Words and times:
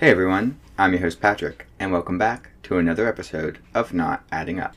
Hey 0.00 0.12
everyone, 0.12 0.58
I'm 0.78 0.92
your 0.94 1.02
host 1.02 1.20
Patrick, 1.20 1.66
and 1.78 1.92
welcome 1.92 2.16
back 2.16 2.52
to 2.62 2.78
another 2.78 3.06
episode 3.06 3.58
of 3.74 3.92
Not 3.92 4.24
Adding 4.32 4.58
Up. 4.58 4.74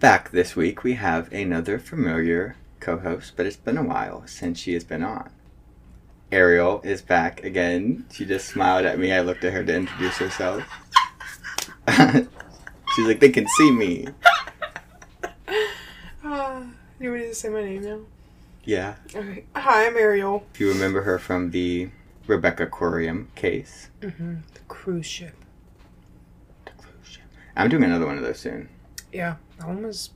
Back 0.00 0.30
this 0.30 0.56
week, 0.56 0.82
we 0.82 0.94
have 0.94 1.30
another 1.30 1.78
familiar 1.78 2.56
co 2.86 2.98
host, 2.98 3.32
but 3.34 3.46
it's 3.46 3.56
been 3.56 3.76
a 3.76 3.82
while 3.82 4.22
since 4.26 4.60
she 4.60 4.72
has 4.74 4.84
been 4.84 5.02
on. 5.02 5.28
Ariel 6.30 6.80
is 6.84 7.02
back 7.02 7.42
again. 7.42 8.06
She 8.12 8.24
just 8.24 8.46
smiled 8.48 8.86
at 8.86 8.96
me. 8.96 9.12
I 9.12 9.20
looked 9.20 9.42
at 9.42 9.52
her 9.52 9.64
to 9.64 9.74
introduce 9.74 10.16
herself. 10.18 10.62
She's 12.94 13.06
like, 13.06 13.18
they 13.18 13.30
can 13.30 13.48
see 13.48 13.72
me. 13.72 14.06
Uh, 16.24 16.62
you 17.00 17.12
ready 17.12 17.26
to 17.26 17.34
say 17.34 17.48
my 17.48 17.64
name 17.64 17.82
now? 17.82 17.98
Yeah. 18.64 18.94
Okay. 19.14 19.44
Hi, 19.56 19.86
I'm 19.86 19.96
Ariel. 19.96 20.46
If 20.54 20.60
you 20.60 20.68
remember 20.68 21.02
her 21.02 21.18
from 21.18 21.50
the 21.50 21.90
Rebecca 22.28 22.66
Coriam 22.66 23.34
case. 23.34 23.90
Mm-hmm. 24.00 24.34
The 24.54 24.60
cruise 24.68 25.06
ship. 25.06 25.34
The 26.64 26.72
cruise 26.72 27.08
ship. 27.08 27.24
I'm 27.56 27.68
doing 27.68 27.84
another 27.84 28.06
one 28.06 28.16
of 28.16 28.22
those 28.22 28.38
soon. 28.38 28.68
Yeah, 29.12 29.36
that 29.58 29.66
one 29.66 29.82
was. 29.82 30.10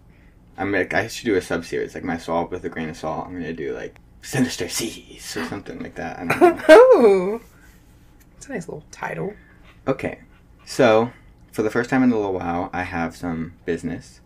I'm 0.61 0.73
like, 0.73 0.93
I 0.93 1.09
should 1.09 1.25
do 1.25 1.37
a 1.37 1.41
sub 1.41 1.65
series, 1.65 1.95
like 1.95 2.05
my 2.05 2.19
salt 2.19 2.51
with 2.51 2.65
a 2.65 2.69
grain 2.69 2.91
of 2.91 2.97
salt. 2.97 3.27
I'm 3.27 3.33
gonna 3.33 3.55
do 3.55 3.75
like 3.75 3.99
Sinister 4.21 4.69
Seas 4.69 5.37
or 5.37 5.47
something 5.47 5.81
like 5.81 5.95
that. 5.95 6.19
I 6.19 6.27
don't 6.27 6.41
know. 6.41 6.65
oh, 6.69 7.41
it's 8.37 8.47
a 8.47 8.53
nice 8.53 8.69
little 8.69 8.85
title. 8.91 9.33
Okay, 9.89 10.21
so 10.67 11.13
for 11.51 11.63
the 11.63 11.71
first 11.71 11.89
time 11.89 12.03
in 12.03 12.13
a 12.13 12.17
little 12.17 12.35
while, 12.35 12.69
I 12.75 12.83
have 12.83 13.17
some 13.17 13.55
business. 13.65 14.21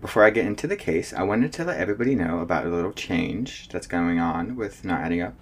Before 0.00 0.24
I 0.24 0.30
get 0.30 0.46
into 0.46 0.66
the 0.66 0.76
case, 0.76 1.12
I 1.12 1.22
wanted 1.22 1.52
to 1.52 1.64
let 1.64 1.78
everybody 1.78 2.14
know 2.14 2.40
about 2.40 2.66
a 2.66 2.70
little 2.70 2.92
change 2.92 3.68
that's 3.68 3.86
going 3.86 4.18
on 4.18 4.56
with 4.56 4.84
Not 4.84 5.02
Adding 5.02 5.20
Up. 5.20 5.34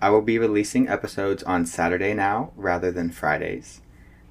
I 0.00 0.08
will 0.08 0.22
be 0.22 0.38
releasing 0.38 0.88
episodes 0.88 1.42
on 1.42 1.66
Saturday 1.66 2.14
now 2.14 2.52
rather 2.56 2.90
than 2.90 3.10
Fridays. 3.10 3.82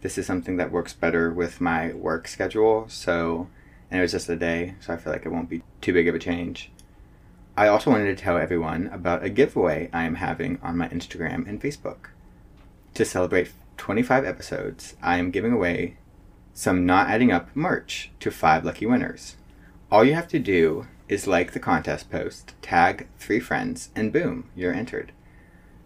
This 0.02 0.18
is 0.18 0.26
something 0.26 0.58
that 0.58 0.72
works 0.72 0.94
better 0.94 1.32
with 1.32 1.62
my 1.62 1.94
work 1.94 2.28
schedule, 2.28 2.90
so, 2.90 3.48
and 3.94 4.00
it 4.00 4.02
was 4.02 4.14
just 4.14 4.28
a 4.28 4.36
day, 4.36 4.74
so 4.80 4.92
I 4.92 4.98
feel 4.98 5.14
like 5.14 5.24
it 5.24 5.32
won't 5.32 5.52
be 5.52 5.62
too 5.80 5.94
big 5.94 6.08
of 6.08 6.16
a 6.16 6.20
change. 6.20 6.72
I 7.56 7.68
also 7.68 7.92
wanted 7.92 8.06
to 8.06 8.24
tell 8.24 8.40
everyone 8.40 8.88
about 8.88 9.24
a 9.24 9.30
giveaway 9.30 9.88
I 9.94 10.06
am 10.06 10.16
having 10.16 10.60
on 10.64 10.80
my 10.80 10.90
Instagram 10.90 11.48
and 11.48 11.62
Facebook. 11.62 12.08
To 12.96 13.06
celebrate 13.06 13.52
25 13.78 14.26
episodes, 14.26 14.96
I 15.04 15.20
am 15.20 15.30
giving 15.30 15.54
away 15.54 15.98
some 16.56 16.88
Not 16.88 17.08
Adding 17.08 17.32
Up 17.32 17.56
merch 17.56 18.10
to 18.20 18.32
five 18.32 18.66
lucky 18.66 18.88
winners. 18.88 19.36
All 19.92 20.04
you 20.04 20.16
have 20.16 20.28
to 20.30 20.40
do 20.40 20.88
is 21.08 21.28
like 21.28 21.54
the 21.54 21.60
contest 21.60 22.10
post, 22.10 22.56
tag 22.64 23.08
three 23.20 23.40
friends, 23.40 23.92
and 23.96 24.12
boom, 24.12 24.50
you're 24.56 24.74
entered. 24.74 25.12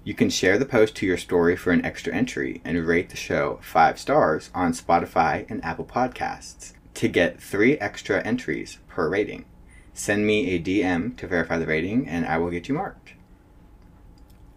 You 0.06 0.14
can 0.14 0.30
share 0.30 0.58
the 0.58 0.66
post 0.66 0.96
to 0.96 1.06
your 1.06 1.18
story 1.18 1.58
for 1.58 1.72
an 1.72 1.84
extra 1.84 2.16
entry 2.16 2.62
and 2.64 2.88
rate 2.88 3.10
the 3.10 3.18
show 3.18 3.60
five 3.62 4.00
stars 4.00 4.50
on 4.56 4.72
Spotify 4.72 5.46
and 5.50 5.62
Apple 5.66 5.84
Podcasts 5.84 6.72
to 6.98 7.08
get 7.08 7.42
three 7.42 7.78
extra 7.78 8.24
entries 8.24 8.80
per 8.88 9.08
rating. 9.08 9.46
Send 9.94 10.26
me 10.26 10.50
a 10.52 10.60
DM 10.60 11.16
to 11.18 11.28
verify 11.28 11.58
the 11.58 11.68
rating 11.68 12.08
and 12.08 12.26
I 12.26 12.38
will 12.40 12.50
get 12.50 12.68
you 12.68 12.74
marked. 12.74 13.14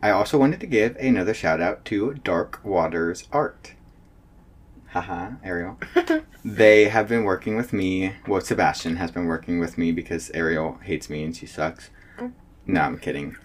I 0.02 0.10
also 0.10 0.38
wanted 0.38 0.60
to 0.60 0.66
give 0.66 0.96
another 0.96 1.34
shout 1.34 1.60
out 1.60 1.84
to 1.86 2.14
Dark 2.14 2.60
Waters 2.64 3.28
Art. 3.30 3.74
Haha, 4.88 5.32
Ariel. 5.44 5.78
they 6.44 6.88
have 6.88 7.08
been 7.08 7.24
working 7.24 7.56
with 7.56 7.74
me. 7.74 8.14
Well, 8.26 8.40
Sebastian 8.40 8.96
has 8.96 9.10
been 9.10 9.26
working 9.26 9.60
with 9.60 9.76
me 9.76 9.92
because 9.92 10.30
Ariel 10.32 10.78
hates 10.82 11.10
me 11.10 11.22
and 11.22 11.36
she 11.36 11.44
sucks. 11.44 11.90
Mm. 12.18 12.32
No, 12.66 12.80
I'm 12.80 12.98
kidding. 12.98 13.36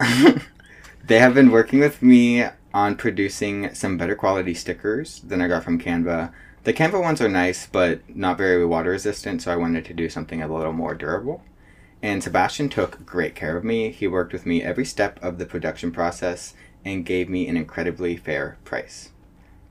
they 1.04 1.18
have 1.18 1.34
been 1.34 1.50
working 1.50 1.80
with 1.80 2.02
me 2.02 2.46
on 2.72 2.96
producing 2.96 3.74
some 3.74 3.98
better 3.98 4.14
quality 4.14 4.54
stickers 4.54 5.20
than 5.20 5.42
I 5.42 5.48
got 5.48 5.62
from 5.62 5.78
Canva. 5.78 6.32
The 6.62 6.74
Canva 6.74 7.00
ones 7.00 7.22
are 7.22 7.28
nice, 7.28 7.66
but 7.66 8.00
not 8.14 8.36
very 8.36 8.66
water 8.66 8.90
resistant, 8.90 9.40
so 9.40 9.50
I 9.50 9.56
wanted 9.56 9.86
to 9.86 9.94
do 9.94 10.10
something 10.10 10.42
a 10.42 10.48
little 10.48 10.74
more 10.74 10.94
durable. 10.94 11.42
And 12.02 12.22
Sebastian 12.22 12.68
took 12.68 13.06
great 13.06 13.34
care 13.34 13.56
of 13.56 13.64
me. 13.64 13.90
He 13.90 14.06
worked 14.06 14.34
with 14.34 14.44
me 14.44 14.62
every 14.62 14.84
step 14.84 15.18
of 15.22 15.38
the 15.38 15.46
production 15.46 15.90
process 15.90 16.52
and 16.84 17.06
gave 17.06 17.30
me 17.30 17.48
an 17.48 17.56
incredibly 17.56 18.14
fair 18.16 18.58
price. 18.64 19.10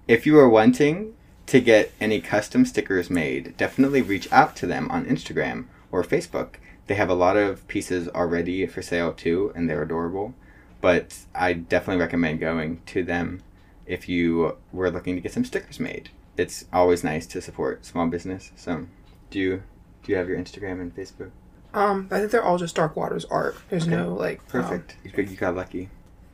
If 0.07 0.25
you 0.25 0.39
are 0.39 0.50
wanting 0.50 1.13
to 1.45 1.61
get 1.61 1.91
any 2.01 2.22
custom 2.22 2.66
stickers 2.66 3.11
made, 3.11 3.56
definitely 3.56 4.01
reach 4.01 4.31
out 4.31 4.56
to 4.56 4.66
them 4.66 4.89
on 4.89 5.06
Instagram 5.06 5.66
or 5.91 6.03
Facebook. 6.03 6.56
They 6.88 6.95
have 6.95 7.09
a 7.09 7.13
lot 7.13 7.38
of 7.38 7.67
pieces 7.67 8.07
already 8.09 8.66
for 8.66 8.81
sale 8.81 9.13
too, 9.13 9.51
and 9.56 9.69
they're 9.69 9.83
adorable. 9.83 10.33
But 10.81 11.19
I 11.35 11.53
definitely 11.53 12.01
recommend 12.01 12.39
going 12.39 12.81
to 12.88 13.03
them 13.03 13.44
if 13.85 14.09
you 14.09 14.57
were 14.71 14.89
looking 14.89 15.13
to 15.16 15.21
get 15.21 15.33
some 15.33 15.45
stickers 15.45 15.79
made. 15.79 16.09
It's 16.39 16.63
always 16.72 17.03
nice 17.03 17.27
to 17.27 17.41
support 17.41 17.83
small 17.83 18.07
business. 18.07 18.53
So, 18.55 18.88
do 19.29 19.38
you 19.39 19.63
do 20.03 20.13
you 20.13 20.17
have 20.17 20.29
your 20.29 20.38
Instagram 20.39 20.79
and 20.79 20.95
Facebook? 20.95 21.31
Um, 21.73 22.07
I 22.09 22.19
think 22.19 22.31
they're 22.31 22.41
all 22.44 22.57
just 22.57 22.77
Dark 22.77 22.95
Waters 22.95 23.25
art. 23.25 23.57
There's 23.69 23.83
Okay. 23.85 23.97
no 23.97 24.13
like. 24.13 24.39
um, 24.39 24.45
Perfect. 24.47 24.95
You 25.03 25.11
you 25.22 25.35
got 25.35 25.53
lucky. 25.57 25.89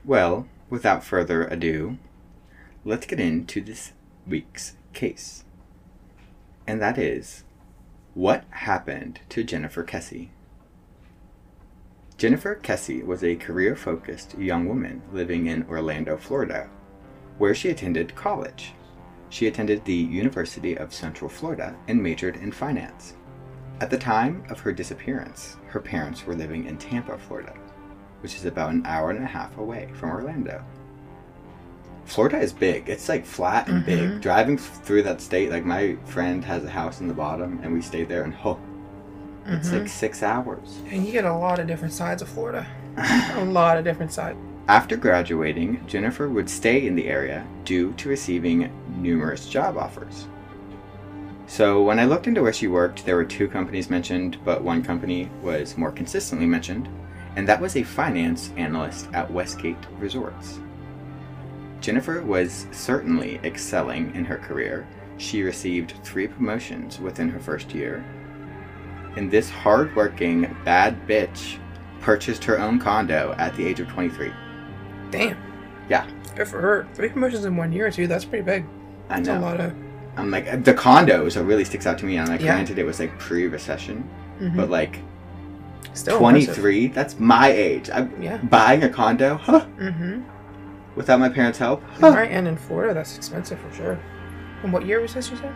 Well, 0.05 0.47
without 0.69 1.03
further 1.03 1.45
ado, 1.47 1.97
let's 2.83 3.07
get 3.07 3.19
into 3.19 3.61
this 3.61 3.93
week's 4.27 4.75
case. 4.93 5.43
And 6.67 6.79
that 6.79 6.99
is 6.99 7.43
what 8.13 8.43
happened 8.51 9.21
to 9.29 9.43
Jennifer 9.43 9.83
Kesse? 9.83 10.29
Jennifer 12.19 12.53
Kesse 12.61 13.03
was 13.03 13.23
a 13.23 13.35
career 13.37 13.75
focused 13.75 14.37
young 14.37 14.67
woman 14.67 15.01
living 15.11 15.47
in 15.47 15.65
Orlando, 15.67 16.15
Florida, 16.15 16.69
where 17.39 17.55
she 17.55 17.69
attended 17.69 18.13
college. 18.13 18.74
She 19.35 19.47
attended 19.47 19.83
the 19.83 19.93
University 19.93 20.77
of 20.77 20.93
Central 20.93 21.29
Florida 21.29 21.75
and 21.89 22.01
majored 22.01 22.37
in 22.37 22.53
finance. 22.53 23.15
At 23.81 23.89
the 23.89 23.97
time 23.97 24.45
of 24.49 24.61
her 24.61 24.71
disappearance, 24.71 25.57
her 25.67 25.81
parents 25.81 26.25
were 26.25 26.35
living 26.35 26.67
in 26.67 26.77
Tampa, 26.77 27.17
Florida, 27.17 27.53
which 28.21 28.35
is 28.35 28.45
about 28.45 28.71
an 28.71 28.85
hour 28.85 29.09
and 29.09 29.21
a 29.21 29.27
half 29.27 29.57
away 29.57 29.89
from 29.93 30.11
Orlando. 30.11 30.63
Florida 32.05 32.39
is 32.39 32.53
big. 32.53 32.87
It's 32.87 33.09
like 33.09 33.25
flat 33.25 33.67
and 33.67 33.85
big. 33.85 34.09
Mhm. 34.09 34.21
Driving 34.21 34.57
through 34.57 35.03
that 35.03 35.19
state, 35.19 35.51
like 35.51 35.65
my 35.65 35.97
friend 36.05 36.41
has 36.45 36.63
a 36.63 36.69
house 36.69 37.01
in 37.01 37.09
the 37.09 37.13
bottom, 37.13 37.59
and 37.61 37.73
we 37.73 37.81
stayed 37.81 38.07
there, 38.07 38.23
and 38.23 38.33
oh, 38.45 38.57
it's 39.47 39.67
mhm. 39.67 39.79
like 39.79 39.89
six 39.89 40.23
hours. 40.23 40.79
And 40.89 41.05
you 41.05 41.11
get 41.11 41.25
a 41.25 41.33
lot 41.33 41.59
of 41.59 41.67
different 41.67 41.93
sides 41.93 42.21
of 42.21 42.29
Florida. 42.29 42.65
a 43.35 43.43
lot 43.43 43.77
of 43.77 43.83
different 43.83 44.13
sides. 44.13 44.39
After 44.67 44.97
graduating, 44.97 45.85
Jennifer 45.85 46.27
would 46.27 46.49
stay 46.49 46.87
in 46.87 46.95
the 46.95 47.07
area 47.07 47.45
due 47.65 47.93
to 47.93 48.09
receiving 48.09 48.71
numerous 48.97 49.47
job 49.47 49.77
offers. 49.77 50.27
So, 51.45 51.83
when 51.83 51.99
I 51.99 52.05
looked 52.05 52.25
into 52.25 52.41
where 52.41 52.51
she 52.51 52.65
worked, 52.67 53.05
there 53.05 53.15
were 53.15 53.25
two 53.25 53.47
companies 53.47 53.91
mentioned, 53.91 54.39
but 54.43 54.63
one 54.63 54.83
company 54.83 55.29
was 55.43 55.77
more 55.77 55.91
consistently 55.91 56.47
mentioned, 56.47 56.89
and 57.35 57.47
that 57.47 57.61
was 57.61 57.75
a 57.75 57.83
finance 57.83 58.49
analyst 58.57 59.07
at 59.13 59.29
Westgate 59.29 59.77
Resorts. 59.99 60.59
Jennifer 61.79 62.23
was 62.23 62.65
certainly 62.71 63.39
excelling 63.43 64.15
in 64.15 64.25
her 64.25 64.37
career. 64.37 64.87
She 65.17 65.43
received 65.43 65.93
three 66.03 66.27
promotions 66.27 66.99
within 66.99 67.29
her 67.29 67.39
first 67.39 67.75
year. 67.75 68.03
And 69.15 69.29
this 69.29 69.51
hardworking, 69.51 70.57
bad 70.65 71.07
bitch 71.07 71.59
purchased 72.01 72.43
her 72.45 72.59
own 72.59 72.79
condo 72.79 73.35
at 73.37 73.55
the 73.55 73.65
age 73.67 73.79
of 73.79 73.87
23. 73.89 74.33
Damn. 75.11 75.37
Yeah. 75.89 76.07
Good 76.35 76.47
for 76.47 76.59
her. 76.61 76.87
Three 76.93 77.09
promotions 77.09 77.45
in 77.45 77.55
one 77.55 77.71
year 77.71 77.87
or 77.87 77.91
two. 77.91 78.07
That's 78.07 78.25
pretty 78.25 78.43
big. 78.43 78.65
I 79.09 79.15
That's 79.17 79.27
know. 79.27 79.39
a 79.39 79.41
lot 79.41 79.59
of. 79.59 79.73
I'm 80.17 80.31
like 80.31 80.63
the 80.63 80.73
condos. 80.73 81.35
It 81.37 81.43
really 81.43 81.65
sticks 81.65 81.85
out 81.85 81.97
to 81.99 82.05
me. 82.05 82.17
I'm 82.17 82.27
like, 82.27 82.41
Yeah. 82.41 82.53
granted, 82.53 82.79
it 82.79 82.85
was 82.85 82.99
like 82.99 83.17
pre-recession, 83.19 84.09
mhm. 84.39 84.55
but 84.55 84.69
like 84.69 84.99
Still 85.93 86.17
23. 86.17 86.87
That's 86.87 87.19
my 87.19 87.49
age. 87.49 87.89
I'm 87.93 88.21
Yeah. 88.21 88.37
buying 88.37 88.83
a 88.83 88.89
condo, 88.89 89.35
huh? 89.35 89.65
Mm-hmm. 89.79 90.21
Without 90.95 91.19
my 91.19 91.29
parents' 91.29 91.57
help, 91.59 91.83
huh? 91.99 92.11
Right, 92.11 92.31
and 92.31 92.47
in 92.47 92.55
Florida, 92.57 92.93
that's 92.93 93.17
expensive 93.17 93.59
for 93.59 93.71
sure. 93.73 93.99
And 94.63 94.71
what 94.73 94.85
year 94.85 95.01
was 95.01 95.13
this? 95.13 95.29
You 95.29 95.37
said? 95.37 95.53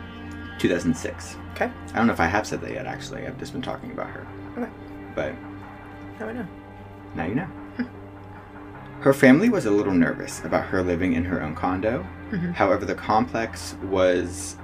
2006. 0.59 1.37
Okay. 1.53 1.71
I 1.93 1.97
don't 1.97 2.07
know 2.07 2.13
if 2.13 2.19
I 2.19 2.25
have 2.25 2.45
said 2.45 2.61
that 2.61 2.71
yet. 2.71 2.85
Actually, 2.85 3.25
I've 3.25 3.37
just 3.39 3.53
been 3.53 3.61
talking 3.61 3.91
about 3.91 4.07
her. 4.09 4.27
Okay. 4.57 4.69
But 5.15 5.33
Now 6.19 6.27
I 6.27 6.33
know. 6.33 6.47
now 7.15 7.25
you 7.25 7.35
know. 7.35 7.47
Her 9.01 9.13
family 9.13 9.49
was 9.49 9.65
a 9.65 9.71
little 9.71 9.93
nervous 9.93 10.43
about 10.43 10.65
her 10.65 10.81
living 10.81 11.13
in 11.13 11.23
her 11.25 11.41
own 11.41 11.55
condo. 11.55 12.05
Mhm. 12.31 12.53
However, 12.53 12.85
the 12.85 12.95
complex 12.95 13.75
was 13.83 14.57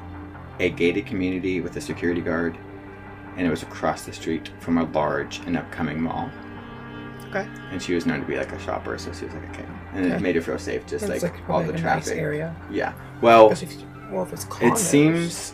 a 0.59 0.69
gated 0.69 1.05
community 1.05 1.61
with 1.61 1.75
a 1.77 1.81
security 1.81 2.21
guard, 2.21 2.57
and 3.37 3.45
it 3.47 3.49
was 3.49 3.63
across 3.63 4.03
the 4.03 4.13
street 4.13 4.49
from 4.59 4.77
a 4.77 4.83
large 4.83 5.41
and 5.45 5.57
upcoming 5.57 6.01
mall. 6.01 6.29
Okay. 7.29 7.47
and 7.71 7.81
she 7.81 7.93
was 7.93 8.05
known 8.05 8.21
to 8.21 8.25
be 8.25 8.37
like 8.37 8.53
a 8.53 8.59
shopper, 8.59 8.97
so 8.97 9.11
she 9.11 9.25
was 9.25 9.33
like, 9.33 9.49
okay, 9.49 9.65
and 9.93 10.05
it 10.05 10.21
made 10.21 10.35
her 10.35 10.41
feel 10.41 10.57
safe, 10.57 10.85
just 10.87 11.09
like, 11.09 11.21
like, 11.21 11.33
all 11.49 11.61
the 11.61 11.69
a 11.69 11.71
nice 11.73 11.81
traffic. 11.81 12.17
area. 12.17 12.55
Yeah. 12.71 12.93
Well, 13.19 13.51
if 13.51 13.61
well, 14.09 14.23
if 14.23 14.31
it 14.61 14.77
seems 14.77 15.53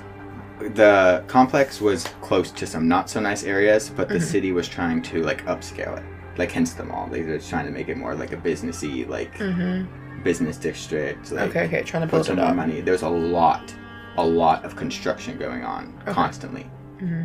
the 0.59 1.23
complex 1.27 1.81
was 1.81 2.03
close 2.21 2.51
to 2.51 2.67
some 2.67 2.87
not 2.87 3.09
so 3.09 3.19
nice 3.19 3.43
areas, 3.43 3.89
but 3.89 4.09
the 4.09 4.15
Mhm. 4.19 4.21
city 4.21 4.51
was 4.51 4.67
trying 4.67 5.01
to 5.03 5.23
like 5.23 5.43
upscale 5.47 5.97
it, 5.97 6.03
like 6.37 6.51
hence 6.51 6.73
the 6.73 6.83
mall. 6.83 7.07
They 7.07 7.21
were 7.23 7.39
trying 7.39 7.65
to 7.65 7.71
make 7.71 7.89
it 7.89 7.97
more 7.97 8.15
like 8.15 8.31
a 8.31 8.37
businessy, 8.37 9.07
like 9.07 9.37
Mm-hmm. 9.37 10.23
business 10.23 10.57
district. 10.57 11.31
Like, 11.31 11.49
okay, 11.49 11.65
okay, 11.65 11.81
trying 11.83 12.03
to 12.03 12.09
put 12.09 12.25
some 12.25 12.37
more 12.37 12.53
money. 12.53 12.81
There's 12.81 13.01
a 13.01 13.09
lot, 13.09 13.73
a 14.17 14.25
lot 14.25 14.63
of 14.65 14.75
construction 14.75 15.37
going 15.37 15.63
on 15.63 15.93
Okay. 16.03 16.13
constantly, 16.13 16.63
hmm 16.99 17.23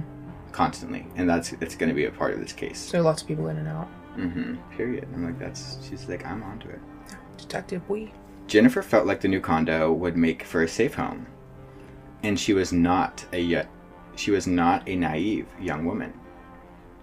constantly, 0.52 1.06
and 1.16 1.28
that's 1.28 1.52
it's 1.52 1.74
going 1.74 1.90
to 1.90 1.94
be 1.94 2.06
a 2.06 2.10
part 2.10 2.32
of 2.32 2.40
this 2.40 2.52
case. 2.52 2.78
So 2.78 3.02
lots 3.02 3.20
of 3.22 3.28
people 3.28 3.48
in 3.48 3.58
and 3.58 3.68
out. 3.68 3.88
hmm 4.14 4.54
Period. 4.76 5.06
I'm 5.12 5.24
like, 5.24 5.38
that's. 5.38 5.78
She's 5.86 6.08
like, 6.08 6.24
I'm 6.26 6.42
onto 6.42 6.68
it. 6.68 6.80
Detective 7.36 7.82
Wee. 7.90 8.12
Jennifer 8.46 8.80
felt 8.80 9.06
like 9.06 9.20
the 9.20 9.28
new 9.28 9.40
condo 9.40 9.92
would 9.92 10.16
make 10.16 10.42
for 10.44 10.62
a 10.62 10.68
safe 10.68 10.94
home, 10.94 11.26
and 12.22 12.38
she 12.40 12.54
was 12.54 12.72
not 12.72 13.24
a 13.32 13.40
yet. 13.40 13.68
She 14.16 14.30
was 14.30 14.46
not 14.46 14.88
a 14.88 14.96
naive 14.96 15.46
young 15.60 15.84
woman. 15.84 16.14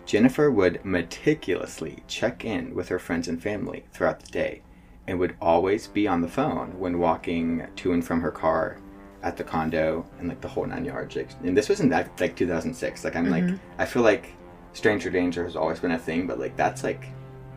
Jennifer 0.05 0.51
would 0.51 0.83
meticulously 0.85 2.03
check 2.07 2.45
in 2.45 2.73
with 2.75 2.89
her 2.89 2.99
friends 2.99 3.27
and 3.27 3.41
family 3.41 3.85
throughout 3.93 4.19
the 4.19 4.31
day, 4.31 4.61
and 5.07 5.19
would 5.19 5.35
always 5.41 5.87
be 5.87 6.07
on 6.07 6.21
the 6.21 6.27
phone 6.27 6.77
when 6.79 6.99
walking 6.99 7.65
to 7.77 7.93
and 7.93 8.05
from 8.05 8.21
her 8.21 8.31
car 8.31 8.77
at 9.21 9.37
the 9.37 9.43
condo 9.43 10.05
and 10.19 10.27
like 10.27 10.41
the 10.41 10.47
whole 10.47 10.65
nine 10.65 10.83
yards. 10.83 11.17
And 11.43 11.55
this 11.55 11.69
was 11.69 11.79
in 11.79 11.89
that 11.89 12.19
like 12.19 12.35
2006. 12.35 13.03
Like 13.05 13.15
I'm 13.15 13.29
like 13.29 13.45
Mhm. 13.45 13.59
I 13.79 13.85
feel 13.85 14.01
like 14.01 14.33
stranger 14.73 15.09
danger 15.09 15.43
has 15.45 15.55
always 15.55 15.79
been 15.79 15.91
a 15.91 15.99
thing, 15.99 16.27
but 16.27 16.39
like 16.39 16.57
that's 16.57 16.83
like 16.83 17.05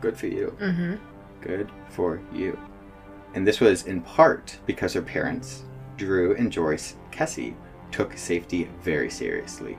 good 0.01 0.17
for 0.17 0.29
you. 0.29 0.57
Mm-hmm. 0.61 0.95
Good 1.41 1.69
for 1.89 2.21
you. 2.33 2.59
And 3.35 3.47
this 3.47 3.61
was 3.61 3.87
in 3.87 4.01
part 4.01 4.59
because 4.67 4.93
her 4.95 5.03
parents, 5.03 5.65
Drew 5.97 6.37
and 6.37 6.53
Joyce 6.53 6.95
Kesse, 7.11 7.55
took 7.91 8.17
safety 8.17 8.69
very 8.83 9.11
seriously. 9.11 9.77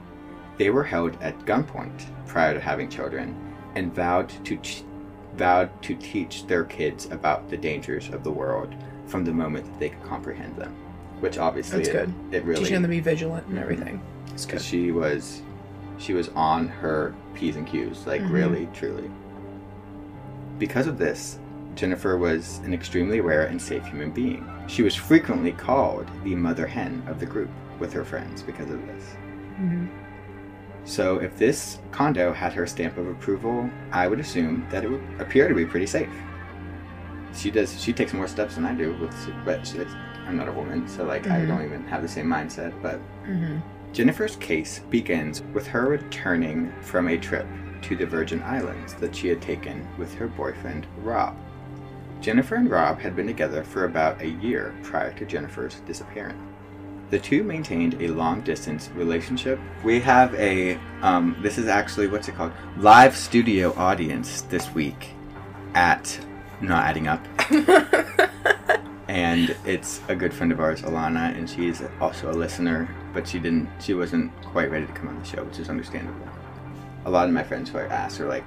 They 0.58 0.70
were 0.70 0.84
held 0.84 1.18
at 1.22 1.38
gunpoint 1.46 2.06
prior 2.26 2.54
to 2.54 2.60
having 2.60 2.90
children 2.90 3.36
and 3.76 3.94
vowed 3.94 4.30
to 4.46 4.58
ch- 4.58 4.84
vowed 5.36 5.70
to 5.84 5.96
teach 5.96 6.48
their 6.48 6.64
kids 6.64 7.06
about 7.12 7.50
the 7.50 7.58
dangers 7.58 8.10
of 8.10 8.24
the 8.24 8.32
world 8.32 8.74
from 9.06 9.24
the 9.24 9.32
moment 9.32 9.66
that 9.66 9.80
they 9.80 9.90
could 9.90 10.04
comprehend 10.04 10.56
them. 10.56 10.76
Which 11.20 11.38
obviously 11.38 11.78
That's 11.84 11.90
it, 11.90 11.94
good. 11.94 12.14
it 12.36 12.44
really 12.44 12.60
Teaching 12.62 12.74
them 12.76 12.84
to 12.84 12.88
be 12.90 13.00
vigilant 13.00 13.46
and 13.48 13.58
Mhm. 13.58 13.62
everything. 13.62 14.02
It's 14.34 14.46
good. 14.46 14.62
she 14.62 14.92
was 14.92 15.42
she 16.00 16.14
was 16.14 16.30
on 16.36 16.68
her 16.68 17.16
p's 17.34 17.56
and 17.56 17.66
q's 17.66 18.06
like 18.06 18.22
Mhm. 18.22 18.32
really 18.32 18.70
truly 18.72 19.10
because 20.60 20.86
of 20.86 21.00
this 21.00 21.40
jennifer 21.74 22.18
was 22.18 22.60
an 22.66 22.72
extremely 22.74 23.20
rare 23.20 23.44
and 23.48 23.60
safe 23.60 23.84
human 23.88 24.12
being 24.12 24.48
she 24.68 24.84
was 24.84 24.94
frequently 24.96 25.52
called 25.54 26.08
the 26.24 26.36
mother 26.36 26.68
hen 26.68 27.02
of 27.08 27.20
the 27.20 27.26
group 27.26 27.50
with 27.80 27.92
her 27.94 28.04
friends 28.04 28.44
because 28.44 28.70
of 28.70 28.80
this 28.86 29.04
hmm 29.58 29.86
so 30.88 31.18
if 31.20 31.38
this 31.38 31.80
condo 31.92 32.32
had 32.32 32.54
her 32.54 32.66
stamp 32.66 32.98
of 32.98 33.08
approval 33.08 33.70
i 33.92 34.08
would 34.08 34.20
assume 34.22 34.66
that 34.72 34.84
it 34.86 34.90
would 34.90 35.04
appear 35.20 35.48
to 35.50 35.54
be 35.54 35.66
pretty 35.66 35.86
safe 35.86 36.10
she 37.36 37.52
does 37.52 37.80
she 37.82 37.92
takes 37.92 38.14
more 38.14 38.28
steps 38.28 38.56
than 38.56 38.66
i 38.66 38.74
do 38.74 38.94
with 38.94 39.14
but 39.44 39.68
she, 39.68 39.80
i'm 40.28 40.38
not 40.38 40.48
a 40.48 40.52
woman 40.52 40.88
so 40.88 41.04
like 41.04 41.28
i 41.28 41.40
Mhm. 41.42 41.48
don't 41.50 41.66
even 41.66 41.86
have 41.88 42.02
the 42.02 42.08
same 42.08 42.28
mindset 42.28 42.74
but 42.82 42.96
hmm 43.26 43.58
Jennifer's 43.94 44.36
case 44.36 44.80
begins 44.90 45.42
with 45.54 45.66
her 45.68 45.88
returning 45.88 46.72
from 46.82 47.08
a 47.08 47.18
trip 47.18 47.48
to 47.82 47.96
the 47.96 48.06
Virgin 48.06 48.44
Islands 48.44 48.94
that 48.96 49.16
she 49.16 49.30
had 49.30 49.42
taken 49.42 49.88
with 49.98 50.14
her 50.16 50.28
boyfriend, 50.28 50.86
Rob. 51.02 51.36
Jennifer 52.20 52.56
and 52.56 52.70
Rob 52.70 53.00
had 53.00 53.16
been 53.16 53.26
together 53.26 53.64
for 53.64 53.86
about 53.86 54.22
a 54.22 54.28
year 54.28 54.76
prior 54.84 55.14
to 55.14 55.26
Jennifer's 55.26 55.80
disappearance. 55.88 56.38
The 57.10 57.20
two 57.20 57.42
maintained 57.44 58.02
a 58.02 58.10
long 58.10 58.42
distance 58.42 58.90
relationship. 58.94 59.60
We 59.82 60.02
have 60.02 60.36
a, 60.36 60.78
um, 61.02 61.38
this 61.42 61.58
is 61.58 61.68
actually, 61.68 62.08
what's 62.08 62.28
it 62.28 62.36
called? 62.36 62.52
Live 62.76 63.16
studio 63.16 63.74
audience 63.78 64.42
this 64.42 64.70
week 64.74 65.12
at 65.74 66.20
Not 66.60 66.84
Adding 66.84 67.08
Up. 67.08 67.26
and 69.08 69.56
it's 69.66 70.02
a 70.10 70.16
good 70.16 70.34
friend 70.34 70.52
of 70.52 70.60
ours, 70.60 70.82
Alana, 70.82 71.34
and 71.34 71.50
she's 71.50 71.82
also 72.02 72.30
a 72.30 72.36
listener, 72.36 72.94
but 73.14 73.26
she 73.26 73.40
didn't, 73.40 73.70
she 73.80 73.94
wasn't 73.94 74.30
quite 74.44 74.70
ready 74.70 74.86
to 74.86 74.92
come 74.92 75.08
on 75.08 75.18
the 75.18 75.26
show, 75.26 75.46
which 75.46 75.60
is 75.60 75.70
understandable. 75.70 76.28
A 77.06 77.10
lot 77.10 77.30
of 77.30 77.34
my 77.34 77.44
friends 77.44 77.70
who 77.70 77.78
I 77.78 77.86
asked 77.86 78.20
are 78.20 78.28
like, 78.28 78.46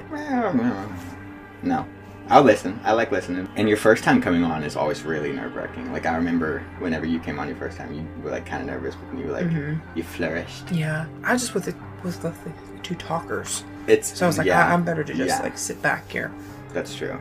no, 1.62 1.86
I'll 2.30 2.42
listen. 2.44 2.78
I 2.84 2.92
like 2.92 3.10
listening. 3.10 3.48
And 3.56 3.68
your 3.68 3.76
first 3.76 4.04
time 4.04 4.22
coming 4.22 4.44
on 4.44 4.62
is 4.62 4.76
always 4.76 5.02
really 5.02 5.32
nerve 5.32 5.54
wracking. 5.56 5.92
Like 5.92 6.06
I 6.06 6.14
remember 6.14 6.60
whenever 6.78 7.04
you 7.04 7.18
came 7.18 7.40
on 7.40 7.48
your 7.48 7.56
first 7.56 7.76
time, 7.76 7.92
you 7.92 8.06
were 8.22 8.30
like 8.30 8.46
kind 8.46 8.62
of 8.62 8.68
nervous, 8.68 8.94
but 8.94 9.18
you 9.18 9.26
were 9.26 9.32
like, 9.32 9.46
hmm 9.50 9.74
you 9.96 10.02
flourished. 10.04 10.70
Yeah, 10.70 11.06
I 11.24 11.34
just 11.34 11.54
with 11.54 11.64
the 11.64 11.74
with 12.04 12.22
the, 12.22 12.30
the 12.30 12.78
two 12.82 12.94
talkers, 12.94 13.64
It's 13.88 14.16
so 14.16 14.26
I 14.26 14.28
was 14.28 14.38
like, 14.38 14.46
yeah, 14.46 14.66
I, 14.66 14.72
I'm 14.72 14.84
better 14.84 15.02
to 15.02 15.12
just 15.12 15.28
yeah. 15.28 15.42
like 15.42 15.58
sit 15.58 15.82
back 15.82 16.08
here. 16.10 16.30
that's 16.72 16.94
true. 16.94 17.18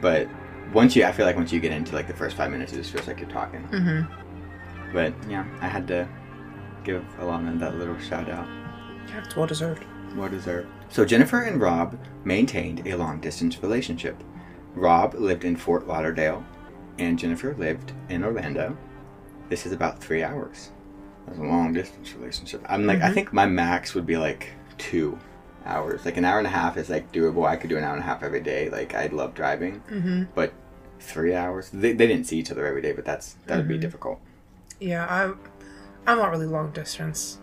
But 0.00 0.28
once 0.72 0.94
you, 0.96 1.04
I 1.04 1.12
feel 1.12 1.24
like 1.24 1.36
once 1.36 1.52
you 1.52 1.60
get 1.60 1.72
into 1.72 1.94
like 1.94 2.08
the 2.08 2.14
first 2.14 2.36
five 2.36 2.50
minutes, 2.50 2.72
it 2.72 2.76
just 2.76 2.90
feels 2.90 3.06
like 3.06 3.20
you're 3.20 3.30
talking. 3.30 3.62
Mm-hmm. 3.68 4.92
But 4.92 5.14
yeah, 5.28 5.44
I 5.60 5.68
had 5.68 5.86
to 5.88 6.08
give 6.84 7.04
Alana 7.20 7.58
that 7.60 7.76
little 7.76 7.98
shout 7.98 8.28
out. 8.28 8.46
Yeah, 9.08 9.24
it's 9.24 9.36
well 9.36 9.46
deserved. 9.46 9.84
Well 10.16 10.28
deserved. 10.28 10.68
So 10.88 11.04
Jennifer 11.04 11.42
and 11.42 11.60
Rob 11.60 11.98
maintained 12.24 12.86
a 12.86 12.96
long 12.96 13.20
distance 13.20 13.62
relationship. 13.62 14.22
Rob 14.78 15.14
lived 15.14 15.44
in 15.44 15.56
Fort 15.56 15.86
Lauderdale, 15.86 16.44
and 16.98 17.18
Jennifer 17.18 17.54
lived 17.54 17.92
in 18.08 18.24
Orlando. 18.24 18.76
This 19.48 19.66
is 19.66 19.72
about 19.72 20.00
three 20.00 20.22
hours. 20.22 20.70
That's 21.26 21.38
a 21.38 21.42
long 21.42 21.72
distance 21.72 22.14
relationship. 22.14 22.62
I'm 22.68 22.86
like, 22.86 23.02
I 23.02 23.10
Mhm. 23.10 23.14
think 23.14 23.32
my 23.32 23.46
max 23.46 23.94
would 23.94 24.06
be 24.06 24.16
like 24.16 24.50
two 24.78 25.18
hours. 25.66 26.04
Like 26.04 26.16
an 26.16 26.24
hour 26.24 26.38
and 26.38 26.46
a 26.46 26.50
half 26.50 26.76
is 26.76 26.88
like 26.88 27.10
doable. 27.12 27.46
I 27.46 27.56
could 27.56 27.68
do 27.70 27.76
an 27.76 27.84
hour 27.84 27.92
and 27.94 28.02
a 28.02 28.06
half 28.06 28.22
every 28.22 28.40
day. 28.40 28.70
Like 28.70 28.94
I 28.94 29.06
love 29.08 29.34
driving, 29.34 29.82
Mm-hmm. 29.90 30.24
but 30.34 30.52
three 31.00 31.34
hours. 31.34 31.70
They, 31.70 31.92
they 31.92 32.06
didn't 32.06 32.24
see 32.26 32.38
each 32.38 32.50
other 32.50 32.66
every 32.66 32.82
day, 32.82 32.92
but 32.92 33.04
that's 33.04 33.36
that 33.46 33.56
would 33.58 33.68
be 33.68 33.76
Mhm. 33.76 33.80
difficult. 33.80 34.20
Yeah, 34.80 35.06
I'm 35.08 35.38
I'm 36.06 36.18
not 36.18 36.30
really 36.30 36.46
long 36.46 36.70
distance. 36.70 37.38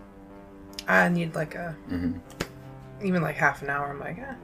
I 0.88 1.08
need 1.08 1.34
like 1.34 1.54
a 1.54 1.76
hmm 1.88 2.12
even 3.02 3.20
like 3.22 3.36
half 3.36 3.62
an 3.62 3.68
hour. 3.70 3.88
I'm 3.90 4.00
like, 4.00 4.18
eh. 4.18 4.34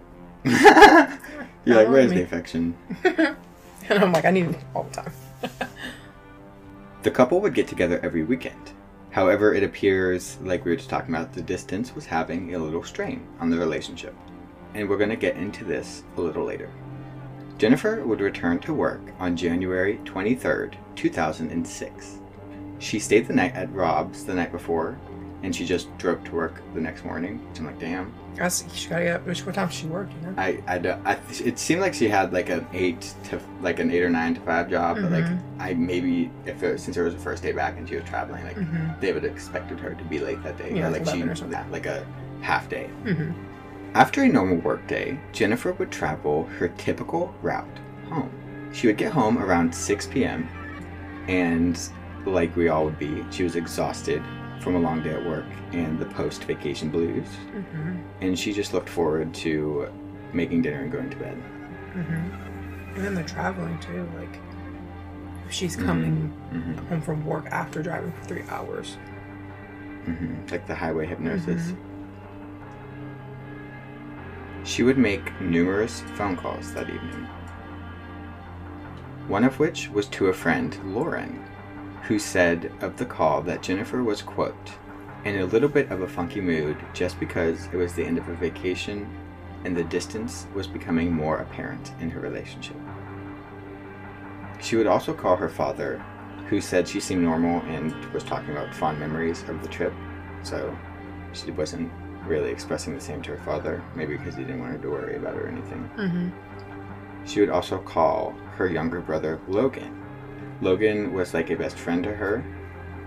You're 1.65 1.77
like, 1.77 1.89
where's 1.89 2.11
me." 2.11 2.17
the 2.17 2.23
affection? 2.23 2.77
and 3.05 3.37
I'm 3.91 4.13
like, 4.13 4.25
I 4.25 4.31
need 4.31 4.47
it 4.47 4.61
all 4.75 4.85
the 4.85 4.91
time. 4.91 5.13
The 7.03 7.11
couple 7.11 7.41
would 7.41 7.55
get 7.55 7.67
together 7.67 8.01
every 8.03 8.23
weekend. 8.23 8.73
However, 9.11 9.55
it 9.55 9.63
appears, 9.63 10.39
like 10.43 10.65
we 10.65 10.71
were 10.71 10.77
just 10.77 10.89
talking 10.89 11.15
about, 11.15 11.33
the 11.33 11.43
distance 11.43 11.95
was 11.95 12.07
having 12.07 12.55
a 12.55 12.59
little 12.59 12.83
strain 12.83 13.27
on 13.41 13.51
the 13.51 13.59
relationship. 13.59 14.15
And 14.75 14.89
we're 14.89 14.97
going 14.97 15.11
to 15.11 15.17
get 15.17 15.37
into 15.37 15.65
this 15.65 16.05
a 16.17 16.21
little 16.21 16.45
later. 16.45 16.71
Jennifer 17.59 18.05
would 18.05 18.21
return 18.21 18.59
to 18.61 18.73
work 18.73 19.01
on 19.19 19.37
January 19.37 19.99
23rd, 20.05 20.75
2006. 20.97 22.19
She 22.79 22.99
stayed 22.99 23.27
the 23.27 23.35
night 23.35 23.55
at 23.55 23.73
Rob's 23.73 24.25
the 24.25 24.35
night 24.35 24.51
before, 24.51 24.99
and 25.43 25.55
she 25.55 25.65
just 25.67 25.97
drove 25.99 26.23
to 26.25 26.33
work 26.33 26.63
the 26.75 26.81
next 26.81 27.05
morning. 27.05 27.39
Which 27.49 27.59
I'm 27.61 27.67
like, 27.67 27.79
damn. 27.79 28.13
Guys, 28.37 28.65
she 28.73 28.89
gotta 28.89 29.05
get. 29.05 29.27
Which 29.27 29.45
what 29.45 29.55
time 29.55 29.69
she 29.69 29.87
work? 29.87 30.09
You 30.23 30.29
know. 30.31 30.35
I, 30.39 30.63
I, 30.67 30.77
I, 31.05 31.19
it 31.45 31.59
seemed 31.59 31.81
like 31.81 31.93
she 31.95 32.09
had 32.09 32.33
like 32.33 32.49
an 32.49 32.67
eight 32.73 33.15
to 33.25 33.41
like 33.61 33.79
an 33.79 33.91
eight 33.91 34.03
or 34.03 34.09
nine 34.11 34.35
to 34.35 34.41
five 34.43 34.71
job, 34.71 34.97
but 35.03 35.11
like 35.13 35.25
Mhm. 35.25 35.41
I 35.59 35.75
maybe 35.75 36.31
if 36.47 36.63
it, 36.63 36.81
since 36.81 36.97
it 36.97 37.03
was 37.03 37.15
the 37.15 37.21
first 37.21 37.43
day 37.43 37.53
back 37.53 37.77
and 37.77 37.89
she 37.89 37.97
was 37.97 38.05
traveling, 38.05 38.43
like 38.45 38.57
Mm-hmm. 38.57 39.01
they 39.01 39.13
would 39.13 39.23
have 39.25 39.33
expected 39.33 39.79
her 39.81 39.95
to 39.95 40.05
be 40.05 40.19
late 40.19 40.43
that 40.45 40.57
day, 40.57 40.73
Yeah, 40.75 40.89
or 40.89 40.91
like 40.91 41.05
she 41.05 41.11
11 41.17 41.29
or 41.31 41.35
something. 41.35 41.71
like 41.71 41.87
a 41.87 42.07
half 42.41 42.69
day. 42.69 42.89
Mm-hmm. 43.05 43.33
After 43.95 44.23
a 44.23 44.29
normal 44.29 44.57
work 44.59 44.87
day, 44.87 45.19
Jennifer 45.33 45.73
would 45.73 45.91
travel 45.91 46.45
her 46.59 46.69
typical 46.69 47.35
route 47.43 47.67
home. 48.09 48.31
She 48.73 48.87
would 48.87 48.97
get 48.97 49.13
home 49.13 49.37
around 49.37 49.75
6 49.75 50.07
p.m. 50.07 50.49
and 51.29 51.79
like 52.25 52.55
we 52.57 52.69
all 52.69 52.85
would 52.87 52.99
be, 52.99 53.25
she 53.31 53.43
was 53.45 53.57
exhausted 53.57 54.23
from 54.63 54.77
a 54.77 54.79
long 54.79 55.03
day 55.03 55.11
at 55.11 55.25
work 55.27 55.45
and 55.73 55.99
the 55.99 56.07
post-vacation 56.07 56.89
blues, 56.89 57.27
Mm-hmm. 57.53 57.97
and 58.21 58.39
she 58.39 58.53
just 58.53 58.73
looked 58.73 58.89
forward 58.89 59.35
to 59.35 59.89
making 60.33 60.63
dinner 60.63 60.83
and 60.83 60.93
going 60.93 61.11
to 61.11 61.17
bed. 61.17 61.37
Mm-hmm. 61.95 62.95
And 62.95 63.05
then 63.05 63.15
they're 63.15 63.25
traveling 63.25 63.79
too. 63.81 64.09
Like, 64.17 64.39
she's 65.51 65.77
Mhm. 65.77 65.85
coming 65.85 66.15
hmm 66.53 66.73
home 66.89 67.03
from 67.03 67.27
work 67.27 67.47
after 67.51 67.83
driving 67.83 68.13
for 68.13 68.25
three 68.25 68.45
hours. 68.49 68.97
hmm 70.07 70.35
Like 70.51 70.67
the 70.67 70.75
highway 70.75 71.07
hypnosis. 71.07 71.73
Mhm. 71.73 71.77
She 74.65 74.83
would 74.85 74.99
make 74.99 75.41
numerous 75.41 76.03
phone 76.15 76.37
calls 76.37 76.73
that 76.75 76.89
evening. 76.89 77.27
One 79.29 79.45
of 79.45 79.59
which 79.59 79.89
was 79.91 80.07
to 80.09 80.27
a 80.29 80.33
friend, 80.33 80.77
Lauren, 80.85 81.43
who 82.13 82.19
said 82.19 82.71
of 82.83 82.99
the 82.99 83.07
call 83.07 83.41
that 83.41 83.63
Jennifer 83.63 84.05
was, 84.05 84.21
quote, 84.21 84.73
in 85.25 85.41
a 85.41 85.47
little 85.47 85.69
bit 85.69 85.91
of 85.91 86.03
a 86.03 86.07
funky 86.07 86.43
mood 86.43 86.77
just 86.93 87.19
because 87.19 87.69
it 87.73 87.77
was 87.77 87.95
the 87.95 88.05
end 88.05 88.19
of 88.19 88.29
a 88.29 88.35
vacation 88.35 89.09
and 89.65 89.75
the 89.75 89.85
distance 89.85 90.47
was 90.55 90.67
becoming 90.67 91.11
more 91.11 91.39
apparent 91.39 91.93
in 92.01 92.11
her 92.11 92.21
relationship. 92.21 92.77
She 94.61 94.77
would 94.77 94.87
also 94.87 95.15
call 95.15 95.37
her 95.37 95.49
father, 95.49 96.05
who 96.51 96.61
said 96.61 96.87
she 96.87 97.01
seemed 97.01 97.23
normal 97.23 97.63
and 97.63 97.95
was 98.13 98.25
talking 98.25 98.51
about 98.51 98.75
fond 98.75 99.01
memories 99.01 99.43
of 99.49 99.63
the 99.63 99.69
trip, 99.69 99.95
so 100.43 100.77
she 101.33 101.51
wasn't 101.51 101.91
really 102.27 102.51
expressing 102.51 102.95
the 102.95 103.01
same 103.01 103.23
to 103.23 103.31
her 103.31 103.43
father, 103.43 103.83
maybe 103.97 104.19
because 104.19 104.37
he 104.37 104.45
didn't 104.45 104.61
want 104.61 104.73
her 104.73 104.79
to 104.83 104.91
worry 104.91 105.17
about 105.17 105.35
her 105.35 105.47
or 105.47 105.49
anything. 105.49 105.91
Mm-hmm. 105.97 107.27
She 107.27 107.41
would 107.41 107.49
also 107.49 107.79
call 107.79 108.33
her 108.57 108.69
younger 108.69 109.01
brother 109.01 109.41
Logan. 109.49 110.02
Logan 110.63 111.13
was 111.13 111.35
like 111.35 111.51
a 111.51 111.57
best 111.57 111.77
friend 111.79 112.03
to 112.05 112.15
her. 112.15 112.43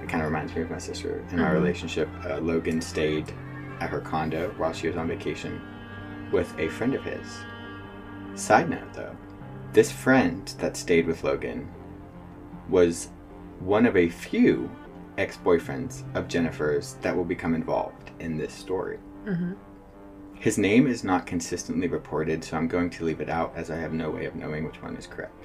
It 0.03 0.09
kind 0.09 0.21
of 0.21 0.27
reminds 0.29 0.53
me 0.53 0.61
of 0.61 0.69
my 0.69 0.77
sister. 0.77 1.23
In 1.31 1.39
our 1.39 1.51
Mhm. 1.51 1.53
relationship, 1.53 2.09
uh, 2.25 2.37
Logan 2.37 2.81
stayed 2.81 3.31
at 3.79 3.89
her 3.89 4.01
condo 4.01 4.53
while 4.57 4.73
she 4.73 4.87
was 4.87 4.97
on 4.97 5.07
vacation 5.07 5.61
with 6.31 6.53
a 6.59 6.67
friend 6.67 6.93
of 6.93 7.03
his. 7.03 7.39
Side 8.35 8.69
note 8.69 8.93
though, 8.93 9.15
this 9.71 9.91
friend 9.91 10.53
that 10.59 10.75
stayed 10.75 11.07
with 11.07 11.23
Logan 11.23 11.67
was 12.69 13.09
one 13.59 13.85
of 13.85 13.95
a 13.95 14.09
few 14.09 14.69
ex 15.17 15.37
boyfriends 15.37 16.03
of 16.13 16.27
Jennifer's 16.27 16.95
that 17.01 17.15
will 17.15 17.23
become 17.23 17.55
involved 17.55 18.11
in 18.19 18.37
this 18.37 18.53
story. 18.53 18.99
Mm-hmm. 19.25 19.53
His 20.33 20.57
name 20.57 20.87
is 20.87 21.05
not 21.05 21.25
consistently 21.25 21.87
reported, 21.87 22.43
so 22.43 22.57
I'm 22.57 22.67
going 22.67 22.89
to 22.91 23.05
leave 23.05 23.21
it 23.21 23.29
out 23.29 23.53
as 23.55 23.71
I 23.71 23.77
have 23.77 23.93
no 23.93 24.09
way 24.11 24.25
of 24.25 24.35
knowing 24.35 24.65
which 24.65 24.83
one 24.83 24.97
is 24.97 25.07
correct. 25.07 25.44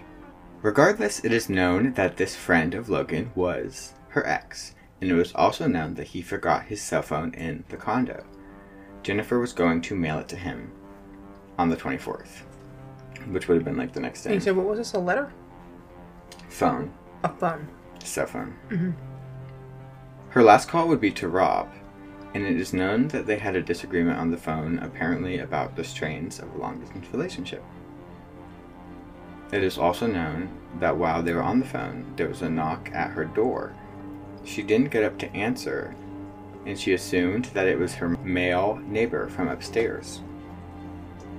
Regardless, 0.62 1.24
it 1.24 1.32
is 1.32 1.48
known 1.48 1.94
that 1.94 2.16
this 2.16 2.36
friend 2.36 2.74
of 2.74 2.88
Logan 2.88 3.30
was 3.34 3.94
her 4.08 4.26
ex, 4.26 4.74
and 5.00 5.10
it 5.10 5.14
was 5.14 5.32
also 5.34 5.66
known 5.66 5.94
that 5.94 6.08
he 6.08 6.20
forgot 6.20 6.64
his 6.66 6.82
cell 6.82 7.02
phone 7.02 7.32
in 7.34 7.64
the 7.70 7.76
condo. 7.76 8.24
Jennifer 9.02 9.38
was 9.38 9.52
going 9.54 9.80
to 9.82 9.94
mail 9.96 10.18
it 10.18 10.28
to 10.28 10.36
him 10.36 10.70
on 11.58 11.70
the 11.70 11.76
24th, 11.76 12.42
which 13.28 13.48
would 13.48 13.54
have 13.56 13.64
been 13.64 13.78
like 13.78 13.92
the 13.94 14.00
next 14.00 14.26
And 14.26 14.34
you 14.34 14.40
day. 14.40 14.44
said, 14.44 14.56
what 14.56 14.66
was 14.66 14.78
this? 14.78 14.92
A 14.92 14.98
letter? 14.98 15.32
Phone, 16.48 16.92
A 17.24 17.28
phone. 17.30 17.66
cell 18.04 18.26
phone. 18.26 18.54
Mhm. 18.68 18.92
Her 20.30 20.42
last 20.42 20.68
call 20.68 20.88
would 20.88 21.00
be 21.00 21.10
to 21.12 21.28
Rob, 21.28 21.70
and 22.34 22.44
it 22.44 22.60
is 22.60 22.74
known 22.74 23.08
that 23.08 23.26
they 23.26 23.38
had 23.38 23.56
a 23.56 23.62
disagreement 23.62 24.18
on 24.18 24.30
the 24.30 24.36
phone, 24.36 24.78
apparently 24.80 25.38
about 25.38 25.74
the 25.74 25.84
strains 25.84 26.38
of 26.38 26.54
a 26.54 26.58
long 26.58 26.78
distance 26.80 27.06
relationship. 27.12 27.62
It 29.52 29.64
is 29.64 29.78
also 29.78 30.06
known 30.06 30.48
that 30.78 30.96
while 30.96 31.22
they 31.22 31.32
were 31.32 31.42
on 31.42 31.58
the 31.58 31.66
phone, 31.66 32.12
there 32.16 32.28
was 32.28 32.42
a 32.42 32.48
knock 32.48 32.90
at 32.92 33.10
her 33.10 33.24
door. 33.24 33.74
She 34.44 34.62
didn't 34.62 34.90
get 34.90 35.02
up 35.02 35.18
to 35.18 35.34
answer, 35.34 35.94
and 36.64 36.78
she 36.78 36.92
assumed 36.92 37.46
that 37.46 37.66
it 37.66 37.78
was 37.78 37.94
her 37.94 38.08
male 38.08 38.80
neighbor 38.86 39.28
from 39.28 39.48
upstairs. 39.48 40.20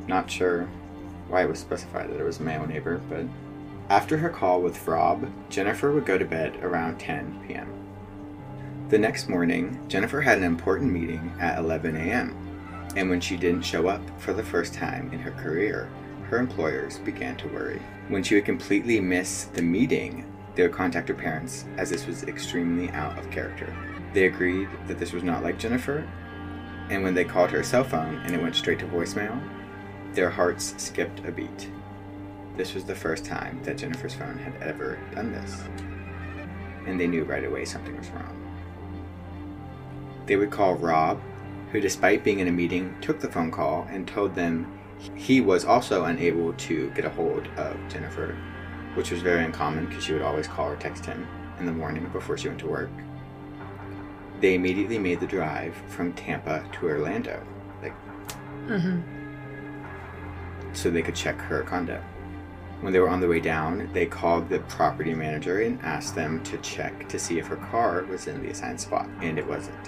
Not 0.07 0.29
sure 0.29 0.67
why 1.29 1.43
it 1.43 1.49
was 1.49 1.59
specified 1.59 2.09
that 2.09 2.19
it 2.19 2.25
was 2.25 2.39
a 2.39 2.43
male 2.43 2.67
neighbor, 2.67 3.01
but 3.09 3.25
after 3.89 4.17
her 4.17 4.29
call 4.29 4.61
with 4.61 4.85
Rob, 4.87 5.29
Jennifer 5.49 5.91
would 5.91 6.05
go 6.05 6.17
to 6.17 6.25
bed 6.25 6.57
around 6.61 6.99
10 6.99 7.45
p.m. 7.47 7.67
The 8.89 8.97
next 8.97 9.29
morning, 9.29 9.79
Jennifer 9.87 10.19
had 10.19 10.37
an 10.37 10.43
important 10.43 10.91
meeting 10.91 11.33
at 11.39 11.59
11 11.59 11.95
a.m., 11.95 12.35
and 12.97 13.09
when 13.09 13.21
she 13.21 13.37
didn't 13.37 13.61
show 13.61 13.87
up 13.87 14.01
for 14.19 14.33
the 14.33 14.43
first 14.43 14.73
time 14.73 15.09
in 15.13 15.19
her 15.19 15.31
career, 15.31 15.89
her 16.31 16.39
employers 16.39 16.97
began 16.99 17.35
to 17.35 17.49
worry. 17.49 17.81
When 18.07 18.23
she 18.23 18.35
would 18.35 18.45
completely 18.45 19.01
miss 19.01 19.43
the 19.53 19.61
meeting, 19.61 20.25
they 20.55 20.63
would 20.63 20.71
contact 20.71 21.09
her 21.09 21.13
parents, 21.13 21.65
as 21.75 21.89
this 21.89 22.07
was 22.07 22.23
extremely 22.23 22.89
out 22.91 23.19
of 23.19 23.29
character. 23.29 23.75
They 24.13 24.27
agreed 24.27 24.69
that 24.87 24.97
this 24.97 25.11
was 25.11 25.23
not 25.23 25.43
like 25.43 25.59
Jennifer, 25.59 26.07
and 26.89 27.03
when 27.03 27.13
they 27.13 27.25
called 27.25 27.51
her 27.51 27.63
cell 27.63 27.83
phone 27.83 28.15
and 28.23 28.33
it 28.33 28.41
went 28.41 28.55
straight 28.55 28.79
to 28.79 28.85
voicemail, 28.85 29.41
their 30.13 30.29
hearts 30.29 30.73
skipped 30.77 31.19
a 31.25 31.33
beat. 31.33 31.69
This 32.55 32.73
was 32.73 32.85
the 32.85 32.95
first 32.95 33.25
time 33.25 33.61
that 33.63 33.77
Jennifer's 33.77 34.13
phone 34.13 34.37
had 34.37 34.55
ever 34.61 34.99
done 35.13 35.33
this, 35.33 35.61
and 36.87 36.97
they 36.97 37.07
knew 37.07 37.25
right 37.25 37.43
away 37.43 37.65
something 37.65 37.97
was 37.97 38.09
wrong. 38.11 38.37
They 40.27 40.37
would 40.37 40.49
call 40.49 40.75
Rob, 40.75 41.19
who, 41.73 41.81
despite 41.81 42.23
being 42.23 42.39
in 42.39 42.47
a 42.47 42.51
meeting, 42.53 42.95
took 43.01 43.19
the 43.19 43.31
phone 43.31 43.51
call 43.51 43.85
and 43.89 44.07
told 44.07 44.33
them 44.33 44.77
he 45.15 45.41
was 45.41 45.65
also 45.65 46.05
unable 46.05 46.53
to 46.53 46.89
get 46.91 47.05
a 47.05 47.09
hold 47.09 47.47
of 47.57 47.77
Jennifer, 47.89 48.35
which 48.95 49.11
was 49.11 49.21
very 49.21 49.43
uncommon 49.43 49.85
because 49.87 50.03
she 50.03 50.13
would 50.13 50.21
always 50.21 50.47
call 50.47 50.69
or 50.69 50.75
text 50.75 51.05
him 51.05 51.27
in 51.59 51.65
the 51.65 51.71
morning 51.71 52.07
before 52.11 52.37
she 52.37 52.47
went 52.47 52.59
to 52.61 52.67
work. 52.67 52.89
They 54.39 54.55
immediately 54.55 54.97
made 54.97 55.19
the 55.19 55.27
drive 55.27 55.75
from 55.87 56.13
Tampa 56.13 56.63
to 56.73 56.87
Orlando, 56.87 57.41
like 57.81 57.93
Mm-hmm. 58.67 59.01
so 60.73 60.89
they 60.91 61.01
could 61.01 61.15
check 61.15 61.37
her 61.39 61.63
condo. 61.63 62.01
When 62.81 62.93
they 62.93 62.99
were 62.99 63.09
on 63.09 63.19
the 63.21 63.27
way 63.27 63.39
down, 63.39 63.89
they 63.93 64.05
called 64.05 64.49
the 64.49 64.59
property 64.61 65.13
manager 65.13 65.61
and 65.61 65.79
asked 65.81 66.15
them 66.15 66.41
to 66.45 66.57
check 66.57 67.07
to 67.09 67.19
see 67.19 67.37
if 67.37 67.47
her 67.47 67.57
car 67.57 68.03
was 68.03 68.27
in 68.27 68.41
the 68.41 68.49
assigned 68.49 68.79
spot, 68.81 69.07
and 69.21 69.37
it 69.37 69.47
wasn't. 69.47 69.87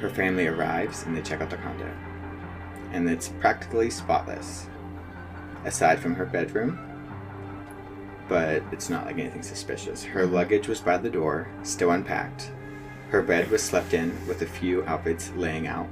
Her 0.00 0.08
family 0.08 0.46
arrives 0.46 1.04
and 1.04 1.16
they 1.16 1.22
check 1.22 1.40
out 1.40 1.50
the 1.50 1.56
condo, 1.56 1.90
and 2.92 3.08
it's 3.08 3.28
practically 3.40 3.90
spotless, 3.90 4.68
aside 5.64 5.98
from 5.98 6.14
her 6.14 6.26
bedroom. 6.26 6.78
But 8.28 8.62
it's 8.72 8.90
not 8.90 9.06
like 9.06 9.18
anything 9.18 9.42
suspicious. 9.42 10.04
Her 10.04 10.26
luggage 10.26 10.68
was 10.68 10.80
by 10.80 10.98
the 10.98 11.10
door, 11.10 11.48
still 11.62 11.92
unpacked. 11.92 12.52
Her 13.08 13.22
bed 13.22 13.50
was 13.50 13.62
slept 13.62 13.94
in 13.94 14.14
with 14.26 14.42
a 14.42 14.46
few 14.46 14.84
outfits 14.84 15.32
laying 15.34 15.66
out. 15.66 15.88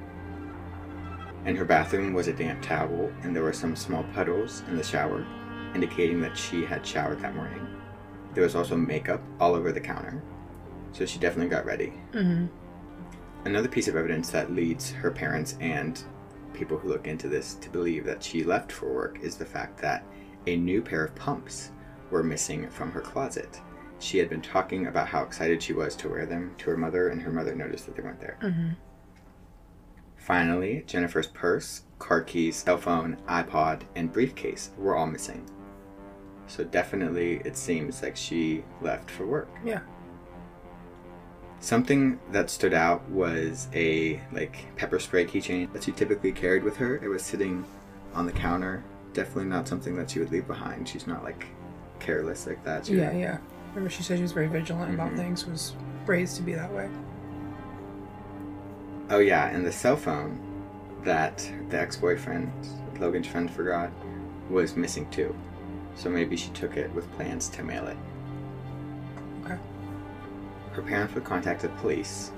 In 1.46 1.56
her 1.56 1.64
bathroom 1.64 2.12
was 2.12 2.28
a 2.28 2.32
damp 2.32 2.60
towel, 2.60 3.10
and 3.22 3.34
there 3.34 3.42
were 3.42 3.52
some 3.52 3.74
small 3.74 4.04
puddles 4.14 4.62
in 4.68 4.76
the 4.76 4.82
shower, 4.82 5.26
indicating 5.74 6.20
that 6.20 6.36
she 6.36 6.64
had 6.64 6.86
showered 6.86 7.20
that 7.20 7.34
morning. 7.34 7.66
There 8.34 8.42
was 8.42 8.54
also 8.54 8.76
makeup 8.76 9.22
all 9.40 9.54
over 9.54 9.72
the 9.72 9.80
counter, 9.80 10.22
so 10.92 11.06
she 11.06 11.18
definitely 11.18 11.48
got 11.48 11.64
ready. 11.64 11.94
Mm-hmm. 12.12 12.46
Another 13.46 13.68
piece 13.68 13.88
of 13.88 13.96
evidence 13.96 14.28
that 14.30 14.52
leads 14.52 14.90
her 14.90 15.10
parents 15.10 15.56
and 15.60 16.02
people 16.56 16.78
who 16.78 16.88
look 16.88 17.06
into 17.06 17.28
this 17.28 17.54
to 17.54 17.70
believe 17.70 18.04
that 18.04 18.22
she 18.22 18.42
left 18.42 18.72
for 18.72 18.92
work 18.92 19.20
is 19.20 19.36
the 19.36 19.44
fact 19.44 19.80
that 19.82 20.04
a 20.46 20.56
new 20.56 20.80
pair 20.82 21.04
of 21.04 21.14
pumps 21.14 21.70
were 22.10 22.22
missing 22.22 22.68
from 22.70 22.90
her 22.92 23.00
closet. 23.00 23.60
She 23.98 24.18
had 24.18 24.28
been 24.28 24.42
talking 24.42 24.86
about 24.86 25.08
how 25.08 25.22
excited 25.22 25.62
she 25.62 25.72
was 25.72 25.96
to 25.96 26.08
wear 26.08 26.26
them 26.26 26.54
to 26.58 26.70
her 26.70 26.76
mother, 26.76 27.08
and 27.08 27.22
her 27.22 27.32
mother 27.32 27.54
noticed 27.54 27.86
that 27.86 27.96
they 27.96 28.02
weren't 28.02 28.20
there. 28.20 28.38
Mm-hmm. 28.42 28.70
Finally, 30.16 30.84
Jennifer's 30.86 31.28
purse, 31.28 31.82
car 31.98 32.20
keys, 32.20 32.56
cell 32.56 32.78
phone, 32.78 33.16
iPod, 33.28 33.82
and 33.94 34.12
briefcase 34.12 34.70
were 34.76 34.96
all 34.96 35.06
missing. 35.06 35.48
So 36.46 36.64
definitely 36.64 37.40
it 37.44 37.56
seems 37.56 38.02
like 38.02 38.16
she 38.16 38.64
left 38.80 39.10
for 39.10 39.26
work. 39.26 39.48
Yeah. 39.64 39.80
Something 41.60 42.20
that 42.32 42.50
stood 42.50 42.74
out 42.74 43.08
was 43.08 43.68
a 43.74 44.20
like 44.32 44.66
pepper 44.76 44.98
spray 44.98 45.24
keychain 45.24 45.72
that 45.72 45.82
she 45.84 45.92
typically 45.92 46.32
carried 46.32 46.62
with 46.62 46.76
her. 46.76 46.96
It 46.96 47.08
was 47.08 47.22
sitting 47.22 47.64
on 48.14 48.26
the 48.26 48.32
counter. 48.32 48.84
Definitely 49.14 49.46
not 49.46 49.66
something 49.66 49.96
that 49.96 50.10
she 50.10 50.18
would 50.20 50.30
leave 50.30 50.46
behind. 50.46 50.88
She's 50.88 51.06
not 51.06 51.24
like 51.24 51.46
careless 51.98 52.46
like 52.46 52.62
that. 52.64 52.86
She 52.86 52.96
Yeah, 52.96 53.12
yeah. 53.12 53.38
Remember, 53.70 53.90
she 53.90 54.02
said 54.02 54.18
she 54.18 54.22
was 54.22 54.32
very 54.32 54.46
vigilant 54.46 54.94
about 54.94 55.12
Mhm. 55.12 55.16
things. 55.16 55.46
Was 55.46 55.74
raised 56.06 56.36
to 56.36 56.42
be 56.42 56.52
that 56.54 56.72
way. 56.72 56.88
Oh 59.10 59.18
yeah, 59.18 59.46
and 59.48 59.64
the 59.64 59.72
cell 59.72 59.96
phone 59.96 60.38
that 61.04 61.48
the 61.70 61.78
ex-boyfriend, 61.80 62.50
Logan's 62.98 63.26
friend, 63.26 63.50
forgot 63.50 63.90
was 64.50 64.76
missing 64.76 65.08
too. 65.10 65.34
So 65.94 66.10
maybe 66.10 66.36
she 66.36 66.50
took 66.50 66.76
it 66.76 66.92
with 66.94 67.10
plans 67.12 67.48
to 67.50 67.62
mail 67.62 67.86
it. 67.86 67.96
Her 70.76 70.82
parents 70.82 71.14
would 71.14 71.24
contact 71.24 71.62
the 71.62 71.70
police. 71.70 72.32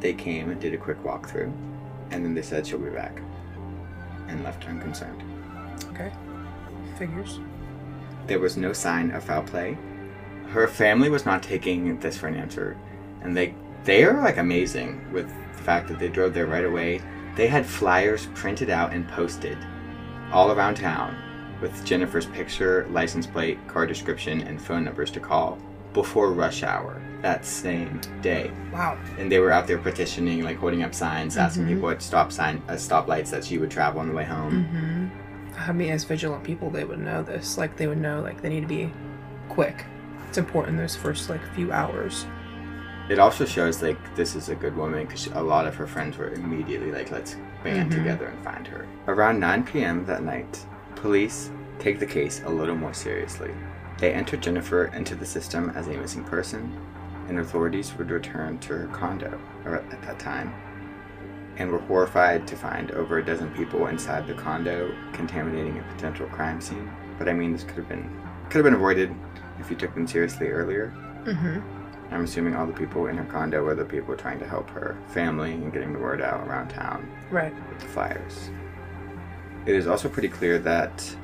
They 0.00 0.14
came 0.14 0.50
and 0.50 0.58
did 0.58 0.72
a 0.72 0.78
quick 0.78 1.02
walkthrough, 1.02 1.52
and 2.10 2.24
then 2.24 2.32
they 2.32 2.40
said 2.40 2.66
she'll 2.66 2.78
be 2.78 2.88
back, 2.88 3.20
and 4.26 4.42
left 4.42 4.64
her 4.64 4.70
unconcerned. 4.70 5.22
Okay. 5.90 6.10
Figures. 6.98 7.40
There 8.26 8.40
was 8.40 8.56
no 8.56 8.72
sign 8.72 9.10
of 9.10 9.22
foul 9.22 9.42
play. 9.42 9.76
Her 10.48 10.66
family 10.66 11.10
was 11.10 11.26
not 11.26 11.42
taking 11.42 11.98
this 12.00 12.16
for 12.16 12.26
an 12.26 12.36
answer, 12.36 12.74
and 13.20 13.36
they 13.36 13.54
they 13.84 14.02
are 14.04 14.18
like 14.22 14.38
amazing 14.38 15.12
with 15.12 15.28
the 15.28 15.62
fact 15.62 15.88
that 15.88 15.98
they 15.98 16.08
drove 16.08 16.32
there 16.32 16.46
right 16.46 16.64
away. 16.64 17.02
They 17.36 17.48
had 17.48 17.66
flyers 17.66 18.28
printed 18.34 18.70
out 18.70 18.94
and 18.94 19.06
posted 19.08 19.58
all 20.32 20.52
around 20.52 20.76
town 20.76 21.14
with 21.60 21.84
Jennifer's 21.84 22.24
picture, 22.24 22.86
license 22.88 23.26
plate, 23.26 23.58
car 23.68 23.86
description, 23.86 24.40
and 24.40 24.58
phone 24.58 24.84
numbers 24.84 25.10
to 25.10 25.20
call 25.20 25.58
before 25.94 26.32
rush 26.32 26.62
hour 26.62 27.00
that 27.22 27.46
same 27.46 27.98
day. 28.20 28.50
Wow. 28.70 28.98
And 29.18 29.32
they 29.32 29.38
were 29.38 29.50
out 29.50 29.66
there 29.66 29.78
petitioning, 29.78 30.42
like 30.42 30.58
holding 30.58 30.82
up 30.82 30.94
signs, 30.94 31.38
asking 31.38 31.64
Mhm. 31.64 31.68
people 31.68 31.88
at 31.90 32.02
stop 32.02 32.30
sign, 32.30 32.60
uh, 32.68 32.72
stoplights 32.72 33.30
that 33.30 33.42
she 33.44 33.56
would 33.56 33.70
travel 33.70 34.00
on 34.00 34.08
the 34.08 34.14
way 34.14 34.24
home. 34.24 34.66
Mm-hmm. 34.66 35.70
I 35.70 35.72
mean, 35.72 35.90
as 35.90 36.04
vigilant 36.04 36.44
people, 36.44 36.68
they 36.68 36.84
would 36.84 36.98
know 36.98 37.22
this. 37.22 37.56
Like, 37.56 37.76
they 37.76 37.86
would 37.86 38.00
know, 38.00 38.20
like, 38.20 38.42
they 38.42 38.50
need 38.50 38.60
to 38.60 38.66
be 38.66 38.92
quick. 39.48 39.84
It's 40.28 40.36
important 40.36 40.76
those 40.76 40.96
first, 40.96 41.30
like, 41.30 41.40
few 41.54 41.72
hours. 41.72 42.26
It 43.08 43.18
also 43.18 43.44
shows 43.44 43.82
like 43.82 43.98
this 44.16 44.34
is 44.34 44.48
a 44.48 44.54
good 44.54 44.74
woman 44.76 45.04
because 45.06 45.26
a 45.28 45.40
lot 45.42 45.66
of 45.66 45.74
her 45.76 45.86
friends 45.86 46.16
were 46.18 46.30
immediately 46.32 46.90
like, 46.90 47.10
let's 47.10 47.36
band 47.62 47.92
Mhm. 47.92 47.96
together 47.96 48.26
and 48.26 48.42
find 48.44 48.66
her. 48.66 48.86
Around 49.08 49.38
9 49.40 49.62
p.m. 49.62 50.04
that 50.06 50.22
night, 50.24 50.58
police 50.96 51.50
take 51.78 51.98
the 51.98 52.06
case 52.06 52.42
a 52.46 52.50
little 52.50 52.74
more 52.76 52.94
seriously. 52.94 53.50
They 53.98 54.12
entered 54.12 54.42
Jennifer 54.42 54.86
into 54.86 55.14
the 55.14 55.26
system 55.26 55.70
as 55.74 55.86
a 55.86 55.90
missing 55.90 56.24
person, 56.24 56.76
and 57.28 57.38
authorities 57.38 57.96
would 57.96 58.10
return 58.10 58.58
to 58.58 58.74
her 58.78 58.86
condo 58.88 59.40
at 59.64 60.02
that 60.02 60.18
time 60.18 60.52
and 61.56 61.70
were 61.70 61.78
horrified 61.78 62.46
to 62.48 62.56
find 62.56 62.90
over 62.90 63.18
a 63.18 63.24
dozen 63.24 63.48
people 63.54 63.86
inside 63.86 64.26
the 64.26 64.34
condo 64.34 64.92
contaminating 65.12 65.78
a 65.78 65.82
potential 65.94 66.26
crime 66.26 66.60
scene. 66.60 66.90
But 67.16 67.28
I 67.28 67.32
mean, 67.32 67.52
this 67.52 67.62
could 67.62 67.76
have 67.76 67.88
been 67.88 68.10
could 68.50 68.56
have 68.56 68.64
been 68.64 68.74
avoided 68.74 69.14
if 69.60 69.70
you 69.70 69.76
took 69.76 69.94
them 69.94 70.06
seriously 70.06 70.48
earlier. 70.48 70.92
Mm-hmm. 71.24 71.60
I'm 72.12 72.24
assuming 72.24 72.54
all 72.54 72.66
the 72.66 72.72
people 72.72 73.06
in 73.06 73.16
her 73.16 73.24
condo 73.24 73.62
were 73.62 73.74
the 73.74 73.84
people 73.84 74.14
trying 74.16 74.38
to 74.40 74.46
help 74.46 74.68
her 74.70 74.96
family 75.08 75.52
and 75.52 75.72
getting 75.72 75.92
the 75.92 75.98
word 75.98 76.20
out 76.20 76.46
around 76.46 76.68
town 76.68 77.08
Right. 77.30 77.54
with 77.70 77.78
the 77.80 77.86
fires. 77.86 78.50
It 79.64 79.74
is 79.74 79.86
also 79.86 80.08
pretty 80.08 80.28
clear 80.28 80.58
that 80.58 81.16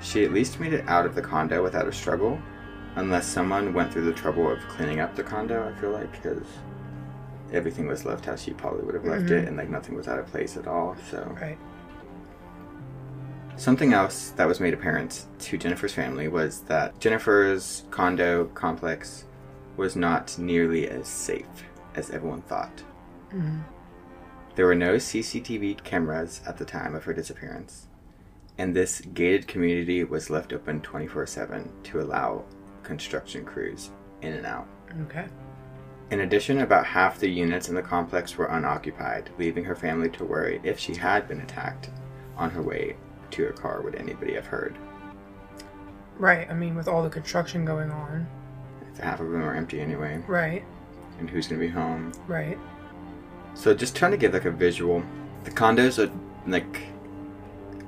she 0.00 0.24
at 0.24 0.32
least 0.32 0.60
made 0.60 0.72
it 0.72 0.88
out 0.88 1.06
of 1.06 1.14
the 1.14 1.22
condo 1.22 1.62
without 1.62 1.86
a 1.88 1.92
struggle, 1.92 2.40
unless 2.96 3.26
someone 3.26 3.72
went 3.72 3.92
through 3.92 4.04
the 4.04 4.12
trouble 4.12 4.50
of 4.50 4.58
cleaning 4.68 5.00
up 5.00 5.14
the 5.14 5.22
condo, 5.22 5.68
I 5.68 5.80
feel 5.80 5.90
like, 5.90 6.10
because 6.12 6.42
everything 7.52 7.86
was 7.86 8.04
left 8.04 8.24
how 8.24 8.36
she 8.36 8.52
probably 8.52 8.82
would 8.84 8.94
have 8.94 9.04
left 9.04 9.26
Mhm. 9.26 9.42
it, 9.42 9.48
and 9.48 9.56
like 9.56 9.68
nothing 9.68 9.94
was 9.94 10.08
out 10.08 10.18
of 10.18 10.26
place 10.26 10.56
at 10.56 10.66
all, 10.66 10.96
so. 11.10 11.36
Right. 11.40 11.58
Something 13.56 13.92
else 13.92 14.30
that 14.36 14.48
was 14.48 14.58
made 14.58 14.72
apparent 14.72 15.26
to 15.40 15.58
Jennifer's 15.58 15.92
family 15.92 16.28
was 16.28 16.60
that 16.62 16.98
Jennifer's 16.98 17.84
condo 17.90 18.46
complex 18.54 19.24
was 19.76 19.96
not 19.96 20.38
nearly 20.38 20.88
as 20.88 21.06
safe 21.08 21.46
as 21.94 22.10
everyone 22.10 22.40
thought. 22.42 22.82
Mm-hmm. 23.34 23.58
There 24.54 24.66
were 24.66 24.74
no 24.74 24.96
CCTV 24.98 25.74
cameras 25.84 26.40
at 26.46 26.56
the 26.56 26.64
time 26.64 26.94
of 26.94 27.04
her 27.04 27.12
disappearance, 27.12 27.86
and 28.60 28.76
this 28.76 29.00
gated 29.14 29.48
community 29.48 30.04
was 30.04 30.28
left 30.28 30.52
open 30.52 30.82
24 30.82 31.26
7 31.26 31.72
to 31.82 32.02
allow 32.02 32.44
construction 32.82 33.42
crews 33.42 33.90
in 34.20 34.34
and 34.34 34.44
out. 34.44 34.68
Okay. 35.04 35.24
In 36.10 36.20
addition, 36.20 36.60
about 36.60 36.84
half 36.84 37.18
the 37.18 37.30
units 37.30 37.70
in 37.70 37.74
the 37.74 37.80
complex 37.80 38.36
were 38.36 38.48
unoccupied, 38.48 39.30
leaving 39.38 39.64
her 39.64 39.74
family 39.74 40.10
to 40.10 40.26
worry 40.26 40.60
if 40.62 40.78
she 40.78 40.94
had 40.94 41.26
been 41.26 41.40
attacked 41.40 41.88
on 42.36 42.50
her 42.50 42.60
way 42.60 42.96
to 43.30 43.44
her 43.44 43.52
car, 43.52 43.80
would 43.80 43.94
anybody 43.94 44.34
have 44.34 44.46
heard? 44.46 44.76
Right. 46.18 46.46
I 46.50 46.52
mean, 46.52 46.74
with 46.74 46.86
all 46.86 47.02
the 47.02 47.08
construction 47.08 47.64
going 47.64 47.90
on. 47.90 48.26
Half 49.00 49.20
of 49.20 49.30
them 49.30 49.42
are 49.42 49.54
empty 49.54 49.80
anyway, 49.80 50.22
Right. 50.26 50.64
and 51.18 51.30
who's 51.30 51.48
gonna 51.48 51.60
be 51.60 51.68
home? 51.68 52.12
Right. 52.26 52.58
So 53.54 53.72
just 53.72 53.96
trying 53.96 54.10
to 54.10 54.18
give 54.18 54.34
like 54.34 54.44
a 54.44 54.50
visual. 54.50 55.02
The 55.44 55.50
condos 55.50 55.98
are 55.98 56.12
like 56.46 56.89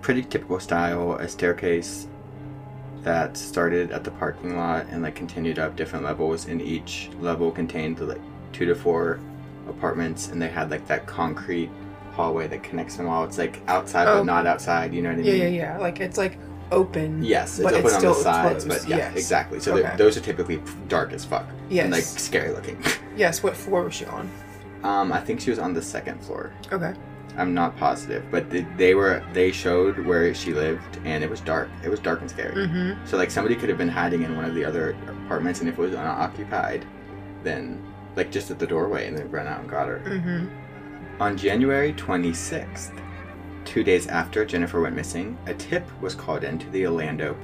pretty 0.02 0.22
typical 0.22 0.60
style, 0.60 1.12
a 1.14 1.28
staircase 1.28 2.06
that 3.02 3.36
started 3.36 3.90
at 3.90 4.04
the 4.04 4.10
parking 4.12 4.56
lot 4.56 4.86
and 4.90 5.02
like 5.02 5.14
continued 5.14 5.58
up 5.58 5.74
different 5.76 6.04
levels 6.04 6.46
and 6.46 6.60
each 6.62 7.08
level 7.20 7.50
contained 7.50 7.98
like 8.00 8.20
two 8.52 8.66
to 8.66 8.74
four 8.74 9.18
apartments 9.68 10.28
and 10.28 10.40
they 10.40 10.48
had 10.48 10.70
like 10.70 10.86
that 10.86 11.06
concrete 11.06 11.70
hallway 12.12 12.46
that 12.46 12.62
connects 12.62 12.96
them 12.96 13.08
all. 13.08 13.24
It's 13.24 13.38
like 13.38 13.60
outside 13.68 14.06
Oh. 14.06 14.18
but 14.18 14.24
not 14.24 14.46
outside, 14.46 14.92
you 14.92 15.02
know 15.02 15.10
what 15.10 15.18
I 15.18 15.22
Yeah, 15.22 15.44
mean? 15.44 15.54
yeah, 15.54 15.72
yeah. 15.74 15.78
Like 15.78 16.00
it's 16.00 16.18
like 16.18 16.38
open. 16.70 17.22
Yes, 17.24 17.58
it's 17.58 17.66
open 17.72 17.84
it's 17.86 17.94
on 17.96 18.02
the 18.02 18.14
sides, 18.14 18.64
closed, 18.64 18.68
but 18.82 18.88
yeah, 18.88 18.96
yes. 18.98 19.16
exactly. 19.16 19.60
So 19.60 19.76
Okay. 19.76 19.96
those 19.96 20.16
are 20.16 20.20
typically 20.20 20.60
dark 20.88 21.12
as 21.12 21.24
fuck 21.24 21.46
Yes. 21.70 21.84
and 21.84 21.92
like 21.92 22.04
scary 22.04 22.50
looking. 22.52 22.82
Yes. 23.14 23.42
What 23.42 23.54
floor 23.56 23.82
was 23.84 23.92
she 23.94 24.06
on? 24.06 24.30
um, 24.84 25.12
I 25.12 25.20
think 25.20 25.38
she 25.40 25.50
was 25.50 25.58
on 25.58 25.74
the 25.74 25.82
second 25.82 26.22
floor. 26.24 26.50
Okay. 26.72 26.94
I'm 27.36 27.54
not 27.54 27.76
positive, 27.76 28.24
but 28.30 28.50
they, 28.50 28.62
they 28.76 28.94
were 28.94 29.24
they 29.32 29.52
showed 29.52 29.98
where 29.98 30.34
she 30.34 30.52
lived, 30.52 30.98
and 31.04 31.24
it 31.24 31.30
was 31.30 31.40
dark. 31.40 31.70
It 31.82 31.88
was 31.88 32.00
dark 32.00 32.20
and 32.20 32.30
scary. 32.30 32.66
Mm-hmm. 32.66 33.06
So 33.06 33.16
like 33.16 33.30
somebody 33.30 33.54
could 33.54 33.68
have 33.68 33.78
been 33.78 33.88
hiding 33.88 34.22
in 34.22 34.36
one 34.36 34.44
of 34.44 34.54
the 34.54 34.64
other 34.64 34.96
apartments, 35.24 35.60
and 35.60 35.68
if 35.68 35.78
it 35.78 35.80
was 35.80 35.92
unoccupied, 35.92 36.84
then 37.42 37.82
like 38.16 38.30
just 38.30 38.50
at 38.50 38.58
the 38.58 38.66
doorway, 38.66 39.08
and 39.08 39.16
then 39.16 39.30
ran 39.30 39.46
out 39.46 39.60
and 39.60 39.70
got 39.70 39.88
her. 39.88 40.02
Mm-hmm. 40.04 41.22
On 41.22 41.36
January 41.36 41.92
26th, 41.94 42.98
two 43.64 43.84
days 43.84 44.06
after 44.08 44.44
Jennifer 44.44 44.80
went 44.80 44.96
missing, 44.96 45.38
a 45.46 45.54
tip 45.54 45.86
was 46.00 46.14
called 46.14 46.44
in 46.44 46.58
to 46.58 46.68
the 46.70 46.86
Orlando 46.86 47.36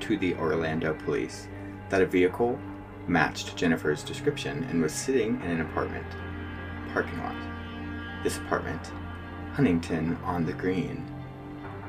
to 0.00 0.16
the 0.18 0.34
Orlando 0.34 0.92
police 0.92 1.48
that 1.88 2.02
a 2.02 2.06
vehicle 2.06 2.58
matched 3.06 3.56
Jennifer's 3.56 4.02
description 4.02 4.64
and 4.64 4.82
was 4.82 4.92
sitting 4.92 5.40
in 5.42 5.50
an 5.50 5.60
apartment 5.60 6.06
parking 6.92 7.18
lot. 7.18 7.36
This 8.22 8.38
apartment, 8.38 8.92
Huntington 9.54 10.18
on 10.24 10.44
the 10.44 10.52
Green, 10.52 11.04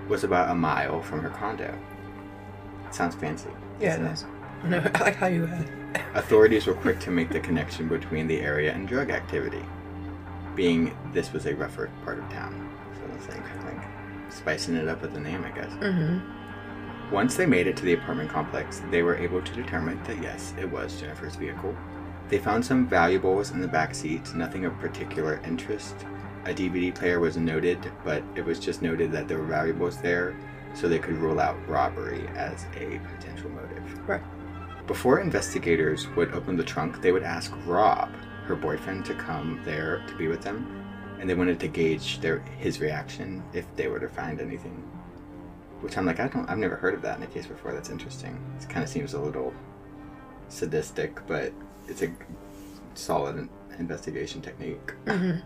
was 0.07 0.23
about 0.23 0.49
a 0.51 0.55
mile 0.55 1.01
from 1.01 1.19
her 1.21 1.29
condo. 1.29 1.77
Sounds 2.91 3.15
fancy. 3.15 3.49
Yeah, 3.79 3.95
it 3.95 4.11
is. 4.11 4.25
No, 4.63 4.77
I 4.95 4.99
like 5.01 5.15
how 5.15 5.27
you 5.27 5.45
had. 5.45 5.69
Authorities 6.13 6.67
were 6.67 6.75
quick 6.75 6.99
to 7.01 7.11
make 7.11 7.29
the 7.29 7.39
connection 7.39 7.87
between 7.87 8.27
the 8.27 8.39
area 8.39 8.71
and 8.71 8.87
drug 8.87 9.09
activity, 9.09 9.63
being 10.55 10.95
this 11.11 11.33
was 11.33 11.45
a 11.45 11.55
rougher 11.55 11.89
part 12.03 12.19
of 12.19 12.29
town. 12.29 12.69
So 12.93 13.15
it's 13.15 13.27
like, 13.29 13.65
like 13.65 13.83
spicing 14.29 14.75
it 14.75 14.87
up 14.87 15.01
with 15.01 15.13
the 15.13 15.19
name, 15.19 15.43
I 15.43 15.51
guess. 15.51 15.71
Mm-hmm. 15.73 17.13
Once 17.13 17.35
they 17.35 17.45
made 17.45 17.67
it 17.67 17.77
to 17.77 17.85
the 17.85 17.93
apartment 17.93 18.29
complex, 18.29 18.81
they 18.91 19.01
were 19.01 19.15
able 19.15 19.41
to 19.41 19.53
determine 19.53 20.01
that 20.03 20.21
yes, 20.21 20.53
it 20.59 20.69
was 20.69 20.99
Jennifer's 20.99 21.35
vehicle. 21.35 21.75
They 22.29 22.39
found 22.39 22.65
some 22.65 22.87
valuables 22.87 23.51
in 23.51 23.61
the 23.61 23.67
back 23.67 23.93
seat, 23.93 24.33
nothing 24.33 24.65
of 24.65 24.77
particular 24.79 25.39
interest. 25.45 25.95
A 26.45 26.53
DVD 26.53 26.93
player 26.93 27.19
was 27.19 27.37
noted, 27.37 27.91
but 28.03 28.23
it 28.35 28.45
was 28.45 28.59
just 28.59 28.81
noted 28.81 29.11
that 29.11 29.27
there 29.27 29.39
were 29.39 29.45
valuables 29.45 29.97
there, 29.97 30.35
so 30.75 30.87
they 30.87 30.99
could 30.99 31.17
rule 31.17 31.39
out 31.39 31.57
robbery 31.67 32.27
as 32.35 32.65
a 32.75 32.99
potential 33.15 33.49
motive. 33.49 34.07
Right. 34.07 34.21
Before 34.85 35.19
investigators 35.19 36.07
would 36.09 36.31
open 36.33 36.55
the 36.55 36.63
trunk, 36.63 37.01
they 37.01 37.11
would 37.11 37.23
ask 37.23 37.51
Rob, 37.65 38.11
her 38.45 38.55
boyfriend, 38.55 39.05
to 39.05 39.15
come 39.15 39.59
there 39.65 40.03
to 40.07 40.15
be 40.15 40.27
with 40.27 40.41
them, 40.41 40.85
and 41.19 41.27
they 41.27 41.33
wanted 41.33 41.59
to 41.61 41.67
gauge 41.67 42.19
their 42.19 42.39
his 42.59 42.79
reaction 42.79 43.43
if 43.53 43.65
they 43.75 43.87
were 43.87 43.99
to 43.99 44.07
find 44.07 44.39
anything. 44.39 44.83
Which 45.81 45.97
I'm 45.97 46.05
like, 46.05 46.19
I 46.19 46.27
don't, 46.27 46.47
I've 46.47 46.59
never 46.59 46.75
heard 46.75 46.93
of 46.93 47.01
that 47.01 47.17
in 47.17 47.23
a 47.23 47.27
case 47.27 47.47
before. 47.47 47.73
That's 47.73 47.89
interesting. 47.89 48.39
It 48.61 48.69
kind 48.69 48.83
of 48.83 48.89
seems 48.89 49.15
a 49.15 49.19
little 49.19 49.51
sadistic, 50.49 51.25
but 51.25 51.51
it's 51.87 52.03
a 52.03 52.11
solid 52.93 53.49
investigation 53.79 54.41
technique. 54.41 54.93
Mm-hmm. 55.05 55.39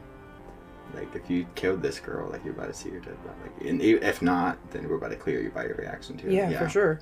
Like, 0.94 1.16
if 1.16 1.30
you 1.30 1.46
killed 1.56 1.82
this 1.82 2.00
girl, 2.00 2.30
like 2.30 2.44
you're 2.44 2.54
about 2.54 2.68
to 2.68 2.74
see 2.74 2.90
your 2.90 3.02
dead 3.02 3.18
body. 3.24 3.38
Like, 3.44 3.70
and 3.70 3.82
if 3.82 4.22
not, 4.22 4.58
then 4.72 4.88
we're 4.88 4.96
about 4.96 5.12
to 5.12 5.16
clear 5.16 5.42
you 5.42 5.50
by 5.50 5.66
your 5.66 5.76
reaction 5.76 6.18
to 6.18 6.28
it. 6.28 6.34
Yeah, 6.34 6.58
for 6.58 6.70
sure. 6.70 7.00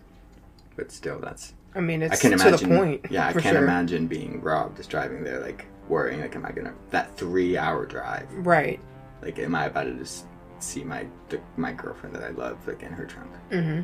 But 0.76 0.91
still, 0.91 1.19
that's 1.19 1.54
I 1.73 1.80
mean, 1.80 2.02
it's 2.02 2.13
I 2.13 2.17
can 2.17 2.38
to 2.38 2.47
imagine. 2.47 2.69
the 2.69 2.76
point. 2.76 3.06
Yeah, 3.10 3.28
I 3.28 3.34
can't 3.34 3.45
sure. 3.45 3.63
imagine 3.63 4.08
being 4.08 4.41
robbed, 4.41 4.78
just 4.78 4.89
driving 4.89 5.23
there, 5.23 5.39
like 5.39 5.65
worrying, 5.88 6.21
like, 6.21 6.36
am 6.36 6.45
I 6.45 6.52
gonna 6.52 6.73
that 6.89 7.15
three 7.17 7.58
hour 7.58 7.86
drive? 7.86 8.28
Right. 8.34 8.80
Like, 9.21 9.39
am 9.39 9.56
I 9.56 9.65
about 9.65 9.84
to 9.84 9.93
just 9.93 10.26
see 10.60 10.84
my 10.84 11.06
the, 11.30 11.39
my 11.56 11.71
girlfriend 11.71 12.15
that 12.15 12.23
I 12.23 12.30
love 12.30 12.67
like 12.67 12.84
in 12.84 12.91
her 12.91 13.06
trunk? 13.06 13.32
Mm-hmm. 13.52 13.82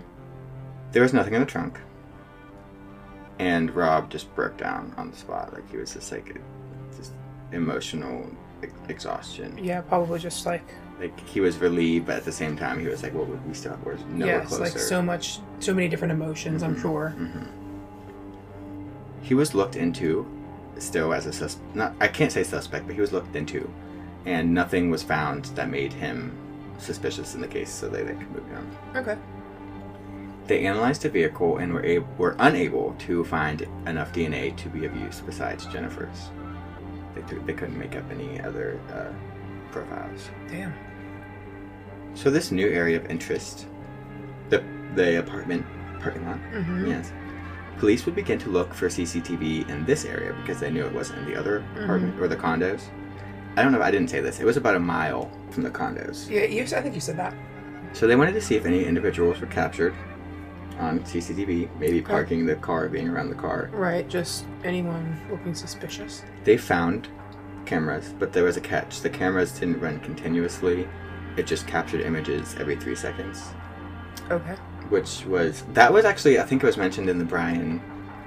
There 0.92 1.02
was 1.02 1.14
nothing 1.14 1.34
in 1.34 1.40
the 1.40 1.46
trunk, 1.48 1.80
and 3.40 3.74
Rob 3.76 4.10
just 4.10 4.34
broke 4.36 4.58
down 4.58 4.94
on 4.98 5.12
the 5.12 5.18
spot. 5.18 5.54
Like 5.54 5.70
he 5.70 5.78
was 5.78 5.94
just 5.94 6.12
like 6.12 6.40
just 6.96 7.14
emotional 7.52 8.30
exhaustion. 8.90 9.58
Yeah, 9.62 9.82
probably 9.82 10.20
just 10.20 10.46
like 10.46 10.64
Like 11.00 11.20
he 11.28 11.40
was 11.42 11.58
relieved, 11.58 12.06
but 12.06 12.16
at 12.18 12.26
the 12.26 12.32
same 12.32 12.56
time, 12.56 12.80
he 12.80 12.88
was 12.88 13.02
like, 13.04 13.14
"What 13.14 13.28
"Well, 13.28 13.40
we 13.48 13.54
still 13.54 13.72
have? 13.72 13.84
we're 13.84 13.96
nowhere 14.10 14.36
yeah, 14.36 14.42
it's 14.42 14.50
closer." 14.50 14.64
like 14.64 14.78
so 14.78 15.02
much, 15.02 15.40
so 15.60 15.74
many 15.74 15.88
different 15.88 16.12
emotions. 16.14 16.62
I'm 16.64 16.76
Mhm. 16.76 16.82
sure. 16.82 17.14
Mhm. 17.18 17.48
He 19.22 19.34
was 19.34 19.54
looked 19.56 19.76
into 19.76 20.26
still 20.78 21.14
as 21.14 21.26
a 21.26 21.34
sus. 21.34 21.58
Not 21.74 21.94
I 22.00 22.08
can't 22.08 22.32
say 22.32 22.44
suspect, 22.44 22.86
but 22.86 22.96
he 22.96 23.02
was 23.02 23.12
looked 23.12 23.36
into, 23.36 23.70
and 24.26 24.54
nothing 24.54 24.90
was 24.92 25.02
found 25.04 25.46
that 25.56 25.70
made 25.70 25.94
him 25.94 26.32
suspicious 26.78 27.36
in 27.36 27.42
the 27.42 27.48
case. 27.48 27.70
So 27.70 27.88
they, 27.90 28.04
they 28.04 28.14
could 28.14 28.32
move 28.32 28.44
on. 28.56 28.98
Okay. 29.02 29.18
They 30.48 30.66
analyzed 30.66 31.04
the 31.04 31.10
vehicle 31.10 31.58
and 31.58 31.74
were 31.74 31.86
able, 31.86 32.08
were 32.18 32.36
unable 32.40 32.96
to 33.00 33.24
find 33.24 33.66
enough 33.88 34.12
DNA 34.12 34.52
to 34.58 34.68
be 34.70 34.86
of 34.86 34.96
use 34.98 35.22
besides 35.26 35.66
Jennifer's. 35.68 36.30
They, 37.16 37.22
they 37.46 37.54
couldn't 37.54 37.78
make 37.78 37.96
up 37.96 38.04
any 38.12 38.40
other 38.42 38.80
uh, 38.92 39.12
profiles. 39.72 40.30
Damn. 40.50 40.74
So 42.16 42.30
this 42.30 42.52
new 42.52 42.68
area 42.68 42.98
of 42.98 43.06
interest, 43.10 43.68
the 44.50 44.64
the 44.96 45.20
apartment 45.20 45.66
parking 46.00 46.26
lot, 46.26 46.40
Mm-hmm. 46.52 46.88
yes, 46.88 47.12
police 47.80 48.06
would 48.06 48.14
begin 48.16 48.38
to 48.40 48.50
look 48.50 48.74
for 48.74 48.88
CCTV 48.88 49.68
in 49.70 49.86
this 49.86 50.06
area 50.06 50.34
because 50.42 50.60
they 50.60 50.70
knew 50.70 50.86
it 50.86 50.94
wasn't 50.94 51.20
in 51.20 51.26
the 51.26 51.36
other 51.36 51.60
Mm-hmm. 51.62 51.84
apartment 51.84 52.20
or 52.20 52.28
the 52.28 52.36
condos. 52.38 52.82
I 53.56 53.62
don't 53.64 53.72
know. 53.72 53.78
if 53.80 53.84
I 53.84 53.92
didn't 53.92 54.10
say 54.10 54.20
this. 54.20 54.40
It 54.40 54.46
was 54.46 54.58
about 54.58 54.76
a 54.76 54.80
mile 54.80 55.30
from 55.52 55.64
the 55.64 55.70
condos. 55.70 56.30
Yeah, 56.30 56.44
you, 56.46 56.64
I 56.64 56.82
think 56.82 56.96
you 56.96 57.02
said 57.02 57.18
that. 57.18 57.36
So 57.94 58.08
they 58.08 58.16
wanted 58.16 58.34
to 58.34 58.42
see 58.42 58.56
if 58.56 58.66
any 58.66 58.84
individuals 58.86 59.40
were 59.40 59.46
captured. 59.48 59.94
On 60.80 61.00
CCTV, 61.02 61.70
maybe 61.80 62.00
Okay. 62.00 62.12
parking 62.12 62.46
the 62.46 62.56
car, 62.56 62.90
being 62.90 63.08
around 63.08 63.30
the 63.30 63.36
car. 63.36 63.70
Right, 63.74 64.08
just 64.10 64.46
anyone 64.64 65.18
looking 65.30 65.54
suspicious. 65.54 66.24
They 66.44 66.58
found 66.58 67.08
cameras, 67.66 68.14
but 68.20 68.34
there 68.34 68.44
was 68.44 68.58
a 68.58 68.62
catch. 68.62 69.02
The 69.02 69.10
cameras 69.10 69.52
didn't 69.60 69.80
run 69.80 70.00
continuously. 70.00 70.88
It 71.38 71.46
just 71.48 71.68
captured 71.68 72.02
images 72.02 72.56
every 72.60 72.76
three 72.76 72.96
seconds, 72.96 73.42
Okay. 74.32 74.56
which 74.90 75.26
was 75.26 75.64
that 75.74 75.92
was 75.94 76.06
actually 76.06 76.40
I 76.40 76.44
think 76.44 76.64
it 76.64 76.66
was 76.66 76.78
mentioned 76.78 77.10
in 77.10 77.18
the 77.20 77.26
Brian 77.26 77.82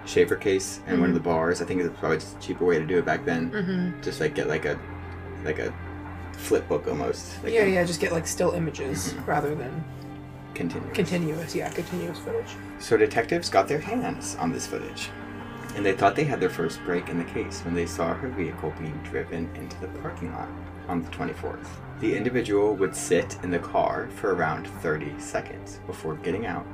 Shaffer 0.04 0.37
case 0.37 0.80
in 0.87 1.00
one 1.00 1.09
of 1.11 1.14
the 1.14 1.20
bars. 1.20 1.61
I 1.61 1.64
think 1.64 1.80
it 1.80 1.88
was 1.88 1.98
probably 1.98 2.18
just 2.18 2.37
a 2.37 2.40
cheaper 2.40 2.64
way 2.64 2.78
to 2.78 2.87
do 2.87 2.98
it 2.98 3.04
back 3.04 3.24
then. 3.24 3.50
Mm-hmm. 3.50 4.02
Just 4.02 4.20
like 4.20 4.35
get 4.35 4.48
like 4.48 4.64
a 4.64 4.78
like 5.44 5.59
a 5.59 5.72
flip 6.32 6.68
book 6.68 6.87
almost. 6.88 7.42
Like 7.42 7.52
Yeah, 7.52 7.62
a 7.62 7.68
yeah, 7.68 7.85
just 7.85 8.00
get 8.00 8.12
like 8.12 8.26
still 8.26 8.52
images 8.52 9.14
Mhm. 9.14 9.26
rather 9.26 9.54
than 9.54 9.85
Continuous. 10.57 10.95
continuous. 10.97 11.55
Yeah, 11.55 11.69
continuous 11.71 12.19
footage. 12.19 12.57
So 12.79 12.97
detectives 12.97 13.49
got 13.51 13.69
their 13.69 13.79
hands 13.79 14.37
on 14.40 14.51
this 14.53 14.66
footage, 14.66 15.11
and 15.77 15.85
they 15.85 15.92
thought 15.92 16.16
they 16.16 16.25
had 16.25 16.40
their 16.40 16.51
first 16.51 16.83
break 16.85 17.09
in 17.09 17.19
the 17.19 17.25
case 17.25 17.61
when 17.64 17.75
they 17.75 17.87
saw 17.87 18.14
her 18.14 18.29
vehicle 18.29 18.73
being 18.79 18.99
driven 19.05 19.49
into 19.55 19.79
the 19.81 19.88
parking 20.01 20.33
lot 20.33 20.49
on 20.88 21.03
the 21.03 21.09
24th. 21.11 21.66
The 22.01 22.16
individual 22.16 22.75
would 22.77 22.95
sit 22.97 23.37
in 23.42 23.51
the 23.51 23.59
car 23.59 24.09
for 24.16 24.35
around 24.35 24.66
30 24.81 25.19
seconds 25.19 25.81
before 25.87 26.14
getting 26.16 26.47
out 26.47 26.66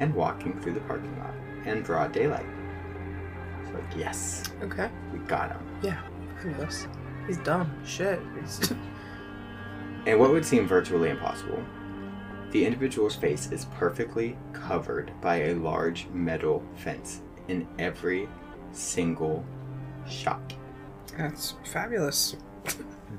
and 0.00 0.14
walking 0.14 0.58
through 0.60 0.74
the 0.74 0.80
parking 0.80 1.16
lot 1.18 1.32
in 1.64 1.82
broad 1.82 2.12
daylight. 2.12 2.46
So 3.66 3.72
like, 3.74 3.96
yes, 3.96 4.42
Okay. 4.62 4.90
we 5.12 5.18
got 5.20 5.50
him. 5.52 5.60
Yeah. 5.82 6.00
He's 7.26 7.38
dumb. 7.38 7.70
Shit. 7.84 8.20
And 10.04 10.18
what 10.18 10.30
would 10.32 10.44
seem 10.44 10.66
virtually 10.66 11.10
impossible, 11.10 11.62
the 12.52 12.64
individual's 12.64 13.16
face 13.16 13.50
is 13.50 13.64
perfectly 13.78 14.36
covered 14.52 15.10
by 15.20 15.36
a 15.44 15.54
large 15.54 16.06
metal 16.12 16.62
fence 16.76 17.20
in 17.48 17.66
every 17.78 18.28
single 18.72 19.44
shot. 20.08 20.54
That's 21.18 21.54
fabulous. 21.64 22.36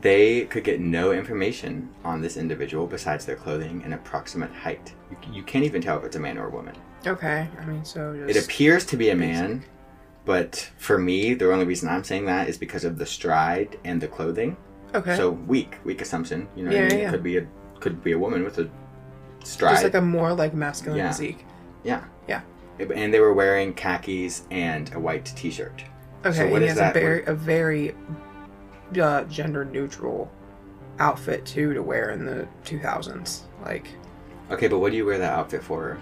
They 0.02 0.46
could 0.46 0.63
get 0.63 0.80
no 0.80 1.12
information 1.12 1.89
on 2.04 2.22
this 2.22 2.38
individual 2.38 2.88
besides 2.88 3.26
their 3.26 3.36
clothing 3.36 3.82
and 3.84 3.93
approximate 3.93 4.52
height. 4.52 4.93
You, 5.12 5.17
you 5.34 5.43
can't 5.43 5.65
even 5.65 5.82
tell 5.82 5.98
if 6.00 6.04
it's 6.04 6.15
a 6.15 6.19
man 6.19 6.38
or 6.38 6.48
a 6.48 6.50
woman. 6.50 6.76
Okay. 7.06 7.48
I 7.60 7.65
mean, 7.65 7.86
so 7.86 8.13
It 8.28 8.38
appears 8.43 8.86
to 8.88 8.98
be 8.98 9.10
a 9.12 9.15
man, 9.15 9.63
but 10.26 10.69
for 10.78 10.98
me, 10.98 11.34
the 11.36 11.52
only 11.52 11.65
reason 11.65 11.89
I'm 11.89 12.04
saying 12.04 12.26
that 12.26 12.48
is 12.50 12.58
because 12.58 12.84
of 12.86 12.98
the 12.98 13.06
stride 13.06 13.78
and 13.84 14.02
the 14.02 14.08
clothing. 14.08 14.58
okay. 14.96 15.15
So 15.15 15.32
weak, 15.32 15.78
weak 15.84 16.02
assumption. 16.02 16.48
You 16.56 16.63
know, 16.63 16.69
what 16.72 16.78
Yeah, 16.78 16.86
I 16.86 16.89
mean? 16.89 17.00
yeah. 17.00 17.08
it 17.10 17.12
could 17.12 17.24
be 17.24 17.38
a 17.38 17.48
could 17.80 18.02
be 18.04 18.13
a 18.13 18.17
woman 18.19 18.43
with 18.46 18.58
a 18.60 18.69
stride. 19.43 19.73
just 19.73 19.84
like 19.84 19.93
a 19.95 20.01
more 20.01 20.34
like 20.34 20.53
masculine 20.53 20.97
Yeah. 20.99 21.10
physique. 21.10 21.45
Yeah. 21.84 22.03
Yeah. 22.27 22.41
And 22.79 23.13
they 23.13 23.19
were 23.19 23.34
wearing 23.34 23.73
khakis 23.73 24.43
and 24.51 24.93
a 24.95 24.99
white 24.99 25.25
T-shirt. 25.36 25.84
Okay. 26.25 26.38
So 26.38 26.47
he 26.60 26.67
has 26.67 26.77
that? 26.77 26.95
a 26.95 26.99
very 26.99 27.25
a 27.25 27.34
very 27.34 27.95
uh, 28.99 29.23
gender 29.25 29.65
neutral 29.65 30.32
outfit 30.99 31.45
too 31.45 31.73
to 31.73 31.82
wear 31.82 32.12
in 32.12 32.25
the 32.25 32.47
2000s. 32.65 33.41
Like. 33.63 33.88
Okay, 34.51 34.67
but 34.67 34.79
what 34.79 34.91
do 34.91 34.97
you 34.97 35.06
wear 35.06 35.17
that 35.17 35.34
outfit 35.34 35.63
for? 35.63 35.97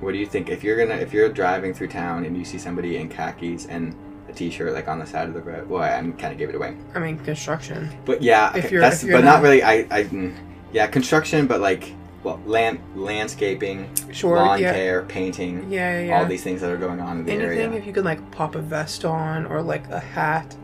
What 0.00 0.12
do 0.12 0.18
you 0.18 0.26
think 0.26 0.50
if 0.50 0.62
you're 0.62 0.76
gonna 0.76 1.00
if 1.00 1.12
you're 1.12 1.28
driving 1.30 1.72
through 1.72 1.88
town 1.88 2.24
and 2.26 2.36
you 2.36 2.44
see 2.44 2.58
somebody 2.58 2.98
in 2.98 3.08
khakis 3.08 3.66
and 3.66 3.94
a 4.28 4.32
T-shirt 4.32 4.72
like 4.74 4.88
on 4.88 4.98
the 4.98 5.06
side 5.06 5.28
of 5.28 5.34
the 5.34 5.40
road? 5.40 5.68
Well, 5.68 5.82
I 5.82 5.90
kind 6.18 6.32
of 6.32 6.38
gave 6.38 6.48
it 6.50 6.54
away. 6.54 6.76
I 6.94 6.98
mean, 6.98 7.18
construction. 7.18 7.90
But 8.04 8.20
yeah, 8.22 8.50
If 8.50 8.66
okay, 8.66 8.74
you're- 8.74 8.80
that's 8.84 9.02
if 9.02 9.08
you're 9.08 9.18
but 9.18 9.24
not 9.24 9.36
not- 9.36 9.42
really. 9.42 9.62
I 9.62 9.86
I 9.90 10.04
mm, 10.04 10.34
yeah 10.72 10.86
construction, 10.86 11.46
but 11.46 11.60
like 11.60 11.92
well 12.26 12.40
land 12.44 12.80
landscaping, 12.96 13.88
Sure. 14.12 14.36
lawn 14.36 14.60
yeah. 14.60 14.72
care, 14.74 15.02
painting, 15.02 15.70
Yeah, 15.70 16.00
yeah, 16.00 16.06
yeah. 16.06 16.18
all 16.18 16.26
these 16.26 16.42
things 16.42 16.60
that 16.60 16.70
are 16.72 16.76
going 16.76 17.00
on 17.00 17.20
in 17.20 17.24
the 17.24 17.32
anything 17.32 17.46
area. 17.60 17.72
if 17.72 17.86
you 17.86 17.92
can 17.92 18.04
like 18.04 18.20
pop 18.32 18.56
a 18.56 18.60
vest 18.60 19.04
on 19.04 19.46
or 19.46 19.62
like 19.62 19.88
a 19.90 20.00
hat 20.00 20.54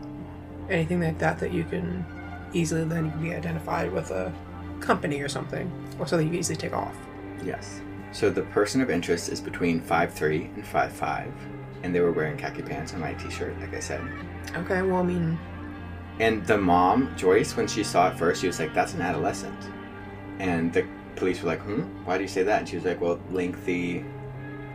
anything 0.69 0.99
like 1.01 1.17
that 1.19 1.39
that 1.39 1.51
you 1.53 1.63
can 1.63 2.05
easily 2.53 2.83
then 2.83 3.09
be 3.21 3.33
identified 3.33 3.91
with 3.91 4.11
a 4.11 4.31
company 4.81 5.21
or 5.21 5.29
something 5.29 5.71
or 5.99 6.05
something 6.05 6.27
you 6.27 6.31
can 6.33 6.39
easily 6.39 6.57
take 6.57 6.73
off 6.73 6.95
Yes. 7.45 7.81
So 8.13 8.29
the 8.29 8.43
person 8.43 8.79
of 8.81 8.89
interest 8.89 9.27
is 9.29 9.41
between 9.41 9.81
five 9.81 10.13
three 10.13 10.43
and 10.55 10.65
five 10.65 10.91
five, 10.93 11.33
and 11.81 11.93
they 11.95 11.99
were 11.99 12.11
wearing 12.13 12.37
khaki 12.37 12.61
pants 12.61 12.91
and 12.93 13.01
my 13.01 13.13
T-shirt, 13.15 13.59
like 13.59 13.73
I 13.73 13.79
said. 13.79 14.01
okay 14.55 14.81
well 14.81 15.01
i 15.01 15.03
mean 15.03 15.37
And 16.19 16.45
the 16.45 16.57
mom, 16.57 16.97
Joyce, 17.17 17.55
when 17.57 17.67
she 17.67 17.83
saw 17.83 18.09
it 18.11 18.17
first, 18.19 18.39
she 18.41 18.47
was 18.47 18.59
like, 18.59 18.71
"That's 18.73 18.93
an 18.93 19.01
adolescent," 19.01 19.59
and 20.39 20.71
the 20.71 20.85
police 21.15 21.41
were 21.41 21.49
like, 21.49 21.61
"Hmm, 21.61 21.81
why 22.05 22.17
do 22.17 22.23
you 22.23 22.27
say 22.29 22.43
that?" 22.43 22.59
And 22.59 22.69
she 22.69 22.75
was 22.75 22.85
like, 22.85 22.99
"Well, 23.01 23.19
lengthy 23.31 24.03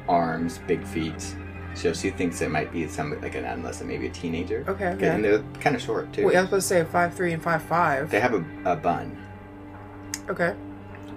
arms, 0.09 0.61
big 0.67 0.85
feet." 0.85 1.35
So 1.75 1.93
she 1.93 2.11
thinks 2.11 2.41
it 2.41 2.51
might 2.51 2.73
be 2.73 2.89
some 2.89 3.21
like 3.21 3.35
an 3.37 3.45
adolescent, 3.45 3.89
maybe 3.89 4.07
a 4.07 4.11
teenager. 4.11 4.65
okay 4.69 4.89
Okay, 4.89 5.09
And 5.09 5.25
they're 5.25 5.43
kind 5.61 5.77
of 5.77 5.83
short 5.83 6.13
too. 6.13 6.27
wait 6.27 6.37
i 6.37 6.41
was 6.41 6.49
supposed 6.49 6.69
to 6.69 6.75
say 6.75 6.85
five 6.85 7.15
three 7.15 7.33
and 7.33 7.43
five 7.43 7.63
five 7.63 8.11
They 8.11 8.21
have 8.21 8.35
a, 8.35 8.45
a 8.65 8.75
bun, 8.75 9.17
okay 10.29 10.55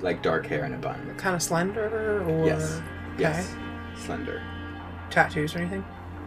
like 0.01 0.21
dark 0.23 0.45
hair 0.47 0.63
and 0.65 0.73
a 0.75 0.77
bun. 0.77 1.13
kind 1.17 1.35
of 1.35 1.41
slender 1.41 2.21
or 2.27 2.45
Yes. 2.45 2.81
okay 3.13 3.21
Yes. 3.21 3.55
Slender, 3.97 4.41
tattoos 5.09 5.55
or 5.55 5.59
anything 5.59 5.83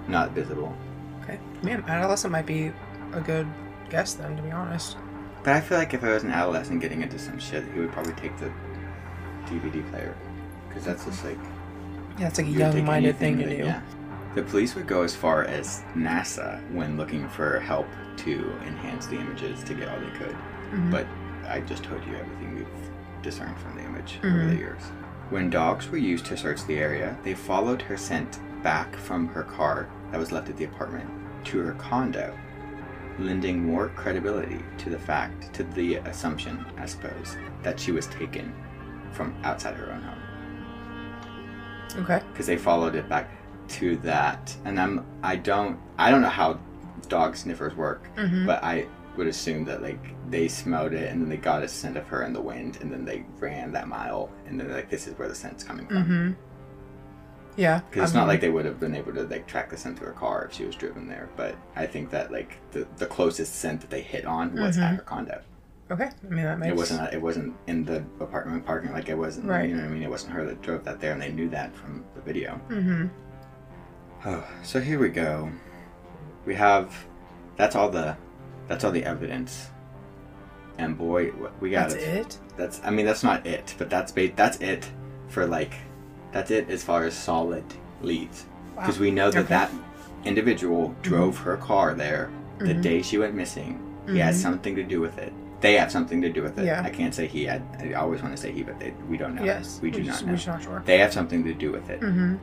not 0.09 0.33
visible. 0.33 0.75
okay 1.23 1.39
man 1.63 1.85
adolescent 1.87 2.33
might 2.33 2.47
be 2.47 2.73
a 3.13 3.21
good 3.21 3.47
guess 3.91 4.15
then 4.15 4.37
to 4.37 4.43
be 4.43 4.51
honest 4.51 4.97
But 5.45 5.53
I 5.55 5.61
feel 5.61 5.79
like 5.79 5.95
if 5.95 6.03
I 6.03 6.09
was 6.13 6.25
an 6.25 6.31
adolescent 6.33 6.81
getting 6.81 7.03
into 7.03 7.19
some 7.19 7.39
shit, 7.39 7.65
he 7.73 7.79
would 7.81 7.93
probably 7.93 8.15
take 8.15 8.37
the 8.39 8.51
DVD 9.47 9.89
player. 9.91 10.15
Because 10.69 10.85
that's 10.85 11.05
just 11.05 11.25
like. 11.25 11.39
yeah 12.19 12.29
it's 12.29 12.39
like 12.39 12.47
a 12.47 12.51
you 12.51 12.59
young-minded 12.59 13.17
thing 13.17 13.39
to 13.39 13.45
that- 13.45 13.51
do 13.57 13.65
yeah. 13.65 13.81
The 14.35 14.43
police 14.43 14.75
would 14.75 14.89
go 14.89 15.03
as 15.03 15.15
far 15.15 15.45
as 15.45 15.85
NASA 15.95 16.61
when 16.73 16.97
looking 16.97 17.29
for 17.29 17.61
help 17.61 17.87
to 18.17 18.53
enhance 18.67 19.07
the 19.07 19.17
images 19.17 19.63
to 19.63 19.75
get 19.75 19.89
all 19.89 19.99
they 20.01 20.11
could. 20.19 20.37
Mhm. 20.73 20.91
But 20.91 21.07
I 21.49 21.61
just 21.61 21.85
told 21.85 22.05
you 22.05 22.17
everything 22.17 22.57
we've 22.57 23.23
discerned 23.23 23.57
from 23.59 23.77
the 23.77 23.85
image 23.85 24.19
over 24.25 24.29
Mhm. 24.39 24.49
the 24.51 24.57
years. 24.57 24.83
When 25.31 25.51
dogs 25.51 25.89
were 25.89 25.99
used 25.99 26.27
to 26.27 26.37
search 26.37 26.65
the 26.67 26.79
area, 26.79 27.17
they 27.23 27.35
followed 27.35 27.83
her 27.83 27.97
scent 27.97 28.41
back 28.65 28.97
from 28.97 29.29
her 29.29 29.45
car 29.45 29.87
that 30.11 30.19
was 30.19 30.33
left 30.33 30.49
at 30.49 30.57
the 30.57 30.65
apartment 30.65 31.09
to 31.45 31.59
her 31.61 31.73
condo, 31.75 32.35
lending 33.21 33.65
more 33.65 33.89
credibility 33.91 34.59
to 34.79 34.91
the 34.91 34.99
fact, 34.99 35.53
to 35.55 35.63
the 35.63 35.97
assumption, 35.97 36.65
I 36.77 36.87
suppose, 36.87 37.37
that 37.63 37.79
she 37.79 37.93
was 37.93 38.07
taken 38.09 38.53
from 39.15 39.35
outside 39.45 39.75
her 39.77 39.91
own 39.93 40.03
home. 40.03 40.19
Okay. 42.05 42.21
Because 42.33 42.47
they 42.47 42.57
followed 42.57 42.95
it 42.95 43.09
back 43.09 43.31
to 43.69 43.97
that. 43.99 44.55
And 44.65 44.79
i'm 44.79 45.07
i 45.23 45.37
don't 45.37 45.79
i 45.99 46.11
don't 46.11 46.21
know 46.21 46.29
how 46.29 46.59
dog 47.09 47.37
sniffers 47.37 47.75
work 47.75 48.09
mm-hmm. 48.17 48.47
but 48.47 48.63
i 48.65 48.87
would 49.17 49.27
assume 49.27 49.65
that 49.65 49.83
like 49.83 50.03
they 50.31 50.49
smelled 50.49 50.93
it 50.93 51.11
and 51.11 51.21
then 51.23 51.29
they 51.29 51.37
got 51.37 51.63
a 51.63 51.69
scent 51.69 51.97
of 51.97 52.07
her 52.09 52.25
in 52.25 52.33
the 52.33 52.41
wind 52.41 52.79
and 52.81 52.91
then 52.93 53.05
they 53.05 53.25
ran 53.39 53.71
that 53.73 53.87
mile 53.89 54.31
and 54.47 54.59
then 54.59 54.71
like 54.73 54.91
this 54.91 55.07
is 55.07 55.17
where 55.19 55.29
the 55.29 55.35
scent's 55.35 55.63
coming 55.65 55.87
from. 55.87 55.97
Mm-hmm. 56.05 56.33
Yeah 57.57 57.81
because 57.91 58.11
it's 58.11 58.17
I 58.17 58.21
not 58.21 58.29
like 58.29 58.41
they 58.41 58.51
would 58.51 58.65
have 58.65 58.81
been 58.81 58.95
able 58.97 59.13
to 59.15 59.23
like 59.23 59.47
track 59.47 59.71
the 59.71 59.77
scent 59.77 59.99
to 59.99 60.05
her 60.05 60.13
car 60.13 60.47
if 60.47 60.53
she 60.55 60.65
was 60.65 60.75
driven 60.77 61.09
there 61.09 61.29
but 61.37 61.55
i 61.77 61.87
think 61.87 62.11
that 62.11 62.33
like 62.33 62.59
the, 62.73 62.87
the 62.97 63.07
closest 63.07 63.55
scent 63.57 63.81
that 63.83 63.91
they 63.91 64.03
hit 64.03 64.25
on 64.27 64.55
was 64.61 64.77
at 64.77 64.93
Mhm. 64.93 64.97
her 64.97 65.03
condo 65.03 65.41
Okay, 65.91 66.05
I 66.09 66.27
mean 66.35 66.45
that 66.45 66.59
makes 66.59 66.71
it 66.73 66.77
wasn't 66.77 67.13
it 67.13 67.21
wasn't 67.21 67.55
in 67.67 67.85
the 67.85 67.99
apartment 68.21 68.65
parking 68.65 68.93
like 68.93 69.09
it 69.11 69.19
wasn't 69.19 69.47
Right. 69.47 69.69
you 69.69 69.77
know 69.77 69.83
what 69.83 69.91
i 69.91 69.93
mean 69.93 70.03
it 70.03 70.09
wasn't 70.11 70.33
her 70.33 70.45
that 70.47 70.63
drove 70.63 70.83
that 70.85 70.99
there 70.99 71.13
and 71.13 71.21
they 71.21 71.31
knew 71.31 71.49
that 71.51 71.77
from 71.77 72.05
the 72.15 72.23
video 72.23 72.59
Mm-hmm. 72.71 73.07
Oh, 74.27 74.43
so 74.63 74.81
here 74.81 74.99
we 74.99 75.11
go. 75.11 75.51
We 76.47 76.55
have 76.55 76.95
that's 77.57 77.77
all 77.77 77.91
the 77.91 78.17
that's 78.69 78.83
all 78.83 78.91
the 78.91 79.05
evidence. 79.05 79.69
And 80.79 80.97
boy, 80.97 81.31
we 81.61 81.69
got 81.71 81.91
That's 81.91 82.03
it. 82.03 82.39
That's 82.57 82.81
I 82.83 82.91
mean 82.91 83.05
that's 83.05 83.23
not 83.23 83.47
it, 83.47 83.75
but 83.77 83.91
that's 83.91 84.11
ba- 84.13 84.33
that's 84.35 84.57
it 84.61 84.91
for 85.29 85.47
like 85.47 85.75
that's 86.33 86.51
it 86.51 86.71
as 86.71 86.83
far 86.83 87.05
as 87.05 87.15
solid 87.15 87.65
leads 88.01 88.47
because 88.75 88.99
we 88.99 89.11
know 89.11 89.31
that 89.31 89.41
Okay. 89.41 89.49
that 89.49 89.71
individual 90.25 90.97
drove 91.03 91.37
her 91.39 91.59
car 91.59 91.93
there 91.95 92.31
the 92.59 92.75
Mhm. 92.75 92.83
day 92.83 93.03
she 93.03 93.19
went 93.19 93.35
missing. 93.35 93.79
He 94.09 94.19
had 94.19 94.33
Mhm. 94.35 94.39
something 94.39 94.75
to 94.77 94.83
do 94.83 95.01
with 95.03 95.19
it. 95.19 95.33
They 95.61 95.75
have 95.75 95.91
something 95.91 96.21
to 96.23 96.29
do 96.29 96.43
with 96.43 96.59
it. 96.59 96.67
Yeah. 96.67 96.83
I 96.85 96.91
can't 96.91 97.15
say 97.15 97.27
he 97.27 97.45
had. 97.45 97.63
I 97.81 97.95
always 97.95 98.23
want 98.23 98.37
to 98.37 98.41
say 98.43 98.53
he, 98.53 98.63
but 98.63 98.79
they, 98.79 98.93
we 99.09 99.17
don't 99.17 99.35
know. 99.35 99.45
Yes, 99.45 99.79
we 99.81 99.91
do 99.91 100.03
not 100.03 100.21
know. 100.25 100.33
We're 100.35 100.47
not 100.53 100.63
sure. 100.63 100.83
They 100.85 100.99
have 100.99 101.13
something 101.13 101.43
to 101.45 101.55
do 101.55 101.73
with 101.73 101.89
it, 101.91 102.01
Mm-hmm. 102.01 102.35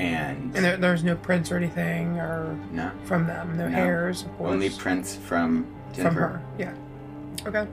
and, 0.00 0.54
And 0.56 0.64
there, 0.64 0.76
there's 0.76 1.04
no 1.04 1.16
prints 1.16 1.50
or 1.52 1.56
anything 1.56 2.18
or 2.18 2.58
no, 2.72 2.90
from 3.04 3.26
them, 3.26 3.56
no, 3.56 3.68
No. 3.68 3.74
hairs, 3.74 4.22
of 4.22 4.36
course. 4.36 4.52
only 4.52 4.70
prints 4.70 5.16
from 5.16 5.66
Jennifer. 5.92 6.14
from 6.14 6.14
her. 6.16 6.42
Yeah. 6.58 6.74
Okay. 7.46 7.66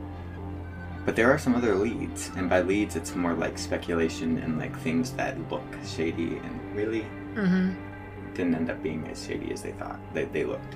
But 1.05 1.15
there 1.17 1.29
are 1.31 1.37
some 1.37 1.55
other 1.55 1.75
leads, 1.75 2.31
and 2.37 2.49
by 2.49 2.61
leads, 2.61 2.95
it's 2.95 3.13
more 3.15 3.33
like 3.33 3.57
speculation 3.57 4.37
and 4.37 4.57
like 4.57 4.77
things 4.79 5.11
that 5.13 5.37
look 5.51 5.63
shady 5.85 6.37
and 6.37 6.75
really 6.75 7.05
Mm-hmm. 7.35 7.71
didn't 8.35 8.53
end 8.53 8.69
up 8.69 8.83
being 8.83 9.07
as 9.07 9.25
shady 9.25 9.51
as 9.51 9.63
they 9.63 9.71
thought 9.71 9.99
they, 10.13 10.25
they 10.25 10.43
looked. 10.45 10.75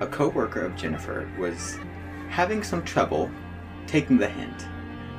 A 0.00 0.06
co-worker 0.08 0.62
of 0.62 0.74
Jennifer 0.74 1.30
was 1.38 1.78
having 2.34 2.64
some 2.64 2.82
trouble 2.82 3.30
taking 3.86 4.18
the 4.18 4.28
hint 4.28 4.66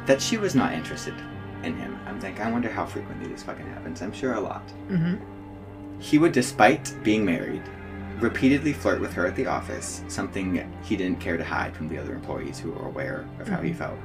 that 0.06 0.22
she 0.22 0.36
was 0.38 0.54
not 0.54 0.74
interested 0.74 1.14
in 1.64 1.76
him 1.78 1.98
I'm 2.06 2.20
like, 2.20 2.40
I 2.42 2.52
wonder 2.52 2.70
how 2.70 2.86
frequently 2.86 3.28
this 3.30 3.42
fucking 3.44 3.66
happens. 3.68 4.02
I'm 4.02 4.12
sure 4.12 4.34
a 4.34 4.40
lot. 4.40 4.68
Mm-hmm. 4.90 5.16
He 6.00 6.18
would, 6.18 6.34
despite 6.34 6.94
being 7.04 7.24
married, 7.26 7.64
repeatedly 8.20 8.74
flirt 8.74 9.00
with 9.02 9.14
her 9.14 9.26
at 9.26 9.36
the 9.36 9.48
office, 9.48 10.04
something 10.10 10.70
he 10.84 10.96
didn't 10.98 11.20
care 11.22 11.38
to 11.38 11.44
hide 11.44 11.74
from 11.76 11.88
the 11.88 11.98
other 11.98 12.14
employees 12.14 12.60
who 12.60 12.72
were 12.72 12.86
aware 12.86 13.26
of 13.40 13.48
how 13.48 13.62
he 13.62 13.72
Mhm. 13.72 13.76
felt. 13.78 14.00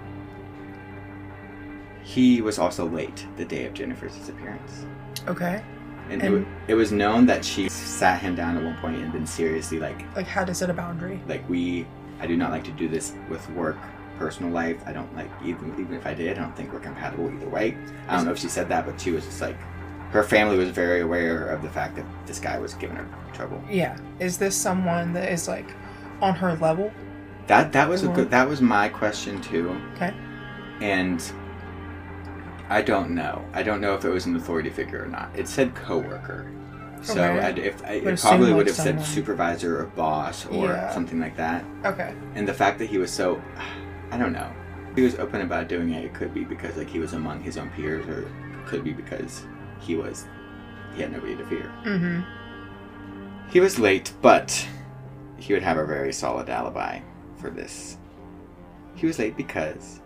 He 2.03 2.40
was 2.40 2.59
also 2.59 2.88
late 2.88 3.27
the 3.37 3.44
day 3.44 3.66
of 3.66 3.75
Jennifer's 3.75 4.14
disappearance. 4.16 4.87
Okay. 5.29 5.62
And, 6.09 6.23
it, 6.23 6.27
And- 6.27 6.44
wa- 6.44 6.51
it 6.68 6.75
was 6.75 6.90
known 6.92 7.27
that 7.27 7.44
she 7.44 7.68
sat 7.68 8.20
him 8.20 8.35
down 8.35 8.57
at 8.57 8.64
one 8.64 8.77
point 8.79 8.96
and 8.96 9.12
been 9.12 9.27
seriously 9.27 9.79
like, 9.79 10.05
Like, 10.16 10.27
how 10.27 10.44
to 10.44 10.55
set 10.55 10.70
a 10.70 10.75
boundary. 10.75 11.20
like 11.29 11.49
we, 11.49 11.87
I 12.20 12.26
do 12.26 12.37
not 12.37 12.50
like 12.50 12.64
to 12.64 12.70
do 12.72 12.88
this 12.88 13.14
with 13.28 13.48
work, 13.50 13.78
personal 14.18 14.52
life. 14.52 14.83
I 14.87 14.92
don't 14.92 15.14
like 15.16 15.30
even 15.44 15.72
even 15.80 15.94
if 15.94 16.06
I 16.06 16.14
did, 16.14 16.38
I 16.38 16.42
don't 16.42 16.56
think 16.56 16.72
we're 16.72 16.80
compatible 16.80 17.33
either 17.35 17.48
way. 17.48 17.76
I 18.09 18.16
don't 18.16 18.26
know 18.26 18.33
if 18.33 18.38
she 18.38 18.48
said 18.48 18.68
that, 18.68 18.87
but 18.87 19.00
she 19.00 19.11
was 19.11 19.24
just 19.24 19.40
like, 19.40 19.56
her 20.11 20.22
family 20.22 20.56
was 20.56 20.68
very 20.70 21.00
aware 21.00 21.46
of 21.48 21.62
the 21.62 21.70
fact 21.70 21.96
that 21.96 22.04
this 22.26 22.38
guy 22.38 22.59
was 22.59 22.74
giving 22.74 22.96
her 22.96 23.09
trouble. 23.33 23.62
Yeah. 23.70 23.96
Is 24.18 24.38
this 24.38 24.54
someone 24.56 25.12
that 25.14 25.33
is 25.33 25.48
like 25.48 25.74
on 26.20 26.35
her 26.35 26.54
level? 26.56 26.92
That 27.46 27.72
that 27.72 27.88
was 27.88 28.04
a 28.04 28.09
good. 28.09 28.30
That 28.30 28.48
was 28.48 28.61
my 28.61 28.88
question 28.88 29.40
too, 29.40 29.80
Okay. 29.96 30.14
and 30.80 31.20
I 32.68 32.83
don't 32.83 33.11
know. 33.11 33.44
I 33.52 33.62
don't 33.64 33.80
know 33.80 33.94
if 33.94 34.04
it 34.04 34.11
was 34.11 34.26
an 34.26 34.37
authority 34.37 34.70
figure 34.70 35.02
or 35.02 35.09
not. 35.09 35.30
It 35.37 35.48
said 35.48 35.74
coworker, 35.74 36.48
so 37.03 37.13
Okay. 37.13 37.41
I'd, 37.41 37.59
if 37.59 37.85
I, 37.85 37.93
it 37.95 38.21
probably 38.21 38.53
would 38.53 38.67
like, 38.67 38.77
have 38.77 38.85
said 38.85 39.03
supervisor 39.05 39.81
or 39.81 39.87
boss 39.87 40.47
or 40.47 40.67
Yeah. 40.67 40.93
something 40.93 41.21
like 41.21 41.37
that. 41.37 41.65
Okay. 41.85 42.15
And 42.35 42.47
the 42.47 42.55
fact 42.55 42.79
that 42.79 42.87
he 42.87 42.99
was 42.99 43.11
so, 43.13 43.43
I 44.11 44.19
don't 44.19 44.33
know. 44.33 44.51
He 44.95 45.03
was 45.03 45.15
open 45.17 45.41
about 45.41 45.69
doing 45.69 45.91
it. 45.93 46.05
It 46.05 46.15
could 46.15 46.35
be 46.35 46.45
because 46.45 46.77
like 46.77 46.89
he 46.89 46.99
was 46.99 47.13
among 47.13 47.43
his 47.43 47.57
own 47.57 47.71
peers, 47.71 48.07
or 48.07 48.31
could 48.67 48.83
be 48.83 48.93
because 48.93 49.45
he 49.81 49.95
was 49.97 50.27
he 50.95 51.03
had 51.03 51.13
nobody 51.13 51.37
to 51.37 51.47
fear. 51.47 51.73
Mm-hmm. 51.85 53.51
He 53.51 53.61
was 53.61 53.79
late, 53.79 54.13
but 54.21 54.67
he 55.39 55.53
would 55.53 55.63
have 55.63 55.77
a 55.79 55.87
very 55.87 56.13
solid 56.13 56.49
alibi 56.51 57.01
for 57.37 57.51
this. 57.51 57.97
He 58.95 59.07
was 59.07 59.19
late 59.19 59.37
because 59.37 60.01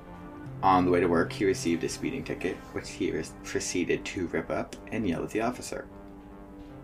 on 0.63 0.85
the 0.85 0.91
way 0.91 1.01
to 1.01 1.07
work 1.07 1.33
he 1.33 1.45
received 1.45 1.83
a 1.85 1.89
speeding 1.89 2.23
ticket, 2.23 2.57
which 2.73 2.91
he 2.91 3.13
proceeded 3.43 4.05
to 4.05 4.27
rip 4.29 4.51
up 4.51 4.77
and 4.93 5.09
yell 5.09 5.23
at 5.25 5.31
the 5.31 5.41
officer. 5.41 5.87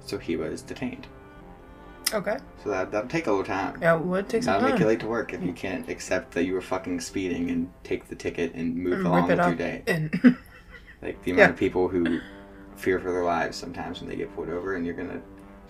So 0.04 0.18
he 0.18 0.36
was 0.36 0.62
detained. 0.62 1.06
Okay. 2.12 2.38
So 2.64 2.70
that 2.70 2.90
that'll 2.90 3.08
take 3.08 3.26
a 3.28 3.30
little 3.30 3.44
time. 3.44 3.78
Yeah, 3.80 3.94
it 3.96 4.00
would 4.02 4.28
take 4.28 4.42
some 4.42 4.54
That'll 4.54 4.68
make 4.70 4.74
you 4.74 4.84
time. 4.84 4.88
late 4.88 5.00
to 5.00 5.06
work 5.06 5.32
if 5.32 5.42
you 5.42 5.52
can't 5.52 5.88
accept 5.88 6.32
that 6.32 6.44
you 6.44 6.54
were 6.54 6.60
fucking 6.60 7.00
speeding 7.00 7.50
and 7.50 7.70
take 7.84 8.08
the 8.08 8.16
ticket 8.16 8.52
and 8.54 8.74
move 8.76 8.94
And 8.94 9.06
along 9.06 9.28
with 9.28 9.38
it 9.38 9.44
your 9.46 9.54
day. 9.54 9.82
And 9.86 10.10
Like 11.02 11.22
the 11.22 11.30
amount 11.30 11.48
Yeah. 11.48 11.50
of 11.50 11.56
people 11.56 11.88
who 11.88 12.20
fear 12.76 12.98
for 12.98 13.12
their 13.12 13.22
lives 13.24 13.56
sometimes 13.56 14.00
when 14.00 14.08
they 14.10 14.16
get 14.16 14.34
pulled 14.34 14.48
over 14.48 14.74
and 14.74 14.84
you're 14.84 14.94
gonna 14.96 15.20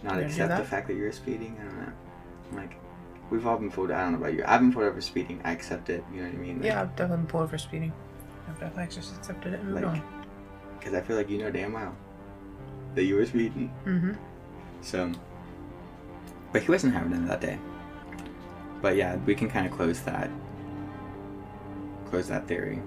not 0.02 0.14
You're 0.14 0.22
gonna 0.22 0.26
accept 0.26 0.56
the 0.56 0.64
fact 0.64 0.88
that 0.88 0.94
you're 0.94 1.12
speeding. 1.12 1.56
I 1.60 1.64
don't 1.64 1.78
know. 1.80 1.92
Like 2.62 2.74
we've 3.30 3.46
all 3.46 3.58
been 3.58 3.70
pulled. 3.70 3.90
I 3.90 4.02
don't 4.02 4.12
know 4.12 4.18
about 4.18 4.32
you. 4.34 4.42
I've 4.46 4.60
been 4.60 4.72
pulled 4.72 4.86
over 4.86 5.00
speeding. 5.02 5.40
I 5.44 5.52
accept 5.52 5.90
it. 5.90 6.02
You 6.12 6.22
know 6.22 6.28
what 6.28 6.34
I 6.36 6.38
mean? 6.38 6.56
Like, 6.56 6.64
yeah, 6.66 6.80
I've 6.80 6.96
definitely 6.96 7.18
been 7.18 7.26
pulled 7.26 7.50
for 7.50 7.58
speeding. 7.58 7.92
I've 8.48 8.58
definitely 8.58 8.94
just 8.94 9.14
accepted 9.14 9.52
it 9.52 9.60
and 9.60 9.70
moved 9.72 9.84
Like- 9.84 9.94
on. 9.96 10.02
Because 10.78 10.94
I 10.94 11.02
feel 11.02 11.16
like 11.16 11.28
you 11.28 11.36
know 11.38 11.50
damn 11.50 11.74
well 11.74 11.94
that 12.94 13.04
you 13.04 13.16
were 13.16 13.26
speeding. 13.26 13.72
Mm-hmm. 13.84 14.12
So, 14.82 15.12
but 16.52 16.62
he 16.62 16.70
wasn't 16.70 16.94
having 16.94 17.12
it 17.12 17.26
that 17.28 17.40
day. 17.40 17.58
But 18.82 18.96
yeah, 18.96 19.16
we 19.16 19.34
can 19.34 19.48
kind 19.48 19.66
of 19.66 19.72
close 19.72 20.00
that. 20.00 20.30
Close 22.06 22.28
that 22.28 22.46
theory. 22.48 22.80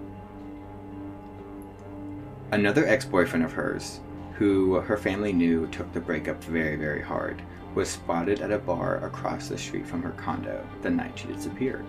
Another 2.52 2.86
ex-boyfriend 2.88 3.46
of 3.46 3.54
hers, 3.54 4.00
who 4.34 4.76
her 4.76 4.98
family 4.98 5.34
knew 5.34 5.68
took 5.68 5.92
the 5.94 6.00
breakup 6.00 6.44
very, 6.44 6.76
very 6.76 7.02
hard, 7.02 7.42
was 7.74 7.90
spotted 7.90 8.42
at 8.42 8.52
a 8.52 8.60
bar 8.60 9.04
across 9.06 9.48
the 9.48 9.58
street 9.58 9.88
from 9.88 10.04
her 10.04 10.12
condo 10.12 10.68
the 10.82 10.90
night 10.90 11.18
she 11.18 11.28
disappeared. 11.28 11.86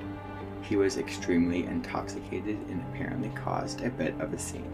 He 0.62 0.76
was 0.76 0.96
extremely 0.96 1.64
intoxicated 1.64 2.56
and 2.68 2.82
apparently 2.88 3.28
caused 3.30 3.82
a 3.82 3.90
bit 3.90 4.18
of 4.20 4.32
a 4.32 4.38
scene. 4.38 4.70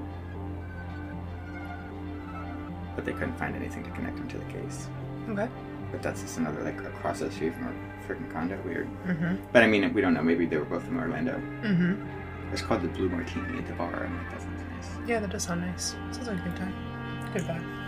But 2.97 3.05
they 3.05 3.13
couldn't 3.13 3.37
find 3.37 3.55
anything 3.57 3.85
to 3.85 3.91
connect 3.91 4.19
him 4.19 4.29
to 4.29 4.39
the 4.39 4.45
case. 4.47 4.89
Okay. 5.29 5.49
But 5.91 6.03
that's 6.03 6.23
just 6.23 6.39
another 6.39 6.63
like 6.63 6.79
across 6.81 7.21
the 7.21 7.31
street 7.31 7.55
from 7.55 7.65
her 7.65 7.75
freaking 8.07 8.31
condo. 8.33 8.61
Weird. 8.65 8.89
Mm-hmm. 9.07 9.37
But 9.53 9.63
I 9.63 9.67
mean, 9.67 9.93
we 9.93 10.01
don't 10.01 10.15
know. 10.15 10.23
Maybe 10.23 10.47
they 10.47 10.57
were 10.57 10.65
both 10.65 10.85
from 10.85 10.99
Orlando. 10.99 11.35
Mm-hmm. 11.63 12.53
It's 12.53 12.63
called 12.63 12.83
the 12.83 12.89
Blue 12.89 13.09
Martini 13.09 13.59
at 13.59 13.67
the 13.67 13.73
bar. 13.75 14.05
I'm 14.05 14.17
like, 14.19 14.31
that 14.31 14.43
sounds 14.43 14.63
nice. 14.63 15.09
Yeah, 15.09 15.21
that 15.21 15.31
does 15.31 15.45
sound 15.45 15.61
nice. 15.61 15.95
Sounds 16.11 16.29
like 16.29 16.39
a 16.39 16.43
good 16.43 16.57
time. 16.57 17.31
Good 17.33 17.43
vibe. 17.43 17.81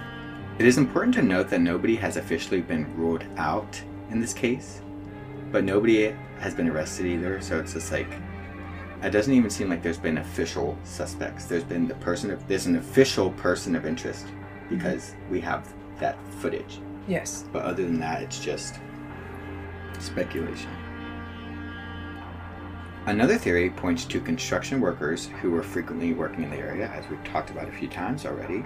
It 0.59 0.67
is 0.67 0.79
important 0.79 1.15
to 1.15 1.23
note 1.23 1.49
that 1.49 1.61
nobody 1.61 1.97
has 1.97 2.17
officially 2.17 2.61
been 2.61 2.95
ruled 2.97 3.25
out 3.37 3.81
in 4.11 4.21
this 4.21 4.33
case, 4.33 4.81
but 5.51 5.65
nobody 5.65 6.15
has 6.39 6.55
been 6.55 6.69
arrested 6.69 7.07
either. 7.07 7.41
So 7.41 7.59
it's 7.59 7.73
just 7.73 7.91
like 7.91 8.09
it 9.03 9.11
doesn't 9.11 9.33
even 9.33 9.51
seem 9.51 9.69
like 9.69 9.83
there's 9.83 9.99
been 9.99 10.19
official 10.19 10.79
suspects. 10.85 11.47
There's 11.47 11.65
been 11.65 11.89
the 11.89 11.95
person 11.95 12.31
of 12.31 12.47
there's 12.47 12.67
an 12.67 12.77
official 12.77 13.31
person 13.33 13.75
of 13.75 13.87
interest 13.87 14.27
because 14.69 15.15
we 15.31 15.41
have 15.41 15.73
that 15.99 16.17
footage. 16.41 16.81
Yes. 17.09 17.45
But 17.53 17.65
other 17.65 17.85
than 17.85 18.01
that, 18.01 18.23
it's 18.23 18.41
just 18.41 18.79
speculation. 19.99 20.71
Another 23.07 23.37
theory 23.37 23.71
points 23.71 24.05
to 24.05 24.21
construction 24.21 24.81
workers 24.81 25.27
who 25.41 25.51
were 25.51 25.63
frequently 25.63 26.13
working 26.13 26.45
in 26.45 26.51
the 26.51 26.57
area, 26.57 26.89
as 26.89 27.09
we've 27.11 27.25
talked 27.25 27.51
about 27.51 27.69
a 27.69 27.73
few 27.73 27.89
times 27.89 28.25
already. 28.25 28.65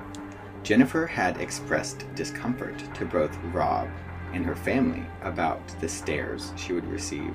Jennifer 0.63 1.07
had 1.07 1.41
expressed 1.41 2.05
discomfort 2.15 2.83
to 2.95 3.07
both 3.07 3.35
Rob 3.53 3.89
and 4.35 4.45
her 4.45 4.57
family 4.57 5.07
about 5.23 5.67
the 5.81 5.89
stares 5.89 6.53
she 6.57 6.75
would 6.75 6.87
receive, 6.89 7.35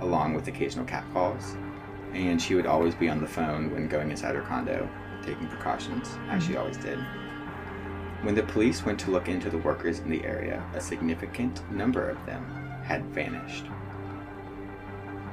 along 0.00 0.34
with 0.34 0.46
occasional 0.46 0.84
catcalls, 0.84 1.56
and 2.12 2.40
she 2.40 2.54
would 2.54 2.66
always 2.66 2.94
be 2.94 3.08
on 3.08 3.20
the 3.20 3.26
phone 3.26 3.72
when 3.72 3.88
going 3.88 4.10
inside 4.10 4.36
her 4.36 4.42
condo, 4.42 4.88
taking 5.24 5.48
precautions, 5.48 6.16
as 6.28 6.44
she 6.44 6.50
mm-hmm. 6.50 6.60
always 6.60 6.76
did. 6.76 6.98
When 8.26 8.34
the 8.34 8.42
police 8.42 8.84
went 8.84 8.98
to 9.00 9.10
look 9.12 9.28
into 9.28 9.50
the 9.50 9.58
workers 9.58 10.00
in 10.00 10.10
the 10.10 10.24
area, 10.24 10.60
a 10.74 10.80
significant 10.80 11.62
number 11.70 12.10
of 12.10 12.26
them 12.26 12.44
had 12.82 13.06
vanished. 13.14 13.66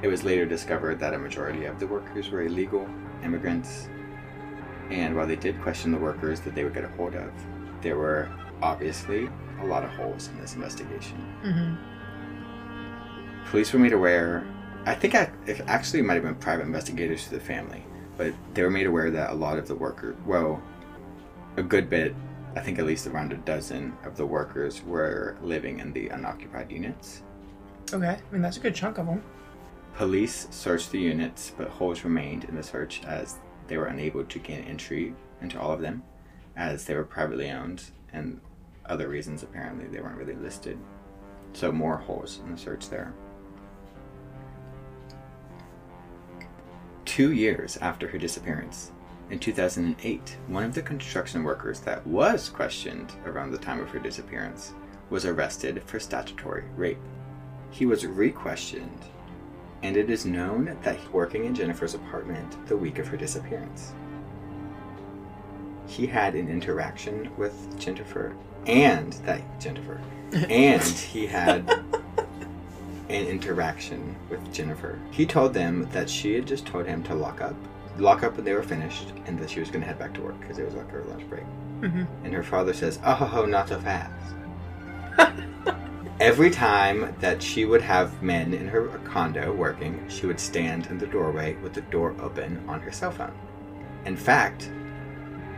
It 0.04 0.10
was 0.10 0.24
later 0.24 0.46
discovered 0.46 1.00
that 1.00 1.16
a 1.16 1.18
majority 1.18 1.66
of 1.66 1.80
the 1.80 1.88
workers 1.88 2.30
were 2.30 2.44
illegal 2.44 2.88
immigrants, 3.24 3.90
and 4.92 5.16
while 5.16 5.26
they 5.26 5.36
did 5.36 5.60
question 5.64 5.92
the 5.92 5.98
workers 5.98 6.40
that 6.42 6.54
they 6.54 6.64
would 6.64 6.76
get 6.76 6.84
a 6.84 6.90
hold 6.90 7.16
of, 7.16 7.32
there 7.82 7.98
were 7.98 8.30
obviously 8.62 9.28
a 9.62 9.66
lot 9.66 9.84
of 9.84 9.90
holes 9.90 10.28
in 10.28 10.40
this 10.40 10.54
investigation. 10.54 11.18
Mm-hmm. 11.44 13.50
Police 13.50 13.74
were 13.74 13.80
made 13.80 13.94
aware. 13.94 14.46
I 14.86 14.94
think 14.94 15.16
I, 15.16 15.32
it 15.48 15.62
actually 15.66 16.04
might 16.04 16.14
have 16.14 16.24
been 16.24 16.36
private 16.36 16.68
investigators 16.68 17.24
to 17.24 17.32
the 17.32 17.40
family, 17.40 17.84
but 18.18 18.36
they 18.54 18.62
were 18.62 18.70
made 18.70 18.86
aware 18.86 19.10
that 19.10 19.32
a 19.32 19.34
lot 19.34 19.58
of 19.58 19.68
the 19.68 19.74
workers, 19.74 20.16
well, 20.28 20.62
a 21.58 21.64
good 21.64 21.90
bit, 21.90 22.14
I 22.56 22.60
think 22.60 22.78
at 22.78 22.86
least 22.86 23.08
around 23.08 23.34
a 23.34 23.38
dozen 23.38 23.98
of 24.06 24.16
the 24.16 24.26
workers 24.26 24.84
were 24.84 25.38
living 25.42 25.80
in 25.80 25.92
the 25.92 26.10
unoccupied 26.10 26.72
units. 26.72 27.24
Okay. 27.92 28.18
I 28.18 28.34
mean, 28.34 28.42
that's 28.42 28.58
a 28.58 28.60
good 28.60 28.76
chunk 28.76 28.98
of 29.00 29.08
them. 29.08 29.24
Police 29.96 30.48
searched 30.52 30.92
the 30.92 31.00
units, 31.00 31.52
but 31.58 31.68
holes 31.68 32.04
remained 32.04 32.44
in 32.46 32.56
the 32.56 32.64
search 32.64 33.04
as 33.06 33.38
they 33.68 33.78
were 33.78 33.86
unable 33.86 34.24
to 34.24 34.40
gain 34.40 34.64
entry 34.66 35.14
into 35.42 35.60
all 35.60 35.72
of 35.72 35.82
them, 35.82 36.04
as 36.56 36.86
they 36.86 36.96
were 36.96 37.04
privately 37.04 37.50
owned, 37.50 37.84
and 38.12 38.40
other 38.86 39.08
reasons 39.08 39.44
apparently 39.44 39.86
they 39.88 40.02
weren't 40.02 40.18
really 40.18 40.36
listed. 40.36 40.78
So 41.54 41.72
more 41.72 41.98
holes 41.98 42.40
in 42.44 42.52
the 42.52 42.58
search 42.58 42.90
there. 42.90 43.14
Two 47.06 47.32
years 47.32 47.78
after 47.78 48.08
her 48.08 48.18
disappearance, 48.18 48.92
in 49.30 49.40
2008, 49.40 50.38
one 50.48 50.64
of 50.64 50.74
the 50.74 50.82
construction 50.82 51.44
workers 51.44 51.80
that 51.82 52.06
was 52.06 52.50
questioned 52.50 53.12
around 53.26 53.52
the 53.52 53.58
time 53.58 53.80
of 53.80 53.90
her 53.90 54.00
disappearance 54.00 54.74
was 55.10 55.26
arrested 55.26 55.82
for 55.86 56.00
statutory 56.00 56.66
rape. 56.76 57.00
He 57.72 57.86
was 57.86 58.06
re-questioned 58.06 59.06
and 59.84 59.98
it 59.98 60.10
is 60.10 60.26
known 60.26 60.78
that 60.82 60.96
he 60.96 61.04
was 61.04 61.14
working 61.14 61.46
in 61.46 61.54
Jennifer's 61.54 61.94
apartment 61.94 62.68
the 62.68 62.78
week 62.78 63.00
of 63.00 63.08
her 63.08 63.18
disappearance. 63.18 63.94
He 65.86 66.08
had 66.08 66.34
an 66.34 66.48
interaction 66.48 67.30
with 67.38 67.78
Jennifer, 67.78 68.34
and 68.66 69.12
that 69.26 69.60
Jennifer, 69.60 70.02
and 70.34 70.82
he 70.82 71.28
had 71.28 71.70
an 73.10 73.28
interaction 73.28 74.16
with 74.30 74.54
Jennifer. 74.54 74.98
He 75.12 75.26
told 75.26 75.54
them 75.54 75.88
that 75.92 76.10
she 76.10 76.34
had 76.34 76.48
just 76.48 76.66
told 76.66 76.88
him 76.88 77.04
to 77.04 77.14
lock 77.14 77.42
up, 77.42 77.56
lock 77.98 78.24
up 78.24 78.36
when 78.36 78.46
they 78.46 78.54
were 78.54 78.64
finished, 78.64 79.14
and 79.26 79.38
that 79.40 79.50
she 79.50 79.60
was 79.60 79.70
going 79.70 79.82
to 79.82 79.88
head 79.88 80.00
back 80.00 80.14
to 80.16 80.22
work 80.22 80.40
because 80.40 80.58
it 80.58 80.66
was 80.66 80.76
like 80.76 80.90
her 80.90 81.04
lunch 81.06 81.28
break. 81.30 81.44
Mm-hmm. 81.82 82.04
And 82.26 82.34
her 82.34 82.44
father 82.44 82.74
says, 82.74 83.00
"Oh, 83.04 83.14
ho 83.14 83.46
not 83.46 83.70
so 83.70 83.80
fast." 83.80 84.12
Every 86.20 86.52
time 86.52 87.14
that 87.20 87.42
she 87.42 87.66
would 87.66 87.82
have 87.82 88.22
men 88.22 88.54
in 88.54 88.68
her 88.68 88.88
condo 89.04 89.52
working, 89.52 90.08
she 90.08 90.26
would 90.26 90.40
stand 90.40 90.88
in 90.88 90.98
the 90.98 91.08
doorway 91.08 91.56
with 91.56 91.74
the 91.74 91.82
door 91.82 92.16
open 92.22 92.64
on 92.68 92.80
her 92.82 92.92
cell 92.92 93.12
phone. 93.12 93.34
In 94.06 94.16
fact, 94.16 94.72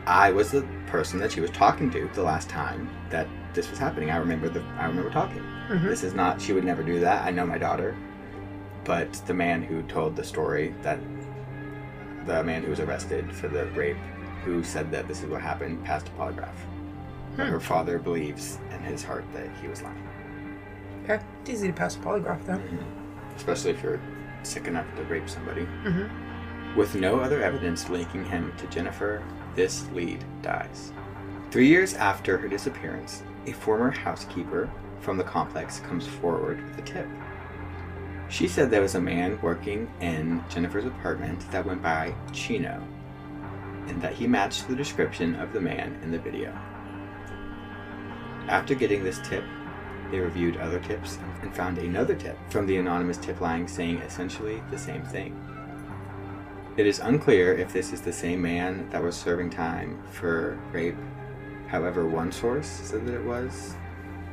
I 0.07 0.31
was 0.31 0.51
the 0.51 0.65
person 0.87 1.19
that 1.19 1.31
she 1.31 1.41
was 1.41 1.51
talking 1.51 1.91
to 1.91 2.09
the 2.13 2.23
last 2.23 2.49
time 2.49 2.89
that 3.09 3.27
this 3.53 3.69
was 3.69 3.79
happening. 3.79 4.11
I 4.11 4.17
remember 4.17 4.49
the 4.49 4.63
I 4.79 4.85
remember 4.85 5.09
talking. 5.09 5.43
Mhm. 5.69 5.83
This 5.83 6.03
is 6.03 6.13
not 6.13 6.41
she 6.41 6.53
would 6.53 6.63
never 6.63 6.83
do 6.83 6.99
that. 6.99 7.25
I 7.25 7.31
know 7.31 7.45
my 7.45 7.57
daughter. 7.57 7.95
But 8.83 9.13
the 9.25 9.33
man 9.33 9.63
who 9.63 9.81
told 9.83 10.15
the 10.15 10.23
story 10.23 10.75
that 10.83 10.99
the 12.25 12.43
man 12.43 12.63
who 12.63 12.69
was 12.69 12.79
arrested 12.79 13.33
for 13.33 13.47
the 13.47 13.65
rape 13.67 13.97
who 14.43 14.63
said 14.63 14.91
that 14.91 15.07
this 15.07 15.23
is 15.23 15.29
what 15.29 15.41
happened 15.41 15.83
passed 15.83 16.07
a 16.07 16.11
polygraph. 16.11 16.55
Hmm. 17.35 17.41
her 17.41 17.59
father 17.59 17.99
believes 17.99 18.59
in 18.71 18.79
his 18.79 19.03
heart 19.03 19.25
that 19.33 19.49
he 19.61 19.67
was 19.67 19.81
lying. 19.81 20.07
Okay. 21.03 21.19
It's 21.41 21.49
easy 21.49 21.67
to 21.67 21.73
pass 21.73 21.95
a 21.95 21.99
polygraph, 21.99 22.45
though. 22.45 22.61
Especially 23.35 23.71
if 23.71 23.83
you're 23.83 23.99
sick 24.43 24.67
enough 24.67 24.85
to 24.95 25.03
rape 25.03 25.29
somebody. 25.29 25.63
Mm-hmm. 25.83 26.77
With 26.77 26.95
no 26.95 27.19
other 27.19 27.43
evidence 27.43 27.89
linking 27.89 28.25
him 28.25 28.53
to 28.57 28.67
Jennifer, 28.67 29.23
this 29.55 29.87
lead 29.91 30.23
dies. 30.41 30.93
Three 31.51 31.67
years 31.67 31.93
after 31.93 32.37
her 32.37 32.47
disappearance, 32.47 33.23
a 33.45 33.51
former 33.51 33.91
housekeeper 33.91 34.69
from 34.99 35.17
the 35.17 35.23
complex 35.23 35.79
comes 35.81 36.07
forward 36.07 36.63
with 36.63 36.79
a 36.79 36.81
tip. 36.81 37.07
She 38.35 38.49
said 38.49 38.69
there 38.69 38.81
was 38.81 38.95
a 38.95 39.01
man 39.01 39.39
working 39.41 39.89
in 40.01 40.43
Jennifer's 40.49 40.83
apartment 40.83 41.49
that 41.51 41.65
went 41.65 41.81
by 41.81 42.13
Chino, 42.33 42.85
and 43.87 44.01
that 44.01 44.11
he 44.11 44.27
matched 44.27 44.67
the 44.67 44.75
description 44.75 45.35
of 45.35 45.53
the 45.53 45.61
man 45.61 45.97
in 46.03 46.11
the 46.11 46.19
video. 46.19 46.51
After 48.49 48.75
getting 48.75 49.05
this 49.05 49.21
tip, 49.23 49.45
they 50.11 50.19
reviewed 50.19 50.57
other 50.57 50.81
tips 50.81 51.17
and 51.43 51.55
found 51.55 51.77
another 51.77 52.13
tip 52.13 52.37
from 52.49 52.67
the 52.67 52.75
anonymous 52.75 53.15
tip 53.15 53.39
line 53.39 53.69
saying 53.69 53.99
essentially 53.99 54.61
the 54.69 54.77
same 54.77 55.03
thing. 55.03 55.33
It 56.75 56.85
is 56.85 56.99
unclear 56.99 57.53
if 57.53 57.71
this 57.71 57.93
is 57.93 58.01
the 58.01 58.11
same 58.11 58.41
man 58.41 58.89
that 58.89 59.01
was 59.01 59.15
serving 59.15 59.51
time 59.51 60.03
for 60.11 60.59
rape. 60.73 60.97
However, 61.67 62.05
one 62.05 62.33
source 62.33 62.67
said 62.67 63.07
that 63.07 63.15
it 63.15 63.23
was. 63.23 63.77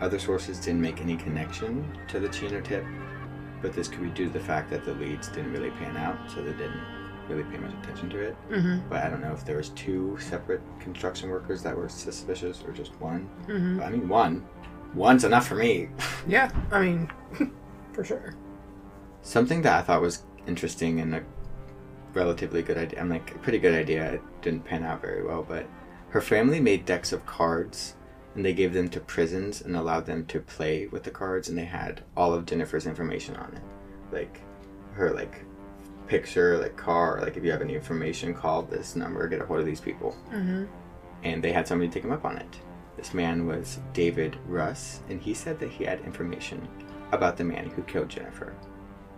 Other 0.01 0.19
sources 0.19 0.59
didn't 0.59 0.81
make 0.81 1.01
any 1.01 1.17
connection 1.17 1.87
to 2.09 2.19
the 2.19 2.29
Chino 2.29 2.61
tip, 2.61 2.85
but 3.62 3.72
this 3.72 3.88
could 3.88 4.03
be 4.03 4.11
due 4.11 4.27
to 4.27 4.33
the 4.33 4.40
fact 4.40 4.68
that 4.70 4.85
the 4.85 4.94
leads 4.94 5.29
didn't 5.29 5.53
really 5.53 5.70
pan 5.70 5.96
out, 5.96 6.18
so 6.29 6.42
they 6.42 6.53
didn't 6.53 6.81
really 7.29 7.44
pay 7.44 7.59
much 7.59 7.72
attention 7.83 8.11
to 8.11 8.18
it. 8.18 8.37
Mm-hmm. 8.51 8.88
But 8.88 9.05
I 9.05 9.09
don't 9.09 9.20
know 9.20 9.33
if 9.33 9.44
there 9.44 9.57
was 9.57 9.70
two 9.70 10.18
separate 10.20 10.61
construction 10.81 11.31
workers 11.31 11.62
that 11.62 11.77
were 11.77 11.88
suspicious 11.88 12.62
or 12.66 12.72
just 12.72 13.01
one. 13.01 13.29
Mm-hmm. 13.46 13.81
I 13.81 13.90
mean, 13.90 14.09
one. 14.09 14.44
One's 14.94 15.25
enough 15.25 15.46
for 15.46 15.55
me. 15.55 15.88
Yeah, 16.29 16.53
I 16.70 16.81
mean, 16.83 17.11
for 17.92 18.05
sure. 18.05 18.37
Something 19.22 19.61
that 19.62 19.77
I 19.77 19.83
thought 19.83 20.01
was 20.01 20.22
interesting 20.46 21.01
and 21.01 21.16
a 21.16 21.25
relatively 22.12 22.62
good 22.62 22.79
idea. 22.79 23.01
I'm 23.01 23.09
like 23.09 23.35
a 23.35 23.38
pretty 23.38 23.59
good 23.59 23.75
idea. 23.75 24.12
It 24.12 24.22
didn't 24.40 24.64
pan 24.64 24.85
out 24.85 25.03
very 25.03 25.25
well, 25.25 25.42
but 25.42 25.66
her 26.11 26.20
family 26.20 26.61
made 26.61 26.85
decks 26.85 27.12
of 27.12 27.27
cards 27.27 27.96
and 28.35 28.45
they 28.45 28.55
gave 28.55 28.73
them 28.73 28.88
to 28.90 29.01
prisons 29.01 29.61
and 29.61 29.77
allowed 29.77 30.07
them 30.07 30.25
to 30.27 30.40
play 30.40 30.87
with 30.87 31.05
the 31.05 31.11
cards 31.11 31.49
and 31.49 31.59
they 31.59 31.64
had 31.64 32.03
all 32.16 32.33
of 32.33 32.47
Jennifer's 32.47 32.87
information 32.87 33.37
on 33.37 33.53
it. 33.55 33.62
Like 34.14 34.40
her 34.95 35.12
like 35.12 35.45
picture, 36.07 36.59
like 36.59 36.77
car, 36.77 37.21
like 37.21 37.37
if 37.37 37.45
you 37.45 37.51
have 37.51 37.62
any 37.62 37.75
information, 37.75 38.35
call 38.35 38.62
this 38.62 38.97
number, 38.97 39.27
get 39.29 39.40
a 39.40 39.47
hold 39.47 39.61
of 39.61 39.66
these 39.66 39.81
people. 39.81 40.16
Mm-hmm. 40.31 40.64
And 41.25 41.42
they 41.42 41.53
had 41.53 41.66
somebody 41.68 41.90
take 41.90 42.05
him 42.05 42.12
up 42.12 42.25
on 42.25 42.37
it. 42.38 42.59
This 42.97 43.14
man 43.14 43.47
was 43.47 43.81
David 43.92 44.37
Russ, 44.47 45.01
and 45.09 45.21
he 45.21 45.35
said 45.35 45.59
that 45.61 45.71
he 45.71 45.85
had 45.85 46.01
information 46.01 46.68
about 47.11 47.37
the 47.37 47.45
man 47.45 47.71
who 47.71 47.83
killed 47.83 48.09
Jennifer, 48.09 48.55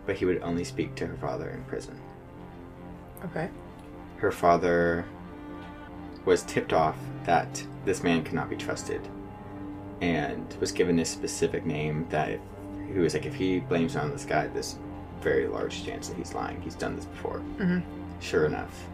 but 0.06 0.16
he 0.16 0.24
would 0.24 0.42
only 0.42 0.64
speak 0.64 0.94
to 0.96 1.06
her 1.06 1.16
father 1.16 1.50
in 1.50 1.64
prison. 1.64 2.00
Okay. 3.24 3.48
Her 4.18 4.30
father 4.30 5.04
was 6.24 6.42
tipped 6.42 6.72
off 6.72 6.96
that 7.24 7.64
this 7.84 8.02
man 8.02 8.22
cannot 8.24 8.48
be 8.50 8.56
trusted 8.56 9.00
and 10.00 10.54
was 10.60 10.72
given 10.72 10.96
this 10.96 11.10
specific 11.10 11.64
name 11.66 12.06
that 12.10 12.30
if, 12.30 12.40
he 12.92 12.98
was 12.98 13.14
like, 13.14 13.26
if 13.26 13.34
he 13.34 13.60
blames 13.60 13.96
it 13.96 14.00
on 14.00 14.10
this 14.10 14.24
guy, 14.24 14.46
this 14.48 14.76
very 15.20 15.46
large 15.46 15.84
chance 15.84 16.08
that 16.08 16.16
he's 16.16 16.34
lying. 16.34 16.60
He's 16.60 16.74
done 16.74 16.96
this 16.96 17.06
before. 17.06 17.40
Mhm. 17.58 17.82
Sure 18.20 18.44
enough, 18.46 18.84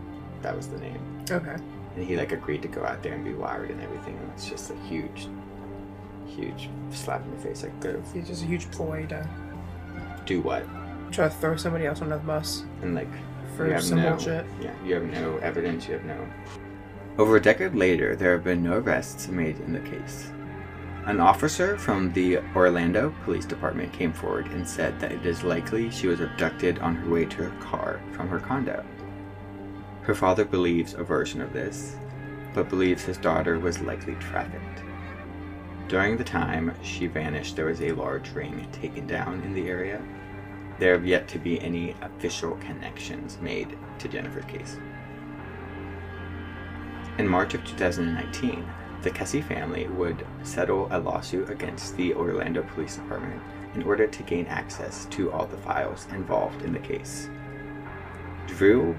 that 0.42 0.56
was 0.56 0.68
the 0.68 0.78
name. 0.78 1.00
Okay. 1.30 1.56
And 1.96 2.04
he 2.06 2.16
like 2.16 2.32
agreed 2.32 2.62
to 2.62 2.68
go 2.68 2.84
out 2.84 3.02
there 3.02 3.14
and 3.14 3.24
be 3.24 3.32
wired 3.32 3.70
and 3.70 3.80
everything. 3.82 4.16
And 4.16 4.30
it's 4.34 4.48
just 4.48 4.70
a 4.70 4.76
huge, 4.88 5.28
huge 6.26 6.68
slap 6.90 7.24
in 7.24 7.30
the 7.32 7.38
face. 7.42 7.62
Like, 7.62 7.78
go 7.80 8.00
It's 8.14 8.28
just 8.28 8.42
a 8.44 8.46
huge 8.46 8.70
ploy 8.70 9.06
to 9.06 9.26
do 10.26 10.40
what? 10.40 10.64
try 11.10 11.24
to 11.26 11.34
throw 11.34 11.56
somebody 11.56 11.86
else 11.86 12.00
under 12.02 12.16
the 12.16 12.22
bus 12.24 12.62
And 12.82 12.94
like, 12.94 13.08
for 13.56 13.80
some 13.80 14.00
no, 14.00 14.10
bullshit. 14.10 14.46
Yeah, 14.62 14.70
you 14.84 14.94
have 14.94 15.02
no 15.04 15.38
evidence. 15.38 15.88
You 15.88 15.94
have 15.94 16.04
no. 16.04 16.16
Over 17.18 17.36
a 17.36 17.42
decade 17.42 17.74
later, 17.74 18.16
there 18.16 18.32
have 18.32 18.44
been 18.44 18.62
no 18.62 18.78
arrests 18.78 19.28
made 19.28 19.58
in 19.60 19.72
the 19.72 19.80
case. 19.80 20.30
An 21.06 21.18
officer 21.18 21.76
from 21.76 22.12
the 22.12 22.38
Orlando 22.54 23.14
Police 23.24 23.46
Department 23.46 23.92
came 23.92 24.12
forward 24.12 24.46
and 24.46 24.66
said 24.66 25.00
that 25.00 25.12
it 25.12 25.26
is 25.26 25.42
likely 25.42 25.90
she 25.90 26.06
was 26.06 26.20
abducted 26.20 26.78
on 26.78 26.94
her 26.94 27.10
way 27.10 27.24
to 27.24 27.44
her 27.44 27.60
car 27.60 28.00
from 28.12 28.28
her 28.28 28.38
condo. 28.38 28.84
Her 30.02 30.14
father 30.14 30.44
believes 30.44 30.94
a 30.94 31.02
version 31.02 31.40
of 31.40 31.52
this, 31.52 31.96
but 32.54 32.68
believes 32.68 33.04
his 33.04 33.18
daughter 33.18 33.58
was 33.58 33.80
likely 33.80 34.14
trafficked. 34.16 34.82
During 35.88 36.16
the 36.16 36.24
time 36.24 36.74
she 36.82 37.06
vanished, 37.06 37.56
there 37.56 37.66
was 37.66 37.82
a 37.82 37.92
large 37.92 38.30
ring 38.30 38.68
taken 38.70 39.06
down 39.06 39.42
in 39.42 39.52
the 39.52 39.68
area. 39.68 40.00
There 40.78 40.92
have 40.92 41.06
yet 41.06 41.28
to 41.28 41.38
be 41.38 41.60
any 41.60 41.96
official 42.00 42.56
connections 42.56 43.38
made 43.40 43.76
to 43.98 44.08
Jennifer's 44.08 44.44
case. 44.44 44.78
In 47.20 47.28
March 47.28 47.52
of 47.52 47.62
2019, 47.66 48.66
the 49.02 49.10
Kesse 49.10 49.44
family 49.44 49.86
would 49.88 50.26
settle 50.42 50.88
a 50.90 50.98
lawsuit 50.98 51.50
against 51.50 51.94
the 51.98 52.14
Orlando 52.14 52.62
Police 52.62 52.96
Department 52.96 53.42
in 53.74 53.82
order 53.82 54.06
to 54.06 54.22
gain 54.22 54.46
access 54.46 55.04
to 55.10 55.30
all 55.30 55.44
the 55.44 55.58
files 55.58 56.06
involved 56.12 56.62
in 56.62 56.72
the 56.72 56.78
case. 56.78 57.28
Drew 58.46 58.98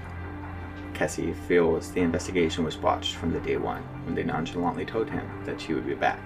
Kesse 0.94 1.34
feels 1.48 1.90
the 1.90 2.00
investigation 2.00 2.62
was 2.62 2.76
botched 2.76 3.16
from 3.16 3.32
the 3.32 3.40
day 3.40 3.56
one 3.56 3.82
when 4.04 4.14
they 4.14 4.22
nonchalantly 4.22 4.86
told 4.86 5.10
him 5.10 5.28
that 5.44 5.60
she 5.60 5.74
would 5.74 5.84
be 5.84 5.94
back. 5.94 6.20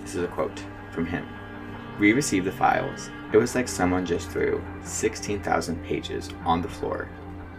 This 0.00 0.16
is 0.16 0.24
a 0.24 0.26
quote 0.26 0.64
from 0.90 1.06
him. 1.06 1.28
We 2.00 2.12
received 2.12 2.48
the 2.48 2.50
files. 2.50 3.08
It 3.32 3.36
was 3.36 3.54
like 3.54 3.68
someone 3.68 4.04
just 4.04 4.30
threw 4.30 4.60
16,000 4.82 5.80
pages 5.84 6.28
on 6.44 6.60
the 6.60 6.68
floor 6.68 7.08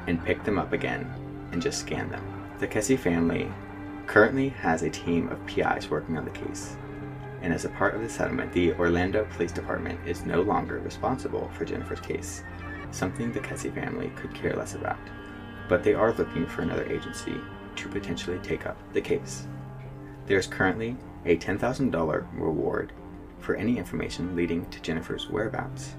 and 0.07 0.21
picked 0.25 0.43
them 0.43 0.59
up 0.59 0.73
again 0.73 1.09
and 1.53 1.61
just 1.61 1.79
scanned 1.79 2.11
them. 2.11 2.38
The 2.59 2.67
Kesse 2.67 2.99
family 2.99 3.49
currently 4.05 4.49
has 4.49 4.83
a 4.83 4.89
team 4.89 5.29
of 5.29 5.45
PIs 5.45 5.89
working 5.89 6.17
on 6.17 6.25
the 6.25 6.31
case. 6.31 6.75
And 7.41 7.53
as 7.53 7.63
a 7.63 7.69
part 7.69 7.95
of 7.95 8.01
the 8.01 8.09
settlement, 8.09 8.51
the 8.51 8.73
Orlando 8.73 9.25
Police 9.31 9.53
Department 9.53 9.97
is 10.05 10.25
no 10.25 10.41
longer 10.41 10.79
responsible 10.79 11.49
for 11.53 11.63
Jennifer's 11.63 12.01
case, 12.01 12.43
something 12.91 13.31
the 13.31 13.39
Kesse 13.39 13.73
family 13.73 14.11
could 14.17 14.33
care 14.33 14.57
less 14.57 14.75
about. 14.75 14.99
But 15.69 15.85
they 15.85 15.93
are 15.93 16.11
looking 16.11 16.45
for 16.45 16.63
another 16.63 16.83
agency 16.91 17.35
to 17.77 17.87
potentially 17.87 18.39
take 18.39 18.65
up 18.65 18.77
the 18.91 18.99
case. 18.99 19.47
There 20.25 20.37
is 20.37 20.45
currently 20.47 20.97
a 21.23 21.37
$10,000 21.37 22.27
reward 22.33 22.91
for 23.39 23.55
any 23.55 23.77
information 23.77 24.35
leading 24.35 24.69
to 24.69 24.81
Jennifer's 24.81 25.29
whereabouts. 25.29 25.95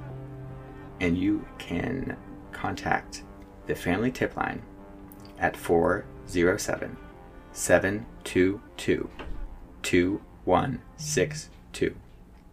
And 1.01 1.17
you 1.17 1.43
can 1.57 2.19
contact 2.53 3.25
the 3.65 3.75
family 3.75 4.11
tip 4.11 4.37
line 4.37 4.61
at 5.39 5.57
407 6.31 6.97
722 7.53 9.11
2162. 9.83 11.97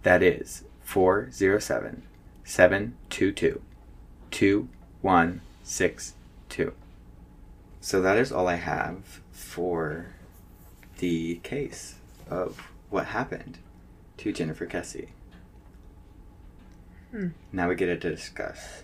That 0.04 0.22
is 0.24 0.64
407 0.84 2.04
722 2.44 3.62
2162. 4.32 6.74
So 7.80 8.02
that 8.02 8.18
is 8.18 8.32
all 8.32 8.48
I 8.48 8.56
have 8.56 9.22
for 9.32 10.08
the 10.98 11.36
case 11.44 12.00
of 12.30 12.72
what 12.90 13.06
happened 13.08 13.58
to 14.18 14.32
Jennifer 14.34 14.66
Kesse. 14.66 15.10
Hmm. 17.12 17.28
Now 17.52 17.70
we 17.70 17.76
get 17.76 17.90
it 17.90 18.02
to 18.02 18.10
discuss. 18.10 18.82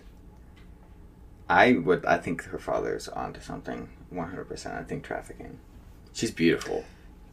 I 1.48 1.72
would. 1.72 2.06
I 2.06 2.18
think 2.18 2.44
her 2.44 2.58
father's 2.58 3.08
onto 3.08 3.40
something. 3.40 3.88
One 4.14 4.28
hundred 4.28 4.48
percent. 4.48 4.76
I 4.76 4.84
think 4.84 5.02
trafficking. 5.04 5.58
She's 6.12 6.30
beautiful. 6.30 6.84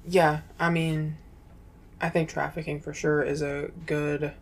Yeah, 0.08 0.42
I 0.60 0.72
mean, 0.72 1.18
I 2.02 2.10
think 2.10 2.28
trafficking 2.30 2.82
for 2.82 2.94
sure 2.94 3.22
is 3.22 3.42
a 3.44 3.70
good. 3.86 4.34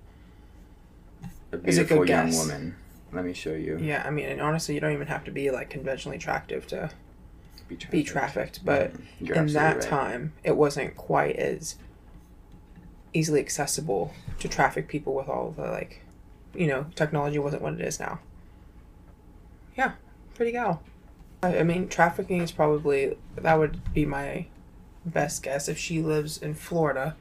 A 1.52 1.58
Is 1.66 1.78
a 1.78 1.82
good 1.84 1.88
beautiful 1.88 2.08
young 2.08 2.26
guess. 2.28 2.38
woman. 2.40 2.76
Let 3.12 3.26
me 3.26 3.34
show 3.34 3.54
you. 3.54 3.78
Yeah, 3.82 4.04
I 4.06 4.12
mean, 4.12 4.28
and 4.28 4.40
honestly, 4.40 4.76
you 4.76 4.80
don't 4.82 4.94
even 4.94 5.08
have 5.08 5.26
to 5.26 5.32
be 5.32 5.52
like 5.52 5.70
conventionally 5.70 6.16
attractive 6.18 6.66
to 6.68 6.92
Be 7.68 7.76
trafficked. 7.76 7.92
be 7.92 8.04
trafficked, 8.04 8.66
but 8.66 8.94
Mhm. 9.22 9.36
In 9.36 9.48
that 9.54 9.74
right. 9.78 9.82
time, 9.82 10.34
it 10.44 10.56
wasn't 10.56 10.96
quite 10.96 11.36
as 11.36 11.76
easily 13.14 13.40
accessible 13.42 14.14
to 14.40 14.48
traffic 14.48 14.88
people 14.88 15.14
with 15.16 15.28
all 15.28 15.52
the 15.52 15.64
like, 15.64 16.02
you 16.54 16.68
know, 16.68 16.86
technology 16.96 17.40
wasn't 17.40 17.62
what 17.64 17.74
it 17.74 17.82
is 17.82 18.00
now. 18.00 18.20
Yeah, 19.76 19.94
pretty 20.36 20.52
gal. 20.52 20.84
I 21.42 21.60
I 21.60 21.64
mean, 21.64 21.88
trafficking 21.88 22.42
is 22.42 22.52
probably 22.52 23.18
that 23.36 23.60
would 23.60 23.94
be 23.94 24.06
my 24.06 24.48
best 25.06 25.44
guess 25.44 25.68
if 25.68 25.78
she 25.78 26.02
lives 26.02 26.38
in 26.38 26.54
Florida. 26.54 27.16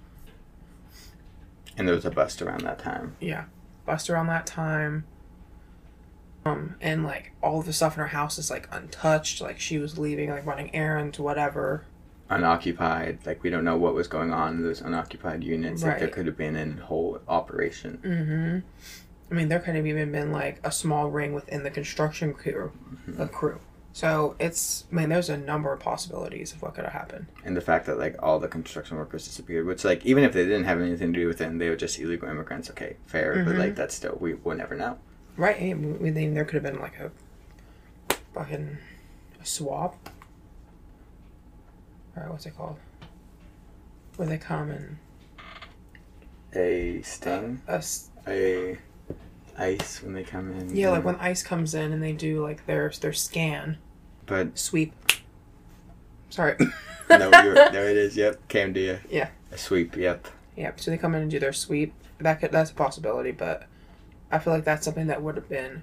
And 1.76 1.86
there 1.86 1.94
was 1.94 2.04
a 2.04 2.10
bust 2.10 2.42
around 2.42 2.62
that 2.62 2.78
time. 2.78 3.16
Yeah, 3.20 3.44
bust 3.86 4.10
around 4.10 4.26
that 4.28 4.46
time. 4.46 5.04
Um, 6.44 6.76
and 6.80 7.04
like 7.04 7.32
all 7.42 7.60
of 7.60 7.66
the 7.66 7.72
stuff 7.72 7.94
in 7.94 8.00
her 8.00 8.08
house 8.08 8.38
is 8.38 8.50
like 8.50 8.68
untouched. 8.72 9.40
Like 9.40 9.60
she 9.60 9.78
was 9.78 9.98
leaving, 9.98 10.30
like 10.30 10.46
running 10.46 10.74
errands, 10.74 11.18
whatever. 11.18 11.84
Unoccupied. 12.30 13.20
Like 13.24 13.42
we 13.42 13.50
don't 13.50 13.64
know 13.64 13.76
what 13.76 13.94
was 13.94 14.08
going 14.08 14.32
on 14.32 14.56
in 14.56 14.62
those 14.62 14.80
unoccupied 14.80 15.44
units. 15.44 15.82
Like 15.82 16.00
there 16.00 16.08
could 16.08 16.26
have 16.26 16.36
been 16.36 16.56
a 16.56 16.84
whole 16.84 17.20
operation. 17.28 17.98
Mm-hmm. 18.02 18.58
I 19.30 19.34
mean, 19.34 19.48
there 19.48 19.60
could 19.60 19.74
have 19.74 19.86
even 19.86 20.10
been 20.10 20.32
like 20.32 20.58
a 20.64 20.72
small 20.72 21.10
ring 21.10 21.34
within 21.34 21.62
the 21.62 21.70
construction 21.70 22.32
crew, 22.32 22.72
a 23.18 23.28
crew. 23.28 23.60
So 23.92 24.36
it's, 24.38 24.84
I 24.92 24.94
mean, 24.94 25.08
there's 25.08 25.28
a 25.28 25.36
number 25.36 25.72
of 25.72 25.80
possibilities 25.80 26.52
of 26.52 26.62
what 26.62 26.74
could 26.74 26.84
have 26.84 26.92
happened. 26.92 27.26
And 27.44 27.56
the 27.56 27.60
fact 27.60 27.86
that 27.86 27.98
like 27.98 28.14
all 28.22 28.38
the 28.38 28.46
construction 28.46 28.96
workers 28.96 29.24
disappeared, 29.24 29.66
which 29.66 29.84
like 29.84 30.06
even 30.06 30.22
if 30.24 30.32
they 30.32 30.44
didn't 30.44 30.64
have 30.64 30.80
anything 30.80 31.12
to 31.12 31.18
do 31.20 31.26
with 31.26 31.40
it, 31.40 31.46
and 31.46 31.60
they 31.60 31.68
were 31.68 31.76
just 31.76 31.98
illegal 31.98 32.28
immigrants. 32.28 32.70
Okay, 32.70 32.96
fair, 33.06 33.42
but 33.44 33.54
Mhm. 33.54 33.58
like 33.58 33.74
that's 33.74 33.94
still 33.94 34.16
we 34.20 34.34
will 34.34 34.54
never 34.56 34.76
know. 34.76 34.98
Right? 35.36 35.56
I 35.60 35.74
mean, 35.74 36.34
there 36.34 36.44
could 36.44 36.54
have 36.54 36.62
been 36.62 36.80
like 36.80 36.98
a 37.00 37.10
fucking 38.34 38.78
a 39.40 39.44
swab. 39.46 39.94
Or 42.16 42.30
what's 42.30 42.46
it 42.46 42.56
called? 42.56 42.76
Where 44.16 44.28
they 44.28 44.38
come 44.38 44.70
and 44.70 44.98
A 46.54 47.02
sting, 47.02 47.62
a 47.68 47.74
s- 47.74 48.10
a 48.26 48.78
ice 49.58 50.02
when 50.02 50.12
they 50.14 50.22
come 50.22 50.50
in. 50.52 50.74
yeah, 50.74 50.90
like 50.90 51.04
when 51.04 51.16
ICE 51.16 51.42
comes 51.42 51.74
in 51.74 51.92
and 51.92 52.02
they 52.02 52.12
do 52.12 52.42
like 52.42 52.66
their 52.66 52.90
their 53.00 53.12
scan 53.12 53.78
But 54.26 54.58
sweep. 54.58 54.92
Sorry. 56.30 56.56
no, 57.10 57.30
you're, 57.42 57.54
there 57.54 57.88
it 57.90 57.96
is. 57.96 58.16
Yep, 58.16 58.48
came 58.48 58.74
to 58.74 58.80
you. 58.80 58.98
Yeah. 59.10 59.28
A 59.52 59.58
sweep. 59.58 59.96
Yep. 59.96 60.28
Yep. 60.56 60.80
So 60.80 60.90
they 60.90 60.98
come 60.98 61.14
in 61.14 61.22
and 61.22 61.30
do 61.30 61.38
their 61.38 61.52
sweep. 61.52 61.94
That 62.18 62.40
could 62.40 62.52
that's 62.52 62.70
a 62.70 62.74
possibility, 62.74 63.30
but 63.32 63.66
I 64.30 64.38
feel 64.38 64.52
like 64.52 64.64
that's 64.64 64.84
something 64.84 65.06
that 65.06 65.22
would 65.22 65.36
have 65.36 65.48
been 65.48 65.82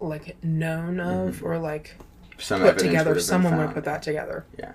like 0.00 0.36
known 0.44 1.00
of 1.00 1.36
mm-hmm. 1.36 1.46
or 1.46 1.58
like 1.58 1.96
Some 2.38 2.60
put 2.60 2.74
would 2.74 2.78
together. 2.78 3.18
Someone 3.18 3.52
would 3.52 3.58
found. 3.58 3.68
have 3.68 3.74
put 3.74 3.84
that 3.84 4.02
together. 4.02 4.44
Yeah. 4.58 4.72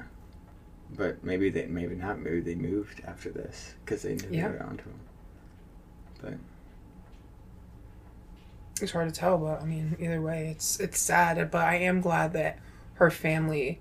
But 0.98 1.24
maybe 1.24 1.50
they, 1.50 1.68
maybe 1.68 1.96
not. 1.96 2.20
Maybe 2.20 2.42
they 2.42 2.56
moved 2.56 3.02
after 3.08 3.30
this 3.30 3.76
because 3.86 4.02
they 4.02 4.16
knew 4.16 4.28
Yeah. 4.30 4.50
they 4.50 4.58
were 4.58 4.64
onto 4.64 4.84
him. 4.84 5.00
But 6.22 6.34
It's 8.82 8.92
hard 8.92 9.14
to 9.14 9.18
tell, 9.20 9.38
but 9.38 9.62
I 9.62 9.66
mean, 9.66 9.96
either 10.00 10.22
way, 10.22 10.50
it's 10.50 10.80
it's 10.80 11.00
sad. 11.00 11.52
But 11.52 11.64
I 11.66 11.76
am 11.76 12.02
glad 12.02 12.34
that 12.34 12.60
her 12.96 13.10
family 13.12 13.80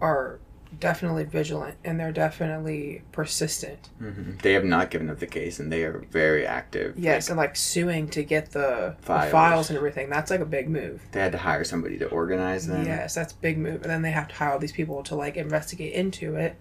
are 0.00 0.38
definitely 0.80 1.22
vigilant 1.24 1.76
and 1.84 2.00
they're 2.00 2.12
definitely 2.12 3.02
persistent. 3.12 3.90
mhm. 4.00 4.40
they 4.40 4.54
have 4.54 4.64
not 4.64 4.90
given 4.90 5.10
up 5.10 5.18
the 5.18 5.26
case, 5.26 5.58
and 5.60 5.70
they 5.70 5.84
are 5.84 5.98
very 6.10 6.46
active. 6.46 6.98
Yes, 6.98 7.26
Like, 7.26 7.30
and 7.30 7.36
like 7.38 7.56
suing 7.56 8.08
to 8.08 8.22
get 8.22 8.52
the 8.52 8.94
the 9.00 9.06
Files. 9.06 9.30
files. 9.32 9.70
and 9.70 9.76
everything. 9.76 10.08
That's 10.08 10.30
like 10.30 10.40
a 10.40 10.46
big 10.46 10.68
move. 10.70 11.02
they 11.12 11.20
had 11.20 11.32
to 11.32 11.38
hire 11.38 11.64
somebody 11.64 11.98
to 11.98 12.06
organize 12.08 12.66
them. 12.66 12.86
Yes, 12.86 13.14
that's 13.14 13.32
a 13.34 13.36
big 13.36 13.58
move. 13.58 13.82
And 13.82 13.90
then 13.90 14.02
they 14.02 14.12
have 14.12 14.28
to 14.28 14.34
hire 14.34 14.52
all 14.52 14.58
these 14.58 14.72
people 14.72 15.02
to 15.04 15.14
like 15.14 15.36
investigate 15.36 15.92
into 15.92 16.36
it. 16.36 16.56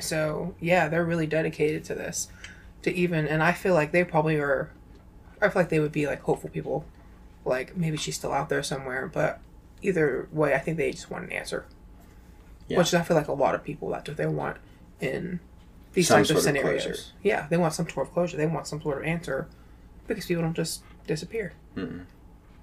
So 0.00 0.54
yeah, 0.60 0.88
they're 0.88 1.04
really 1.04 1.26
dedicated 1.26 1.84
to 1.84 1.94
this. 1.94 2.28
To 2.82 2.92
even 2.94 3.26
and 3.28 3.42
I 3.42 3.52
feel 3.52 3.74
like 3.74 3.92
they 3.92 4.04
probably 4.04 4.36
are 4.36 4.70
I 5.44 5.48
feel 5.50 5.62
like 5.62 5.68
they 5.68 5.80
would 5.80 5.92
be 5.92 6.06
like 6.06 6.22
hopeful 6.22 6.50
people. 6.50 6.84
Like 7.44 7.76
maybe 7.76 7.96
she's 7.96 8.16
still 8.16 8.32
out 8.32 8.48
there 8.48 8.62
somewhere, 8.62 9.06
but 9.12 9.40
either 9.82 10.28
way 10.32 10.54
I 10.54 10.58
think 10.58 10.76
they 10.78 10.90
just 10.90 11.10
want 11.10 11.24
an 11.24 11.32
answer. 11.32 11.64
Yeah. 12.68 12.78
Which 12.78 12.94
I 12.94 13.02
feel 13.02 13.16
like 13.16 13.28
a 13.28 13.32
lot 13.32 13.54
of 13.54 13.62
people 13.62 13.90
that's 13.90 14.08
what 14.08 14.16
they 14.16 14.26
want 14.26 14.56
in 15.00 15.40
these 15.92 16.08
Some 16.08 16.18
types 16.18 16.30
of 16.30 16.36
of 16.38 16.42
scenarios. 16.42 16.84
closure. 16.84 17.00
Yeah, 17.22 17.46
they 17.50 17.56
want 17.58 17.74
some 17.74 17.88
sort 17.88 18.06
of 18.08 18.12
closure. 18.14 18.36
They 18.36 18.46
want 18.46 18.66
some 18.66 18.80
sort 18.80 18.98
of 18.98 19.04
answer 19.04 19.46
because 20.08 20.26
people 20.26 20.42
don't 20.42 20.54
just 20.56 20.82
disappear. 21.06 21.52
Mm-mm. 21.76 22.04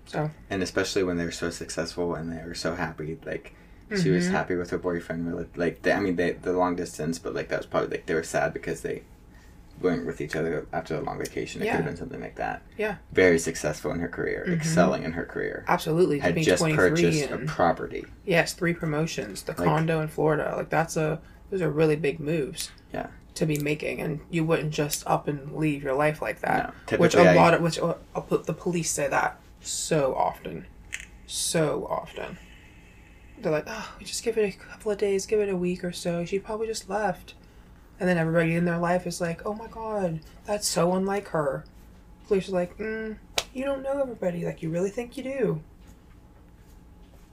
So 0.07 0.31
And 0.49 0.63
especially 0.63 1.03
when 1.03 1.17
they're 1.17 1.31
so 1.31 1.49
successful 1.51 2.15
and 2.15 2.31
they 2.31 2.43
were 2.45 2.55
so 2.55 2.75
happy, 2.75 3.19
like 3.25 3.53
she 4.01 4.09
was 4.09 4.27
Mhm. 4.27 4.31
happy 4.31 4.55
with 4.55 4.69
her 4.71 4.77
boyfriend. 4.77 5.27
Really, 5.27 5.45
like 5.55 5.83
they, 5.83 5.91
I 5.91 5.99
mean, 5.99 6.15
they 6.15 6.31
the 6.31 6.53
long 6.53 6.75
distance, 6.75 7.19
but 7.19 7.35
like 7.35 7.49
that 7.49 7.59
was 7.59 7.65
probably 7.67 7.89
like 7.89 8.05
they 8.07 8.15
were 8.15 8.23
sad 8.23 8.53
because 8.53 8.81
they 8.81 9.03
weren't 9.81 10.05
with 10.05 10.21
each 10.21 10.35
other 10.35 10.65
after 10.71 10.95
a 10.95 11.01
long 11.01 11.17
vacation. 11.17 11.61
It 11.61 11.65
could 11.65 11.75
have 11.75 11.85
been 11.85 11.97
something 11.97 12.21
like 12.21 12.35
that. 12.35 12.61
Yeah. 12.77 12.95
Very 13.11 13.39
successful 13.39 13.91
in 13.91 13.99
her 13.99 14.07
career, 14.07 14.45
Mhm. 14.47 14.53
excelling 14.55 15.03
in 15.03 15.13
her 15.13 15.25
career. 15.25 15.63
absolutely 15.67 16.19
Had 16.19 16.37
just 16.37 16.63
purchased 16.63 17.29
a 17.31 17.37
property. 17.39 18.05
Yes, 18.25 18.53
three 18.53 18.73
promotions. 18.73 19.43
The 19.43 19.53
Like- 19.53 19.65
condo 19.65 20.01
in 20.01 20.07
Florida, 20.07 20.53
like 20.57 20.69
that's 20.69 20.95
a 20.97 21.19
those 21.49 21.61
are 21.61 21.69
really 21.69 21.95
big 21.97 22.19
moves. 22.19 22.71
Yeah. 22.93 23.07
To 23.35 23.45
be 23.45 23.57
making, 23.57 24.01
and 24.01 24.19
you 24.29 24.43
wouldn't 24.45 24.71
just 24.73 25.03
up 25.07 25.27
and 25.27 25.53
leave 25.55 25.83
your 25.83 25.93
life 25.93 26.21
like 26.21 26.39
that. 26.41 26.73
No, 26.91 26.97
which 26.97 27.15
a 27.15 27.33
lot 27.33 27.53
of 27.53 27.61
which 27.61 27.79
uh, 27.79 27.95
I'll 28.15 28.21
put 28.21 28.45
the 28.45 28.53
police 28.53 28.91
say 28.91 29.07
that 29.07 29.39
so 29.61 30.13
often, 30.15 30.65
so 31.25 31.87
often. 31.89 32.37
They're 33.39 33.51
like, 33.51 33.63
oh, 33.67 33.95
we 33.99 34.05
just 34.05 34.23
give 34.23 34.37
it 34.37 34.53
a 34.53 34.57
couple 34.57 34.91
of 34.91 34.97
days, 34.97 35.25
give 35.25 35.39
it 35.39 35.49
a 35.49 35.55
week 35.55 35.83
or 35.83 35.91
so. 35.91 36.25
She 36.25 36.37
probably 36.39 36.67
just 36.67 36.89
left, 36.89 37.33
and 38.01 38.09
then 38.09 38.17
everybody 38.17 38.55
in 38.55 38.65
their 38.65 38.79
life 38.79 39.05
is 39.05 39.21
like, 39.21 39.45
oh 39.45 39.53
my 39.53 39.67
god, 39.67 40.19
that's 40.45 40.67
so 40.67 40.93
unlike 40.95 41.27
her. 41.29 41.63
Police 42.27 42.49
are 42.49 42.53
like, 42.53 42.75
mm, 42.79 43.15
you 43.53 43.63
don't 43.63 43.83
know 43.83 44.01
everybody. 44.01 44.43
Like 44.43 44.63
you 44.63 44.71
really 44.71 44.89
think 44.89 45.15
you 45.17 45.23
do. 45.23 45.61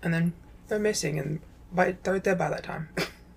And 0.02 0.12
then 0.12 0.34
they're 0.68 0.78
missing, 0.78 1.18
and 1.18 1.40
by 1.72 1.96
they're 2.02 2.18
dead 2.18 2.38
by 2.38 2.50
that 2.50 2.62
time. 2.64 2.90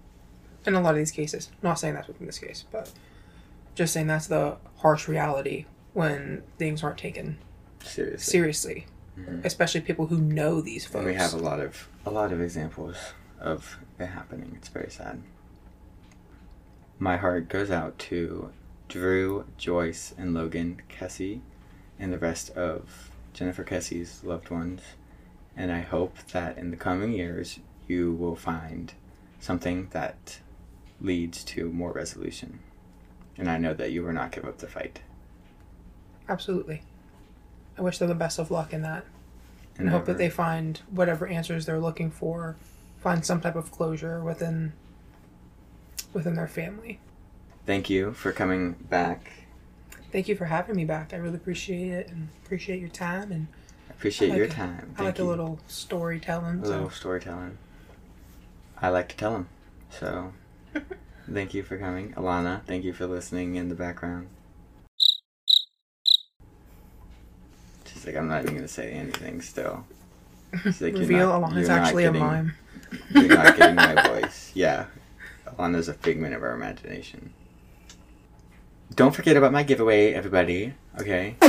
in 0.66 0.76
a 0.76 0.82
lot 0.82 0.92
of 0.92 0.98
these 0.98 1.12
cases, 1.12 1.50
not 1.64 1.80
saying 1.80 1.94
that's 1.96 2.08
within 2.08 2.28
this 2.28 2.38
case, 2.38 2.66
but 2.72 2.92
just 3.76 3.94
saying 3.94 4.08
that's 4.08 4.28
the 4.28 4.58
harsh 4.78 5.08
reality 5.08 5.66
when 5.94 6.44
things 6.60 6.84
aren't 6.84 6.98
taken 6.98 7.38
Seriously. 7.84 8.32
seriously, 8.32 8.86
Mhm. 9.18 9.44
especially 9.46 9.82
people 9.82 10.08
who 10.08 10.18
know 10.20 10.62
these 10.62 10.86
folks. 10.86 10.98
And 10.98 11.06
we 11.06 11.14
have 11.16 11.34
a 11.34 11.38
lot 11.38 11.60
of 11.62 11.88
a 12.06 12.12
lot 12.12 12.32
of 12.34 12.42
examples 12.42 12.98
of 13.40 13.78
it 14.00 14.08
happening. 14.08 14.52
It's 14.58 14.68
very 14.68 14.90
sad. 14.92 15.22
My 17.02 17.18
heart 17.18 17.50
goes 17.50 17.72
out 17.72 17.98
to 17.98 18.52
Drew, 18.88 19.46
Joyce, 19.58 20.14
and 20.20 20.36
Logan 20.36 20.84
Kesse, 20.88 21.42
and 21.98 22.14
the 22.14 22.20
rest 22.20 22.52
of 22.52 23.10
Jennifer 23.34 23.64
Kesse's 23.64 24.24
loved 24.24 24.52
ones. 24.52 24.82
And 25.58 25.72
I 25.72 25.82
hope 25.82 26.16
that 26.32 26.60
in 26.60 26.70
the 26.70 26.78
coming 26.78 27.12
years 27.12 27.58
you 27.88 28.14
will 28.14 28.36
find 28.36 28.94
something 29.40 29.88
that 29.94 30.42
leads 31.02 31.44
to 31.46 31.72
more 31.72 31.92
resolution. 31.92 32.60
And 33.36 33.50
I 33.50 33.58
know 33.58 33.74
that 33.74 33.92
you 33.92 34.04
will 34.04 34.14
not 34.14 34.32
give 34.32 34.46
up 34.46 34.60
the 34.60 34.68
fight. 34.68 35.00
Absolutely. 36.30 36.84
I 37.80 37.82
wish 37.82 37.98
them 37.98 38.10
the 38.10 38.14
best 38.14 38.38
of 38.38 38.52
luck 38.52 38.74
in 38.74 38.84
that, 38.84 39.06
and 39.76 39.88
And 39.88 39.90
hope 39.90 40.06
that 40.06 40.20
they 40.20 40.30
find 40.30 40.80
whatever 40.92 41.26
answers 41.26 41.66
they're 41.66 41.80
looking 41.80 42.12
for, 42.12 42.58
find 43.00 43.26
some 43.26 43.42
type 43.42 43.56
of 43.56 43.72
closure 43.72 44.24
within 44.24 44.74
within 46.14 46.36
their 46.36 46.48
family. 46.48 47.00
Thank 47.66 47.90
you 47.90 48.14
for 48.14 48.32
coming 48.32 48.74
back. 48.90 49.32
Thank 50.12 50.28
you 50.28 50.36
for 50.36 50.46
having 50.46 50.76
me 50.76 50.86
back. 50.86 51.14
I 51.14 51.18
really 51.18 51.36
appreciate 51.36 51.90
it 51.92 52.10
and 52.10 52.30
appreciate 52.44 52.80
your 52.80 52.90
time 52.90 53.32
and 53.32 53.48
I 53.90 53.94
appreciate 53.94 54.28
I 54.28 54.32
like 54.32 54.38
your 54.38 54.48
it. 54.48 54.52
time. 54.52 54.94
I 54.98 55.04
like 55.04 55.18
you. 55.20 55.24
a 55.24 55.28
little 55.30 55.60
storytelling. 55.68 56.60
a 56.60 56.64
little 56.68 56.90
So 56.90 56.96
storytelling. 56.96 57.58
I 58.82 58.90
like 58.90 59.10
to 59.10 59.16
tell 59.16 59.32
them. 59.34 59.48
So, 59.92 60.34
thank 61.32 61.54
you 61.54 61.62
for 61.64 61.78
coming. 61.78 62.14
Alana, 62.14 62.64
thank 62.66 62.84
you 62.84 62.94
for 62.94 63.06
listening 63.06 63.56
in 63.56 63.70
the 63.70 63.76
background. 63.76 64.28
She's 67.86 68.06
like, 68.06 68.16
I'm 68.16 68.28
not 68.28 68.42
even 68.44 68.56
going 68.56 68.68
to 68.68 68.74
say 68.74 68.92
anything 68.92 69.42
still. 69.42 69.86
She's 70.64 70.82
like, 70.82 70.94
reveal 70.94 71.30
not, 71.40 71.52
Alana's 71.52 71.70
actually 71.70 72.06
a 72.06 72.12
mime. 72.12 72.54
You're 73.12 73.28
not 73.28 73.56
getting 73.58 73.76
my 73.76 74.02
voice. 74.22 74.52
Yeah. 74.56 74.86
Alana's 75.62 75.88
a 75.88 75.94
figment 75.94 76.34
of 76.34 76.42
our 76.42 76.54
imagination. 76.54 77.34
Don't 78.96 79.16
forget 79.16 79.38
about 79.38 79.54
my 79.54 79.62
giveaway, 79.64 80.12
everybody. 80.14 80.74
Okay? 81.00 81.36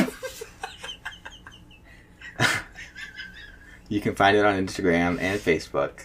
you 3.88 4.02
can 4.02 4.14
find 4.14 4.36
it 4.36 4.44
on 4.44 4.64
Instagram 4.64 5.18
and 5.18 5.40
Facebook. 5.40 6.02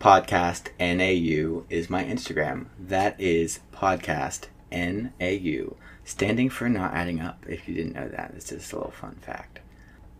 Podcast 0.00 0.68
NAU 0.78 1.64
is 1.68 1.90
my 1.90 2.04
Instagram. 2.04 2.66
That 2.78 3.20
is 3.20 3.58
podcast 3.72 4.46
NAU, 4.70 5.74
standing 6.04 6.48
for 6.50 6.68
not 6.68 6.94
adding 6.94 7.20
up. 7.20 7.44
If 7.48 7.66
you 7.66 7.74
didn't 7.74 7.94
know 7.94 8.08
that, 8.08 8.32
it's 8.36 8.50
just 8.50 8.72
a 8.72 8.76
little 8.76 8.92
fun 8.92 9.16
fact. 9.20 9.58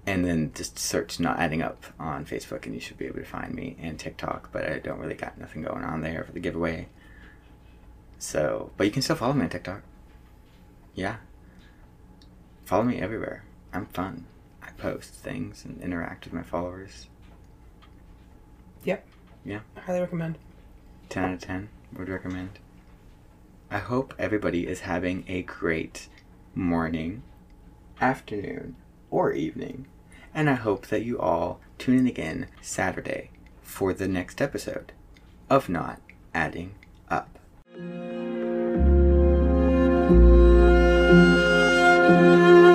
And 0.06 0.24
then 0.24 0.52
just 0.54 0.78
search 0.78 1.18
not 1.18 1.40
adding 1.40 1.62
up 1.62 1.84
on 1.98 2.24
Facebook, 2.24 2.64
and 2.64 2.74
you 2.74 2.80
should 2.80 2.96
be 2.96 3.06
able 3.06 3.18
to 3.18 3.24
find 3.24 3.52
me 3.54 3.76
and 3.80 3.98
TikTok. 3.98 4.52
But 4.52 4.64
I 4.70 4.78
don't 4.78 5.00
really 5.00 5.14
got 5.14 5.36
nothing 5.36 5.62
going 5.62 5.82
on 5.82 6.00
there 6.00 6.22
for 6.24 6.32
the 6.32 6.40
giveaway. 6.40 6.88
So, 8.18 8.70
but 8.76 8.86
you 8.86 8.92
can 8.92 9.02
still 9.02 9.16
follow 9.16 9.32
me 9.32 9.42
on 9.42 9.50
TikTok. 9.50 9.82
Yeah, 10.94 11.16
follow 12.64 12.84
me 12.84 13.00
everywhere. 13.00 13.44
I'm 13.72 13.86
fun. 13.86 14.26
I 14.62 14.70
post 14.70 15.12
things 15.12 15.64
and 15.64 15.82
interact 15.82 16.24
with 16.24 16.32
my 16.32 16.42
followers. 16.42 17.08
Yep. 18.84 19.06
Yeah. 19.44 19.60
I 19.76 19.80
highly 19.80 20.00
recommend. 20.00 20.38
10 21.08 21.24
out 21.24 21.34
of 21.34 21.40
10 21.40 21.68
would 21.96 22.08
recommend. 22.08 22.58
I 23.70 23.78
hope 23.78 24.14
everybody 24.18 24.66
is 24.66 24.80
having 24.80 25.24
a 25.28 25.42
great 25.42 26.08
morning, 26.54 27.22
afternoon, 28.00 28.76
or 29.10 29.32
evening. 29.32 29.86
And 30.36 30.48
I 30.48 30.54
hope 30.54 30.86
that 30.88 31.02
you 31.02 31.18
all 31.18 31.60
tune 31.78 31.98
in 31.98 32.06
again 32.06 32.46
Saturday 32.60 33.30
for 33.62 33.92
the 33.92 34.06
next 34.06 34.40
episode 34.40 34.92
of 35.50 35.68
Not 35.68 36.00
Adding 36.34 36.76
Up. 37.10 37.38
Thank 42.06 42.60
you. 42.60 42.65